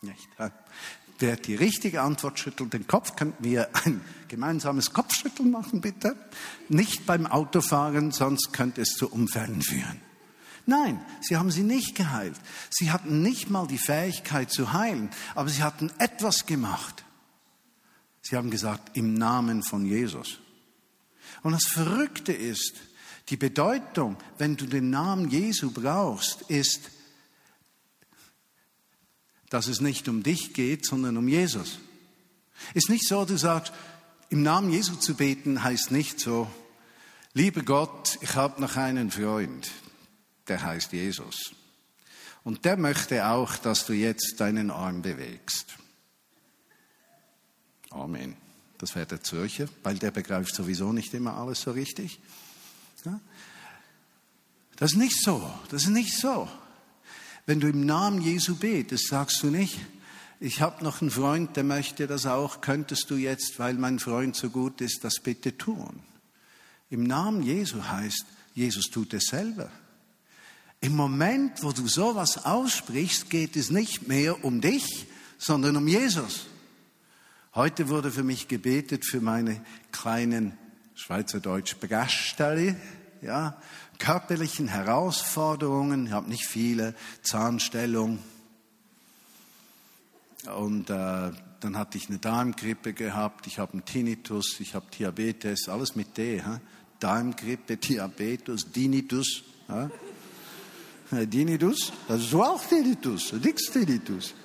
Nicht. 0.02 0.28
Wer 1.20 1.36
die 1.36 1.56
richtige 1.56 2.02
Antwort 2.02 2.40
schüttelt, 2.40 2.74
den 2.74 2.86
Kopf, 2.86 3.16
könnten 3.16 3.44
wir 3.44 3.70
ein 3.86 4.02
gemeinsames 4.28 4.94
Kopfschütteln 4.94 5.50
machen, 5.50 5.82
bitte? 5.82 6.16
Nicht 6.70 7.06
beim 7.06 7.26
Autofahren, 7.26 8.12
sonst 8.12 8.54
könnte 8.54 8.82
es 8.82 8.90
zu 8.90 9.10
Unfällen 9.10 9.62
führen. 9.62 10.02
Nein, 10.68 11.00
sie 11.22 11.38
haben 11.38 11.50
sie 11.50 11.64
nicht 11.64 11.96
geheilt. 11.96 12.36
Sie 12.70 12.92
hatten 12.92 13.22
nicht 13.22 13.50
mal 13.50 13.68
die 13.68 13.78
Fähigkeit 13.78 14.52
zu 14.52 14.74
heilen, 14.74 15.10
aber 15.34 15.50
sie 15.50 15.64
hatten 15.64 15.92
etwas 15.98 16.46
gemacht. 16.46 17.04
Sie 18.22 18.36
haben 18.36 18.52
gesagt, 18.52 18.98
im 18.98 19.14
Namen 19.14 19.64
von 19.64 19.86
Jesus. 19.86 20.40
Und 21.44 21.54
das 21.54 21.66
Verrückte 21.66 22.34
ist, 22.34 22.76
die 23.30 23.38
Bedeutung, 23.38 24.18
wenn 24.38 24.56
du 24.56 24.66
den 24.66 24.90
Namen 24.90 25.30
Jesu 25.30 25.72
brauchst, 25.72 26.44
ist, 26.44 26.90
dass 29.50 29.68
es 29.68 29.82
nicht 29.82 30.08
um 30.08 30.24
dich 30.24 30.54
geht, 30.54 30.86
sondern 30.86 31.18
um 31.18 31.28
Jesus. 31.28 31.80
Ist 32.74 32.90
nicht 32.90 33.08
so, 33.08 33.26
du 33.26 33.38
sagst, 33.38 33.74
im 34.30 34.44
Namen 34.44 34.72
Jesu 34.72 34.96
zu 34.96 35.16
beten 35.16 35.64
heißt 35.64 35.92
nicht 35.92 36.20
so, 36.20 36.50
lieber 37.34 37.64
Gott, 37.64 38.18
ich 38.22 38.36
habe 38.36 38.60
noch 38.62 38.76
einen 38.76 39.12
Freund, 39.12 39.72
der 40.48 40.62
heißt 40.62 40.92
Jesus. 40.92 41.54
Und 42.44 42.66
der 42.66 42.78
möchte 42.78 43.28
auch, 43.28 43.58
dass 43.58 43.86
du 43.86 43.94
jetzt 43.94 44.36
deinen 44.40 44.72
Arm 44.72 45.02
bewegst. 45.02 45.78
Amen. 47.90 48.47
Das 48.78 48.96
wäre 48.96 49.06
der 49.06 49.24
Zürcher, 49.24 49.68
weil 49.84 49.98
der 49.98 50.12
begreift 50.12 50.54
sowieso 50.54 50.94
nicht 50.94 51.14
immer 51.14 51.34
alles 51.36 51.62
so 51.62 51.72
richtig. 51.72 52.20
Ja? 53.06 53.20
Das 54.76 54.92
ist 54.92 54.98
nicht 54.98 55.22
so. 55.22 55.52
Das 55.70 55.84
ist 55.84 55.90
nicht 55.90 56.16
so. 56.18 56.48
Wenn 57.46 57.60
du 57.60 57.68
im 57.68 57.86
Namen 57.86 58.22
Jesu 58.22 58.56
betest, 58.56 59.08
sagst 59.08 59.42
du 59.42 59.48
nicht, 59.48 59.80
ich 60.40 60.62
habe 60.62 60.84
noch 60.84 61.02
einen 61.02 61.10
Freund, 61.10 61.56
der 61.56 61.64
möchte 61.64 62.06
das 62.06 62.28
auch, 62.28 62.62
könntest 62.62 63.10
du 63.10 63.16
jetzt, 63.16 63.58
weil 63.58 63.74
mein 63.74 63.98
Freund 64.00 64.36
so 64.36 64.50
gut 64.50 64.82
ist, 64.82 65.04
das 65.04 65.16
bitte 65.20 65.58
tun. 65.58 66.02
Im 66.90 67.04
Namen 67.04 67.42
Jesu 67.42 67.84
heißt, 67.84 68.26
Jesus 68.54 68.86
tut 68.92 69.14
es 69.14 69.26
selber. 69.26 69.72
Im 70.80 70.96
Moment, 70.96 71.64
wo 71.64 71.72
du 71.72 71.88
sowas 71.88 72.46
aussprichst, 72.46 73.32
geht 73.32 73.56
es 73.56 73.72
nicht 73.72 74.08
mehr 74.08 74.44
um 74.46 74.62
dich, 74.62 75.08
sondern 75.40 75.76
um 75.76 75.88
Jesus. 75.88 76.46
Heute 77.58 77.90
wurde 77.90 78.12
für 78.12 78.22
mich 78.22 78.48
gebetet 78.48 79.04
für 79.04 79.20
meine 79.20 79.60
kleinen 79.92 80.56
Schweizerdeutsch 80.94 81.78
Begastelle, 81.78 82.76
ja, 83.24 83.60
körperlichen 83.98 84.68
Herausforderungen. 84.68 86.06
Ich 86.06 86.12
habe 86.12 86.30
nicht 86.30 86.46
viele, 86.46 86.94
Zahnstellung. 87.24 88.20
Und 90.56 90.92
äh, 90.92 91.32
dann 91.60 91.78
hatte 91.78 91.98
ich 91.98 92.10
eine 92.10 92.20
Darmgrippe 92.20 92.94
gehabt, 92.94 93.48
ich 93.48 93.58
habe 93.58 93.74
einen 93.74 93.86
Tinnitus, 93.86 94.60
ich 94.60 94.76
habe 94.76 94.86
Diabetes, 94.96 95.68
alles 95.68 95.96
mit 95.96 96.16
D. 96.16 96.44
Hä? 96.44 96.60
Darmgrippe, 97.00 97.78
Diabetes, 97.78 98.72
Dinitus. 98.72 99.42
Ja? 99.68 99.90
Dinitus, 101.10 101.92
das 102.08 102.22
ist 102.22 102.36
auch 102.36 102.64
Tinnitus, 102.64 103.34
nix 103.34 103.72
Tinnitus. 103.72 104.36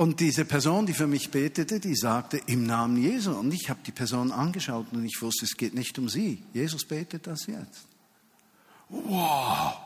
Und 0.00 0.20
diese 0.20 0.46
Person, 0.46 0.86
die 0.86 0.94
für 0.94 1.06
mich 1.06 1.30
betete, 1.30 1.78
die 1.78 1.94
sagte 1.94 2.38
im 2.46 2.64
Namen 2.64 2.96
Jesu. 2.96 3.32
Und 3.32 3.52
ich 3.52 3.68
habe 3.68 3.80
die 3.84 3.92
Person 3.92 4.32
angeschaut 4.32 4.86
und 4.92 5.04
ich 5.04 5.20
wusste, 5.20 5.44
es 5.44 5.58
geht 5.58 5.74
nicht 5.74 5.98
um 5.98 6.08
sie. 6.08 6.42
Jesus 6.54 6.86
betet 6.86 7.26
das 7.26 7.44
jetzt. 7.46 7.86
Wow! 8.88 9.76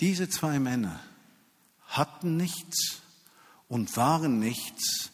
Diese 0.00 0.30
zwei 0.30 0.58
Männer 0.58 0.98
hatten 1.88 2.38
nichts 2.38 3.02
und 3.68 3.94
waren 3.98 4.38
nichts 4.38 5.10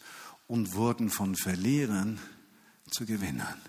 und 0.47 0.75
wurden 0.75 1.09
von 1.09 1.35
Verlierern 1.35 2.21
zu 2.89 3.05
Gewinnern. 3.05 3.59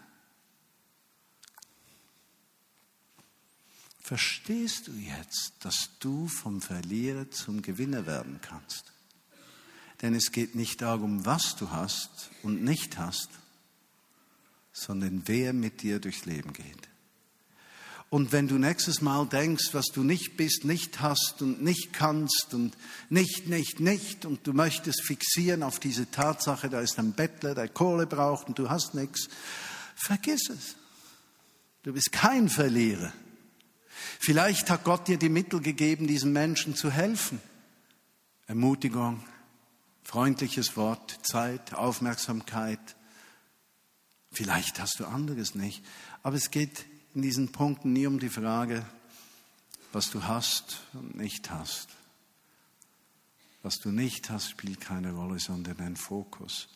Verstehst 3.99 4.87
du 4.87 4.93
jetzt, 4.93 5.55
dass 5.59 5.91
du 5.99 6.29
vom 6.29 6.63
Verlierer 6.63 7.29
zum 7.33 7.63
Gewinner 7.63 8.07
werden 8.07 8.39
kannst? 8.41 8.93
Denn 10.03 10.15
es 10.15 10.33
geht 10.33 10.55
nicht 10.55 10.81
darum, 10.81 11.27
was 11.27 11.57
du 11.57 11.71
hast 11.71 12.31
und 12.43 12.63
nicht 12.63 12.99
hast, 12.99 13.29
sondern 14.73 15.23
wer 15.27 15.53
mit 15.53 15.83
dir 15.83 15.99
durchs 15.99 16.25
Leben 16.25 16.53
geht. 16.53 16.89
Und 18.09 18.33
wenn 18.33 18.49
du 18.49 18.59
nächstes 18.59 19.03
Mal 19.03 19.27
denkst, 19.27 19.69
was 19.73 19.87
du 19.87 20.03
nicht 20.03 20.37
bist, 20.37 20.65
nicht 20.65 21.01
hast 21.01 21.43
und 21.43 21.63
nicht 21.63 21.93
kannst 21.93 22.55
und 22.55 22.77
nicht, 23.09 23.47
nicht, 23.47 23.79
nicht 23.79 24.25
und 24.25 24.45
du 24.47 24.53
möchtest 24.53 25.03
fixieren 25.05 25.63
auf 25.63 25.79
diese 25.79 26.11
Tatsache, 26.11 26.69
da 26.69 26.81
ist 26.81 26.99
ein 26.99 27.13
Bettler, 27.13 27.55
der 27.55 27.69
Kohle 27.69 28.09
braucht 28.09 28.49
und 28.49 28.59
du 28.59 28.69
hast 28.69 28.95
nichts, 28.95 29.29
vergiss 29.95 30.49
es. 30.49 30.77
Du 31.85 31.93
bist 31.93 32.11
kein 32.11 32.49
Verlierer. 32.49 33.13
Vielleicht 34.19 34.71
hat 34.71 34.83
Gott 34.83 35.07
dir 35.07 35.17
die 35.17 35.29
Mittel 35.29 35.61
gegeben, 35.61 36.09
diesen 36.09 36.33
Menschen 36.33 36.75
zu 36.75 36.91
helfen. 36.91 37.41
Ermutigung, 38.49 39.23
freundliches 40.03 40.77
Wort, 40.77 41.19
Zeit, 41.23 41.75
Aufmerksamkeit. 41.75 42.97
Vielleicht 44.33 44.81
hast 44.81 45.01
du 45.01 45.07
anderes 45.07 45.55
nicht. 45.55 45.85
Aber 46.23 46.37
es 46.37 46.51
geht 46.51 46.85
in 47.15 47.23
diesen 47.23 47.53
Punkten 47.53 47.93
nie 47.93 48.07
um 48.07 48.19
die 48.19 48.29
Frage, 48.29 48.85
was 49.93 50.11
du 50.11 50.25
hast 50.25 50.83
und 50.93 51.17
nicht 51.17 51.51
hast. 51.51 51.89
Was 53.63 53.77
du 53.77 53.91
nicht 53.91 54.31
hast, 54.31 54.51
spielt 54.51 54.81
keine 54.81 55.13
Rolle, 55.13 55.39
sondern 55.39 55.77
dein 55.77 55.97
Fokus. 55.97 56.69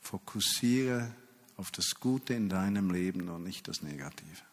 Fokussiere 0.00 1.14
auf 1.56 1.70
das 1.70 1.94
Gute 2.00 2.34
in 2.34 2.48
deinem 2.48 2.90
Leben 2.90 3.28
und 3.28 3.44
nicht 3.44 3.68
das 3.68 3.82
Negative 3.82 4.48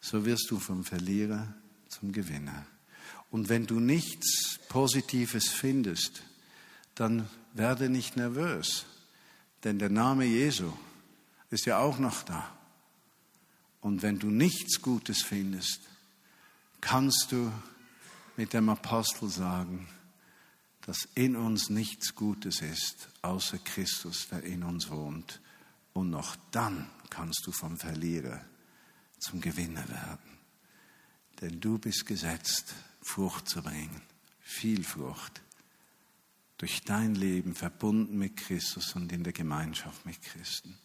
so 0.00 0.24
wirst 0.24 0.50
du 0.50 0.58
vom 0.58 0.82
Verlierer 0.82 1.54
zum 1.88 2.12
Gewinner. 2.12 2.66
Und 3.30 3.48
wenn 3.48 3.66
du 3.66 3.80
nichts 3.80 4.58
Positives 4.68 5.48
findest, 5.48 6.22
dann 6.94 7.28
werde 7.54 7.88
nicht 7.88 8.16
nervös, 8.16 8.86
denn 9.64 9.78
der 9.78 9.90
Name 9.90 10.24
Jesu 10.24 10.72
ist 11.50 11.66
ja 11.66 11.78
auch 11.78 11.98
noch 11.98 12.22
da. 12.22 12.56
Und 13.80 14.02
wenn 14.02 14.18
du 14.18 14.28
nichts 14.28 14.82
Gutes 14.82 15.22
findest, 15.22 15.80
kannst 16.80 17.28
du 17.30 17.52
mit 18.36 18.52
dem 18.52 18.68
Apostel 18.68 19.28
sagen, 19.28 19.88
dass 20.82 21.08
in 21.14 21.36
uns 21.36 21.70
nichts 21.70 22.14
Gutes 22.14 22.62
ist, 22.62 23.08
außer 23.22 23.58
Christus, 23.58 24.28
der 24.28 24.42
in 24.42 24.62
uns 24.62 24.90
wohnt. 24.90 25.40
Und 25.92 26.10
noch 26.10 26.36
dann 26.50 26.90
kannst 27.10 27.46
du 27.46 27.52
vom 27.52 27.76
Verlierer 27.78 28.40
zum 29.18 29.40
Gewinner 29.40 29.86
werden. 29.88 30.38
Denn 31.40 31.60
du 31.60 31.78
bist 31.78 32.06
gesetzt, 32.06 32.74
Frucht 33.02 33.48
zu 33.48 33.62
bringen, 33.62 34.02
viel 34.40 34.84
Frucht, 34.84 35.40
durch 36.58 36.82
dein 36.84 37.14
Leben 37.14 37.54
verbunden 37.54 38.18
mit 38.18 38.36
Christus 38.36 38.94
und 38.94 39.10
in 39.12 39.24
der 39.24 39.32
Gemeinschaft 39.32 40.04
mit 40.04 40.20
Christen. 40.20 40.78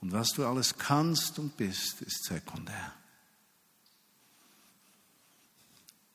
Und 0.00 0.12
was 0.12 0.30
du 0.30 0.46
alles 0.46 0.76
kannst 0.76 1.38
und 1.38 1.56
bist, 1.56 2.02
ist 2.02 2.24
sekundär. 2.24 2.92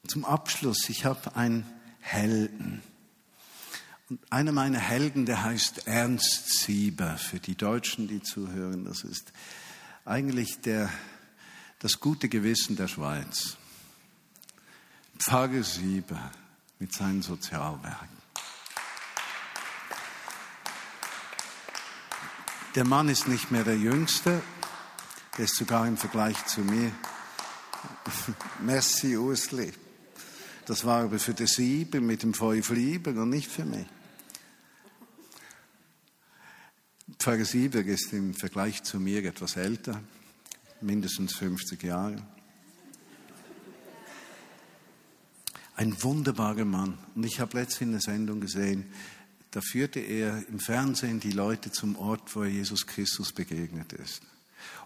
Zum 0.07 0.25
Abschluss, 0.25 0.89
ich 0.89 1.05
habe 1.05 1.35
einen 1.35 1.65
Helden. 1.99 2.81
Und 4.09 4.19
einer 4.31 4.51
meiner 4.51 4.79
Helden, 4.79 5.25
der 5.25 5.43
heißt 5.43 5.87
Ernst 5.87 6.59
Sieber. 6.59 7.17
Für 7.17 7.39
die 7.39 7.55
Deutschen, 7.55 8.07
die 8.07 8.21
zuhören, 8.21 8.83
das 8.83 9.03
ist 9.03 9.31
eigentlich 10.03 10.59
der, 10.59 10.89
das 11.81 11.99
gute 11.99 12.29
Gewissen 12.29 12.75
der 12.75 12.87
Schweiz. 12.87 13.57
Pfarrer 15.17 15.63
Sieber 15.63 16.31
mit 16.77 16.93
seinen 16.93 17.23
Sozialwerken. 17.23 18.21
Der 22.75 22.85
Mann 22.85 23.09
ist 23.09 23.27
nicht 23.27 23.51
mehr 23.51 23.63
der 23.63 23.77
Jüngste, 23.77 24.41
der 25.37 25.45
ist 25.45 25.55
sogar 25.55 25.87
im 25.87 25.97
Vergleich 25.97 26.45
zu 26.45 26.61
mir. 26.61 26.91
Merci, 28.61 29.17
Ursli. 29.17 29.73
Das 30.67 30.85
war 30.85 31.03
aber 31.03 31.17
für 31.17 31.33
die 31.33 31.47
Sieben 31.47 32.05
mit 32.05 32.21
dem 32.21 32.35
fünf 32.35 32.69
Lieben 32.69 33.17
und 33.17 33.29
nicht 33.29 33.51
für 33.51 33.65
mich. 33.65 33.87
Pfarrer 37.17 37.43
Sieberg 37.43 37.87
ist 37.87 38.13
im 38.13 38.35
Vergleich 38.35 38.83
zu 38.83 38.99
mir 38.99 39.25
etwas 39.25 39.57
älter, 39.57 40.01
mindestens 40.81 41.35
50 41.35 41.83
Jahre. 41.83 42.21
Ein 45.75 46.01
wunderbarer 46.03 46.65
Mann. 46.65 46.97
Und 47.15 47.25
ich 47.25 47.39
habe 47.39 47.57
letztens 47.57 47.89
eine 47.89 48.01
Sendung 48.01 48.41
gesehen, 48.41 48.85
da 49.51 49.61
führte 49.61 49.99
er 49.99 50.47
im 50.47 50.59
Fernsehen 50.59 51.19
die 51.19 51.31
Leute 51.31 51.71
zum 51.71 51.97
Ort, 51.97 52.35
wo 52.35 52.45
Jesus 52.45 52.87
Christus 52.87 53.33
begegnet 53.33 53.91
ist. 53.93 54.21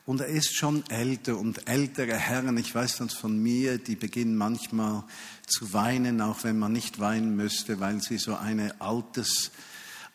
Und 0.05 0.21
er 0.21 0.27
ist 0.27 0.55
schon 0.55 0.83
älter 0.89 1.37
und 1.37 1.67
ältere 1.67 2.15
Herren, 2.15 2.57
ich 2.57 2.73
weiß 2.73 2.97
das 2.97 3.13
von 3.13 3.37
mir, 3.37 3.77
die 3.77 3.95
beginnen 3.95 4.35
manchmal 4.35 5.03
zu 5.47 5.73
weinen, 5.73 6.21
auch 6.21 6.43
wenn 6.43 6.59
man 6.59 6.71
nicht 6.71 6.99
weinen 6.99 7.35
müsste, 7.35 7.79
weil 7.79 8.01
sie 8.01 8.17
so 8.17 8.35
eine 8.35 8.79
altes, 8.79 9.51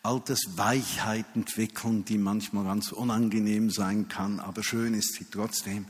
Altersweichheit 0.03 1.25
entwickeln, 1.35 2.05
die 2.05 2.17
manchmal 2.17 2.65
ganz 2.65 2.91
unangenehm 2.91 3.69
sein 3.69 4.07
kann, 4.07 4.39
aber 4.39 4.63
schön 4.63 4.93
ist 4.93 5.13
sie 5.13 5.25
trotzdem. 5.25 5.85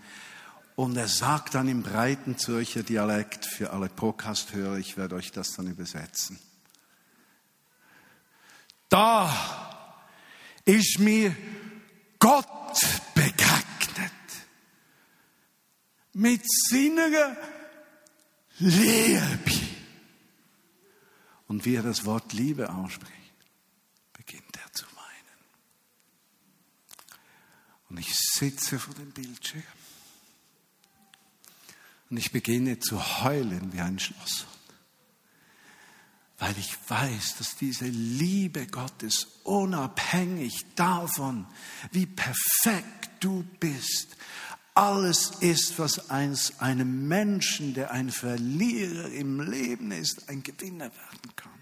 Und 0.76 0.98
er 0.98 1.08
sagt 1.08 1.56
dann 1.56 1.68
im 1.68 1.84
breiten 1.84 2.38
Zürcher 2.38 2.84
Dialekt 2.84 3.46
für 3.46 3.72
alle 3.72 3.88
Podcast-Hörer, 3.88 4.78
ich 4.78 4.98
werde 4.98 5.16
euch 5.16 5.32
das 5.32 5.54
dann 5.54 5.68
übersetzen. 5.68 6.40
Da 8.90 9.32
ist 10.66 11.00
mir 11.00 11.36
Gott 12.20 12.46
begegnet. 13.16 14.12
Mit 16.14 16.42
seiner 16.70 17.38
Liebe. 18.60 19.52
Und 21.48 21.66
wie 21.66 21.76
er 21.76 21.84
das 21.84 22.06
Wort 22.06 22.34
Liebe 22.34 22.70
ausspricht. 22.70 23.21
Und 27.92 28.00
ich 28.00 28.16
sitze 28.16 28.80
vor 28.80 28.94
dem 28.94 29.12
Bildschirm. 29.12 29.64
Und 32.10 32.16
ich 32.16 32.32
beginne 32.32 32.80
zu 32.80 33.22
heulen 33.22 33.74
wie 33.74 33.82
ein 33.82 34.00
Schloss. 34.00 34.46
Weil 36.40 36.58
ich 36.58 36.74
weiß, 36.88 37.36
dass 37.38 37.58
diese 37.58 37.86
Liebe 37.86 38.66
Gottes 38.68 39.28
unabhängig 39.44 40.54
davon, 40.78 41.46
wie 41.92 42.06
perfekt 42.06 43.10
du 43.20 43.44
bist, 43.60 44.16
alles 44.74 45.32
ist, 45.42 45.78
was 45.78 46.10
eins 46.10 46.62
einem 46.62 47.10
Menschen, 47.10 47.74
der 47.74 47.92
ein 47.92 48.10
Verlierer 48.10 49.10
im 49.10 49.42
Leben 49.42 49.92
ist, 49.92 50.30
ein 50.30 50.44
Gewinner 50.44 50.86
werden 50.96 51.36
kann. 51.36 51.61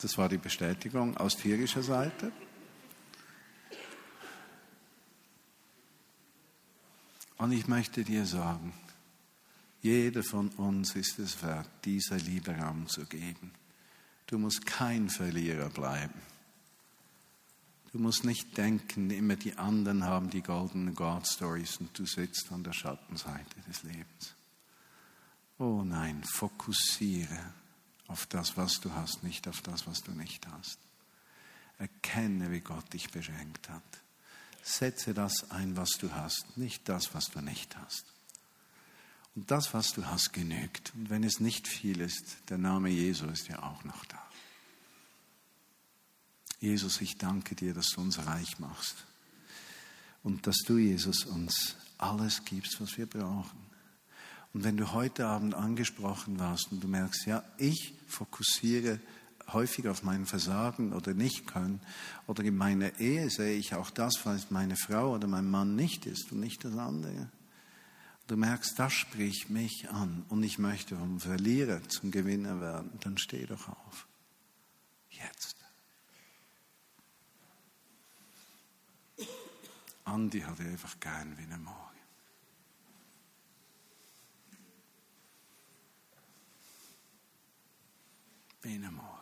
Das 0.00 0.16
war 0.16 0.28
die 0.28 0.38
Bestätigung 0.38 1.16
aus 1.18 1.36
tierischer 1.36 1.82
Seite. 1.82 2.32
Und 7.36 7.52
ich 7.52 7.66
möchte 7.68 8.02
dir 8.04 8.24
sagen, 8.24 8.72
jeder 9.82 10.22
von 10.22 10.48
uns 10.50 10.94
ist 10.94 11.18
es 11.18 11.42
wert, 11.42 11.68
dieser 11.84 12.16
Liebe 12.16 12.54
Raum 12.56 12.86
zu 12.86 13.04
geben. 13.06 13.52
Du 14.26 14.38
musst 14.38 14.66
kein 14.66 15.08
Verlierer 15.08 15.70
bleiben. 15.70 16.20
Du 17.92 17.98
musst 17.98 18.24
nicht 18.24 18.56
denken, 18.56 19.10
immer 19.10 19.36
die 19.36 19.56
anderen 19.56 20.04
haben 20.04 20.30
die 20.30 20.42
goldenen 20.42 20.94
God 20.94 21.26
Stories 21.26 21.78
und 21.78 21.98
du 21.98 22.06
sitzt 22.06 22.52
an 22.52 22.62
der 22.62 22.72
Schattenseite 22.72 23.60
des 23.66 23.82
Lebens. 23.82 24.34
Oh 25.58 25.82
nein, 25.82 26.22
fokussiere 26.24 27.52
auf 28.10 28.26
das, 28.26 28.56
was 28.56 28.80
du 28.80 28.92
hast, 28.92 29.22
nicht 29.22 29.46
auf 29.46 29.62
das, 29.62 29.86
was 29.86 30.02
du 30.02 30.10
nicht 30.10 30.46
hast. 30.48 30.78
Erkenne, 31.78 32.50
wie 32.50 32.60
Gott 32.60 32.92
dich 32.92 33.10
beschenkt 33.10 33.68
hat. 33.68 33.82
Setze 34.62 35.14
das 35.14 35.50
ein, 35.50 35.76
was 35.76 35.90
du 35.92 36.12
hast, 36.12 36.56
nicht 36.56 36.88
das, 36.88 37.14
was 37.14 37.30
du 37.30 37.40
nicht 37.40 37.76
hast. 37.78 38.04
Und 39.36 39.50
das, 39.50 39.72
was 39.72 39.92
du 39.92 40.04
hast, 40.04 40.32
genügt. 40.32 40.92
Und 40.94 41.08
wenn 41.08 41.22
es 41.22 41.38
nicht 41.40 41.68
viel 41.68 42.00
ist, 42.00 42.36
der 42.48 42.58
Name 42.58 42.90
Jesu 42.90 43.26
ist 43.26 43.48
ja 43.48 43.62
auch 43.62 43.84
noch 43.84 44.04
da. 44.06 44.22
Jesus, 46.58 47.00
ich 47.00 47.16
danke 47.16 47.54
dir, 47.54 47.72
dass 47.72 47.90
du 47.90 48.00
uns 48.00 48.18
reich 48.26 48.58
machst. 48.58 49.06
Und 50.22 50.46
dass 50.46 50.58
du, 50.66 50.76
Jesus, 50.76 51.24
uns 51.24 51.76
alles 51.96 52.44
gibst, 52.44 52.80
was 52.80 52.98
wir 52.98 53.06
brauchen. 53.06 53.69
Und 54.52 54.64
wenn 54.64 54.76
du 54.76 54.92
heute 54.92 55.26
Abend 55.26 55.54
angesprochen 55.54 56.38
warst 56.38 56.72
und 56.72 56.82
du 56.82 56.88
merkst, 56.88 57.26
ja, 57.26 57.44
ich 57.56 57.94
fokussiere 58.08 58.98
häufig 59.52 59.88
auf 59.88 60.02
mein 60.02 60.26
Versagen 60.26 60.92
oder 60.92 61.14
nicht 61.14 61.46
können, 61.46 61.80
oder 62.26 62.42
in 62.44 62.56
meiner 62.56 62.98
Ehe 63.00 63.30
sehe 63.30 63.56
ich 63.56 63.74
auch 63.74 63.90
das, 63.90 64.14
was 64.24 64.50
meine 64.50 64.76
Frau 64.76 65.14
oder 65.14 65.28
mein 65.28 65.48
Mann 65.48 65.76
nicht 65.76 66.06
ist 66.06 66.32
und 66.32 66.40
nicht 66.40 66.64
das 66.64 66.76
andere. 66.76 67.28
Du 68.26 68.36
merkst, 68.36 68.78
das 68.78 68.92
spricht 68.92 69.50
mich 69.50 69.88
an 69.90 70.24
und 70.28 70.42
ich 70.44 70.58
möchte 70.58 70.96
vom 70.96 71.18
Verlierer 71.18 71.82
zum 71.88 72.10
Gewinner 72.10 72.60
werden, 72.60 72.92
dann 73.00 73.18
steh 73.18 73.44
doch 73.46 73.68
auf. 73.68 74.06
Jetzt. 75.10 75.56
Andi 80.04 80.40
hatte 80.40 80.62
einfach 80.62 80.98
gern 81.00 81.36
wie 81.38 81.42
eine 81.42 81.58
Morgen. 81.58 81.89
Bene 88.60 88.90
morgen. 88.90 89.20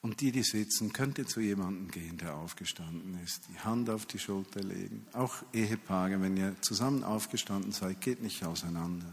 Und 0.00 0.20
die, 0.20 0.30
die 0.30 0.42
sitzen, 0.42 0.92
könnt 0.92 1.18
ihr 1.18 1.26
zu 1.26 1.40
jemandem 1.40 1.90
gehen, 1.90 2.18
der 2.18 2.34
aufgestanden 2.34 3.18
ist, 3.24 3.42
die 3.48 3.58
Hand 3.58 3.90
auf 3.90 4.06
die 4.06 4.18
Schulter 4.18 4.62
legen. 4.62 5.06
Auch 5.12 5.42
Ehepaare, 5.52 6.20
wenn 6.22 6.36
ihr 6.36 6.54
zusammen 6.60 7.02
aufgestanden 7.02 7.72
seid, 7.72 8.00
geht 8.00 8.22
nicht 8.22 8.44
auseinander. 8.44 9.12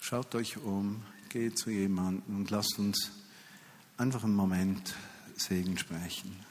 Schaut 0.00 0.34
euch 0.34 0.58
um, 0.58 1.02
geht 1.28 1.58
zu 1.58 1.70
jemandem 1.70 2.36
und 2.36 2.50
lasst 2.50 2.78
uns 2.78 3.10
einfach 3.96 4.24
einen 4.24 4.34
Moment 4.34 4.94
Segen 5.36 5.76
sprechen. 5.76 6.49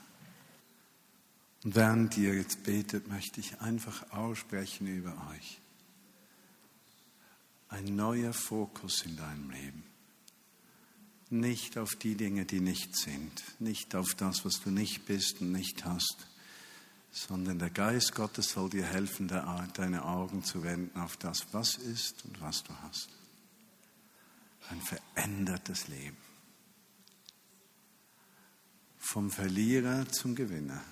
Und 1.63 1.75
während 1.75 2.17
ihr 2.17 2.35
jetzt 2.35 2.63
betet, 2.63 3.07
möchte 3.07 3.39
ich 3.39 3.59
einfach 3.59 4.11
aussprechen 4.11 4.87
über 4.87 5.11
euch. 5.31 5.59
Ein 7.67 7.95
neuer 7.95 8.33
Fokus 8.33 9.03
in 9.03 9.17
deinem 9.17 9.49
Leben. 9.49 9.83
Nicht 11.29 11.77
auf 11.77 11.95
die 11.95 12.15
Dinge, 12.15 12.45
die 12.45 12.61
nicht 12.61 12.95
sind, 12.95 13.43
nicht 13.59 13.93
auf 13.93 14.15
das, 14.15 14.45
was 14.45 14.61
du 14.61 14.71
nicht 14.71 15.05
bist 15.05 15.41
und 15.41 15.51
nicht 15.51 15.85
hast, 15.85 16.27
sondern 17.11 17.59
der 17.59 17.69
Geist 17.69 18.15
Gottes 18.15 18.49
soll 18.49 18.69
dir 18.69 18.85
helfen, 18.85 19.27
deine 19.27 20.05
Augen 20.05 20.43
zu 20.43 20.63
wenden 20.63 20.99
auf 20.99 21.17
das, 21.17 21.45
was 21.51 21.75
ist 21.75 22.25
und 22.25 22.41
was 22.41 22.63
du 22.63 22.73
hast. 22.81 23.09
Ein 24.69 24.81
verändertes 24.81 25.87
Leben. 25.87 26.17
Vom 28.97 29.29
Verlierer 29.29 30.07
zum 30.09 30.33
Gewinner 30.35 30.83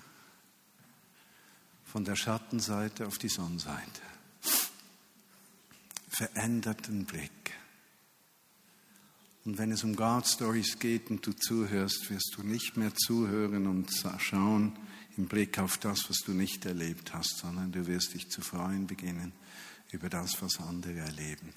von 1.90 2.04
der 2.04 2.16
Schattenseite 2.16 3.06
auf 3.06 3.18
die 3.18 3.28
Sonnenseite. 3.28 4.02
Veränderten 6.08 7.04
Blick. 7.04 7.30
Und 9.44 9.56
wenn 9.56 9.72
es 9.72 9.82
um 9.84 9.96
God 9.96 10.26
Stories 10.26 10.78
geht 10.78 11.10
und 11.10 11.26
du 11.26 11.32
zuhörst, 11.32 12.10
wirst 12.10 12.34
du 12.36 12.42
nicht 12.42 12.76
mehr 12.76 12.94
zuhören 12.94 13.66
und 13.66 13.90
schauen 14.18 14.78
im 15.16 15.26
Blick 15.26 15.58
auf 15.58 15.78
das, 15.78 16.10
was 16.10 16.18
du 16.18 16.32
nicht 16.32 16.66
erlebt 16.66 17.14
hast, 17.14 17.38
sondern 17.38 17.72
du 17.72 17.86
wirst 17.86 18.12
dich 18.12 18.28
zu 18.28 18.42
freuen 18.42 18.86
beginnen 18.86 19.32
über 19.90 20.10
das, 20.10 20.42
was 20.42 20.60
andere 20.60 20.98
erleben. 20.98 21.54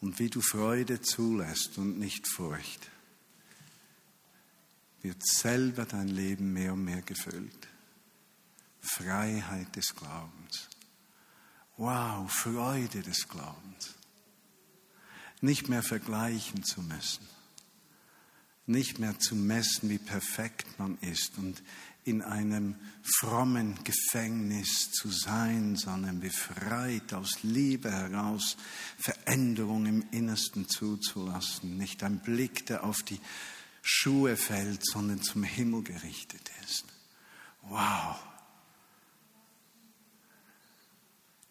Und 0.00 0.18
wie 0.18 0.30
du 0.30 0.40
Freude 0.40 1.02
zulässt 1.02 1.76
und 1.76 1.98
nicht 1.98 2.26
Furcht, 2.26 2.90
wird 5.02 5.22
selber 5.26 5.84
dein 5.84 6.08
Leben 6.08 6.52
mehr 6.52 6.72
und 6.72 6.84
mehr 6.84 7.02
gefüllt. 7.02 7.68
Freiheit 8.80 9.74
des 9.76 9.94
Glaubens. 9.94 10.68
Wow, 11.76 12.30
Freude 12.30 13.02
des 13.02 13.28
Glaubens. 13.28 13.94
Nicht 15.40 15.68
mehr 15.68 15.82
vergleichen 15.82 16.64
zu 16.64 16.82
müssen. 16.82 17.26
Nicht 18.66 18.98
mehr 18.98 19.18
zu 19.18 19.34
messen, 19.34 19.88
wie 19.88 19.98
perfekt 19.98 20.78
man 20.78 20.98
ist 20.98 21.38
und 21.38 21.62
in 22.04 22.22
einem 22.22 22.74
frommen 23.02 23.78
Gefängnis 23.84 24.90
zu 24.90 25.10
sein, 25.10 25.76
sondern 25.76 26.20
befreit 26.20 27.12
aus 27.12 27.42
Liebe 27.42 27.92
heraus 27.92 28.56
Veränderung 28.98 29.86
im 29.86 30.04
Innersten 30.10 30.68
zuzulassen. 30.68 31.76
Nicht 31.76 32.02
ein 32.02 32.20
Blick, 32.20 32.66
der 32.66 32.84
auf 32.84 33.02
die 33.02 33.20
Schuhe 33.82 34.36
fällt, 34.36 34.84
sondern 34.84 35.22
zum 35.22 35.44
Himmel 35.44 35.82
gerichtet 35.82 36.50
ist. 36.64 36.84
Wow. 37.62 38.16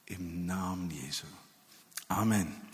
Im 0.07 0.45
Namen 0.45 0.89
Jesu. 0.89 1.27
Amen. 2.07 2.66